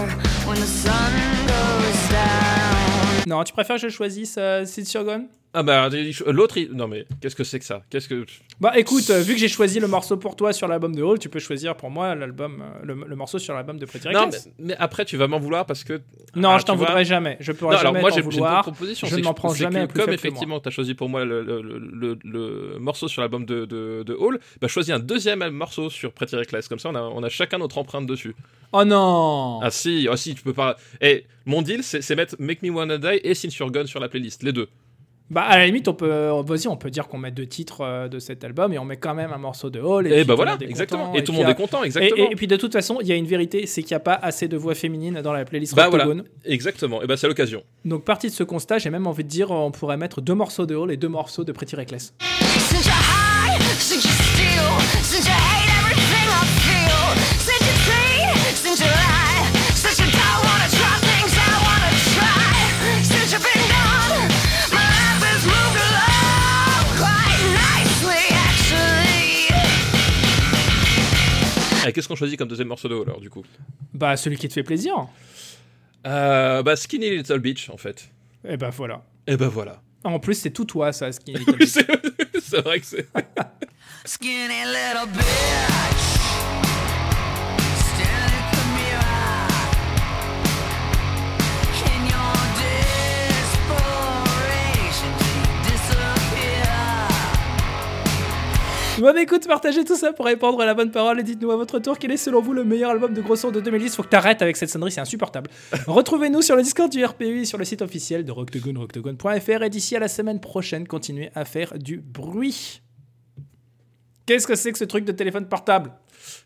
when 0.45 0.59
the 0.59 0.67
sun 0.67 1.11
goes 1.47 2.09
down. 2.11 3.25
Non, 3.27 3.43
tu 3.43 3.53
préfères 3.53 3.77
que 3.77 3.81
je 3.81 3.89
choisisse 3.89 4.35
euh, 4.37 4.63
Sid 4.65 4.85
Surgon? 4.85 5.27
Ah 5.53 5.63
bah 5.63 5.89
l'autre, 6.27 6.57
il- 6.57 6.71
non 6.71 6.87
mais 6.87 7.05
qu'est-ce 7.19 7.35
que 7.35 7.43
c'est 7.43 7.59
que 7.59 7.65
ça? 7.65 7.83
Qu'est-ce 7.89 8.07
que 8.07 8.25
Bah 8.61 8.71
écoute, 8.77 9.09
euh, 9.09 9.19
vu 9.21 9.33
que 9.33 9.39
j'ai 9.39 9.49
choisi 9.49 9.81
le 9.81 9.87
morceau 9.87 10.15
pour 10.15 10.37
toi 10.37 10.53
sur 10.53 10.65
l'album 10.69 10.95
de 10.95 11.03
Hall, 11.03 11.19
tu 11.19 11.27
peux 11.27 11.39
choisir 11.39 11.75
pour 11.75 11.89
moi 11.89 12.15
l'album, 12.15 12.61
euh, 12.61 12.79
le, 12.85 12.93
le 13.05 13.15
morceau 13.17 13.37
sur 13.37 13.53
l'album 13.53 13.77
de 13.77 13.85
Pretty 13.85 14.07
non 14.07 14.13
mais, 14.13 14.19
Reckless. 14.19 14.49
mais 14.59 14.75
après 14.79 15.03
tu 15.03 15.17
vas 15.17 15.27
m'en 15.27 15.39
vouloir 15.39 15.65
parce 15.65 15.83
que 15.83 15.99
Non, 16.37 16.51
Ah, 16.51 16.57
je 16.57 16.63
t'en 16.63 16.77
vois 16.77 16.87
voudrais 16.87 17.03
jamais. 17.03 17.35
Je 17.41 17.51
pourrais 17.51 17.75
Non, 17.75 17.79
alors 17.81 17.91
jamais 17.93 17.99
moi 18.01 18.11
t'en 18.11 18.17
une 18.17 18.23
vouloir. 18.23 18.61
proposition. 18.63 19.07
Je 19.07 19.15
ne 19.17 19.23
m'en 19.23 19.33
prends 19.33 19.53
jamais 19.53 19.79
que 19.79 19.83
à 19.83 19.87
plus 19.87 19.99
Comme 20.05 20.13
effectivement 20.13 20.61
tu 20.61 20.69
as 20.69 20.71
choisi 20.71 20.93
pour 20.93 21.09
moi 21.09 21.25
le, 21.25 21.43
le- 21.43 22.17
le- 22.23 22.79
morceau 22.79 23.09
sur 23.09 23.21
l'album 23.21 23.45
de, 23.45 23.65
de, 23.65 24.03
de 24.03 24.13
Hall, 24.13 24.39
bah 24.61 24.69
choisis 24.69 24.93
un 24.93 24.99
deuxième 24.99 25.45
morceau 25.49 25.89
sur 25.89 26.13
Pretty 26.13 26.37
Reckless. 26.37 26.69
Comme 26.69 26.79
ça 26.79 26.89
on 26.91 26.95
a, 26.95 27.01
on 27.01 27.23
a 27.23 27.29
chacun 27.29 27.57
notre 27.57 27.77
empreinte 27.77 28.05
dessus. 28.05 28.35
Oh 28.71 28.85
non 28.85 29.59
Ah 29.61 29.69
si, 29.69 30.07
ah 30.09 30.15
si, 30.15 30.33
tu 30.33 30.43
peux 30.43 30.53
pas. 30.53 30.77
Et 31.01 31.25
mon 31.45 31.61
deal 31.61 31.83
c'est 31.83 32.01
c'est 32.01 32.15
mettre 32.15 32.35
Make 32.39 32.61
Me 32.63 32.69
Wanna 32.69 32.97
Die 32.97 33.19
et 33.21 33.33
Sin 33.33 33.49
Your 33.59 33.69
Gun 33.69 33.85
sur 33.85 33.99
la 33.99 34.07
playlist, 34.07 34.43
les 34.43 34.53
deux. 34.53 34.69
Bah 35.31 35.43
à 35.43 35.57
la 35.59 35.65
limite, 35.65 35.87
on 35.87 35.93
peut, 35.93 36.29
vas-y, 36.45 36.67
on 36.67 36.75
peut 36.75 36.89
dire 36.89 37.07
qu'on 37.07 37.17
met 37.17 37.31
deux 37.31 37.45
titres 37.47 37.79
euh, 37.81 38.09
de 38.09 38.19
cet 38.19 38.43
album 38.43 38.73
et 38.73 38.77
on 38.79 38.83
met 38.83 38.97
quand 38.97 39.13
même 39.15 39.31
un 39.31 39.37
morceau 39.37 39.69
de 39.69 39.79
Hall. 39.79 40.05
Et, 40.05 40.09
puis 40.09 40.17
bah 40.19 40.23
tout 40.23 40.29
le 40.31 40.35
voilà, 40.35 40.51
monde 40.51 40.63
est 40.63 40.65
exactement. 40.69 41.05
content, 41.05 41.13
et 41.17 41.23
tout 41.23 41.31
le 41.31 41.37
puis, 41.37 41.43
monde 41.45 41.51
est 41.51 41.55
content, 41.55 41.83
Et, 41.83 41.85
exactement. 41.85 42.23
et- 42.27 42.31
et 42.33 42.35
puis 42.35 42.47
de 42.47 42.55
toute 42.57 42.73
façon, 42.73 42.97
il 42.99 43.07
y 43.07 43.13
a 43.13 43.15
une 43.15 43.25
vérité, 43.25 43.65
c'est 43.65 43.81
qu'il 43.81 43.93
n'y 43.93 43.97
a 43.97 44.01
pas 44.01 44.15
assez 44.15 44.49
de 44.49 44.57
voix 44.57 44.75
féminines 44.75 45.21
dans 45.21 45.31
la 45.31 45.45
playlist 45.45 45.73
Bah 45.73 45.87
voilà, 45.87 46.05
exactement. 46.43 47.01
Et 47.01 47.07
bah 47.07 47.15
c'est 47.15 47.29
l'occasion. 47.29 47.63
Donc 47.85 48.03
parti 48.03 48.27
de 48.27 48.33
ce 48.33 48.43
constat, 48.43 48.77
j'ai 48.79 48.89
même 48.89 49.07
envie 49.07 49.23
de 49.23 49.29
dire, 49.29 49.51
on 49.51 49.71
pourrait 49.71 49.95
mettre 49.95 50.19
deux 50.19 50.35
morceaux 50.35 50.65
de 50.65 50.75
Hall 50.75 50.91
et 50.91 50.97
deux 50.97 51.07
morceaux 51.07 51.45
de 51.45 51.53
Pretty 51.53 51.77
Reckless. 51.77 52.13
Et 71.91 71.93
qu'est-ce 71.93 72.07
qu'on 72.07 72.15
choisit 72.15 72.39
comme 72.39 72.47
deuxième 72.47 72.69
morceau 72.69 72.87
de 72.87 72.95
Hall 72.95 73.03
alors 73.09 73.19
du 73.19 73.29
coup? 73.29 73.43
Bah 73.93 74.15
celui 74.15 74.37
qui 74.37 74.47
te 74.47 74.53
fait 74.53 74.63
plaisir. 74.63 75.09
euh, 76.07 76.63
Bah 76.63 76.77
Skinny 76.77 77.09
Little 77.17 77.39
Beach 77.39 77.69
en 77.69 77.75
fait. 77.75 78.09
Et 78.47 78.55
bah 78.55 78.69
voilà. 78.69 79.03
Et 79.27 79.35
bah 79.35 79.49
voilà. 79.49 79.81
En 80.05 80.17
plus, 80.19 80.35
c'est 80.35 80.51
tout 80.51 80.63
toi, 80.63 80.93
ça, 80.93 81.11
ce 81.11 81.19
qui 81.19 81.35
Oui, 81.35 81.67
c'est 81.67 81.85
c'est 82.41 82.61
vrai 82.61 82.79
que 82.79 82.85
c'est. 82.85 83.07
Skinny 84.05 84.63
little 84.63 85.11
bitch. 85.11 86.10
Bon, 99.01 99.11
bah, 99.13 99.21
écoute, 99.23 99.47
partagez 99.47 99.83
tout 99.83 99.95
ça 99.95 100.13
pour 100.13 100.27
répondre 100.27 100.61
à 100.61 100.65
la 100.65 100.75
bonne 100.75 100.91
parole 100.91 101.19
et 101.19 101.23
dites-nous 101.23 101.49
à 101.49 101.55
votre 101.55 101.79
tour 101.79 101.97
quel 101.97 102.11
est 102.11 102.17
selon 102.17 102.39
vous 102.39 102.53
le 102.53 102.63
meilleur 102.63 102.91
album 102.91 103.15
de 103.15 103.21
gros 103.21 103.35
son 103.35 103.49
de 103.49 103.59
2010. 103.59 103.95
Faut 103.95 104.03
que 104.03 104.09
t'arrêtes 104.09 104.43
avec 104.43 104.55
cette 104.57 104.69
sonnerie, 104.69 104.91
c'est 104.91 105.01
insupportable. 105.01 105.49
Retrouvez-nous 105.87 106.43
sur 106.43 106.55
le 106.55 106.61
Discord 106.61 106.91
du 106.91 107.03
RPU 107.03 107.41
et 107.41 107.45
sur 107.45 107.57
le 107.57 107.65
site 107.65 107.81
officiel 107.81 108.23
de 108.23 108.31
Rocktogone, 108.31 108.77
rocktogone.fr. 108.77 109.63
Et 109.63 109.71
d'ici 109.71 109.95
à 109.95 109.99
la 109.99 110.07
semaine 110.07 110.39
prochaine, 110.39 110.87
continuez 110.87 111.31
à 111.33 111.45
faire 111.45 111.79
du 111.79 111.97
bruit. 111.97 112.83
Qu'est-ce 114.27 114.45
que 114.45 114.53
c'est 114.53 114.71
que 114.71 114.77
ce 114.77 114.85
truc 114.85 115.03
de 115.03 115.11
téléphone 115.11 115.47
portable? 115.47 115.93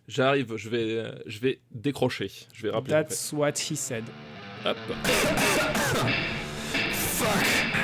J'arrive, 0.08 0.56
je 0.56 0.70
vais, 0.70 0.92
euh, 0.92 1.12
je 1.26 1.40
vais 1.40 1.60
décrocher. 1.72 2.32
Je 2.54 2.64
vais 2.64 2.70
rappeler. 2.70 2.94
après. 2.94 3.10
That's 3.10 3.34
what 3.34 3.52
he 3.70 3.76
said. 3.76 4.06
Hop. 4.64 4.78
Ah, 7.28 7.75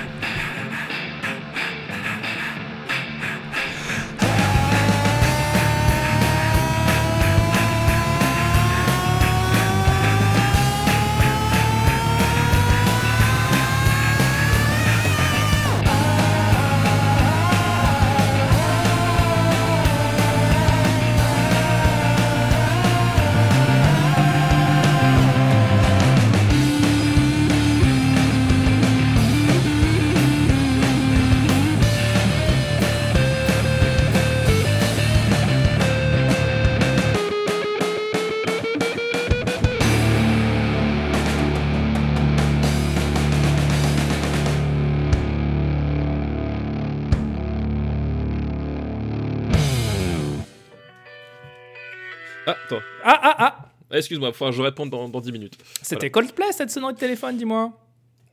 Excuse-moi, 54.01 54.29
il 54.29 54.35
faudra 54.35 54.51
que 54.51 54.57
je 54.57 54.61
réponde 54.61 54.89
dans, 54.89 55.07
dans 55.09 55.21
10 55.21 55.31
minutes. 55.31 55.57
C'était 55.81 56.09
Coldplay 56.09 56.51
cette 56.51 56.69
sonnerie 56.69 56.93
de 56.93 56.99
téléphone, 56.99 57.37
dis-moi. 57.37 57.71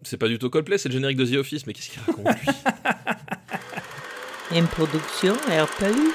C'est 0.02 0.16
pas 0.16 0.28
du 0.28 0.38
tout 0.38 0.50
Coldplay, 0.50 0.78
c'est 0.78 0.88
le 0.88 0.94
générique 0.94 1.16
de 1.16 1.26
The 1.26 1.36
Office, 1.38 1.66
mais 1.66 1.72
qu'est-ce 1.72 1.90
qu'il 1.90 2.00
raconte 2.00 2.26
lui? 2.26 2.48
Une 4.58 4.66
production 4.66 5.34
RPU. 5.34 6.12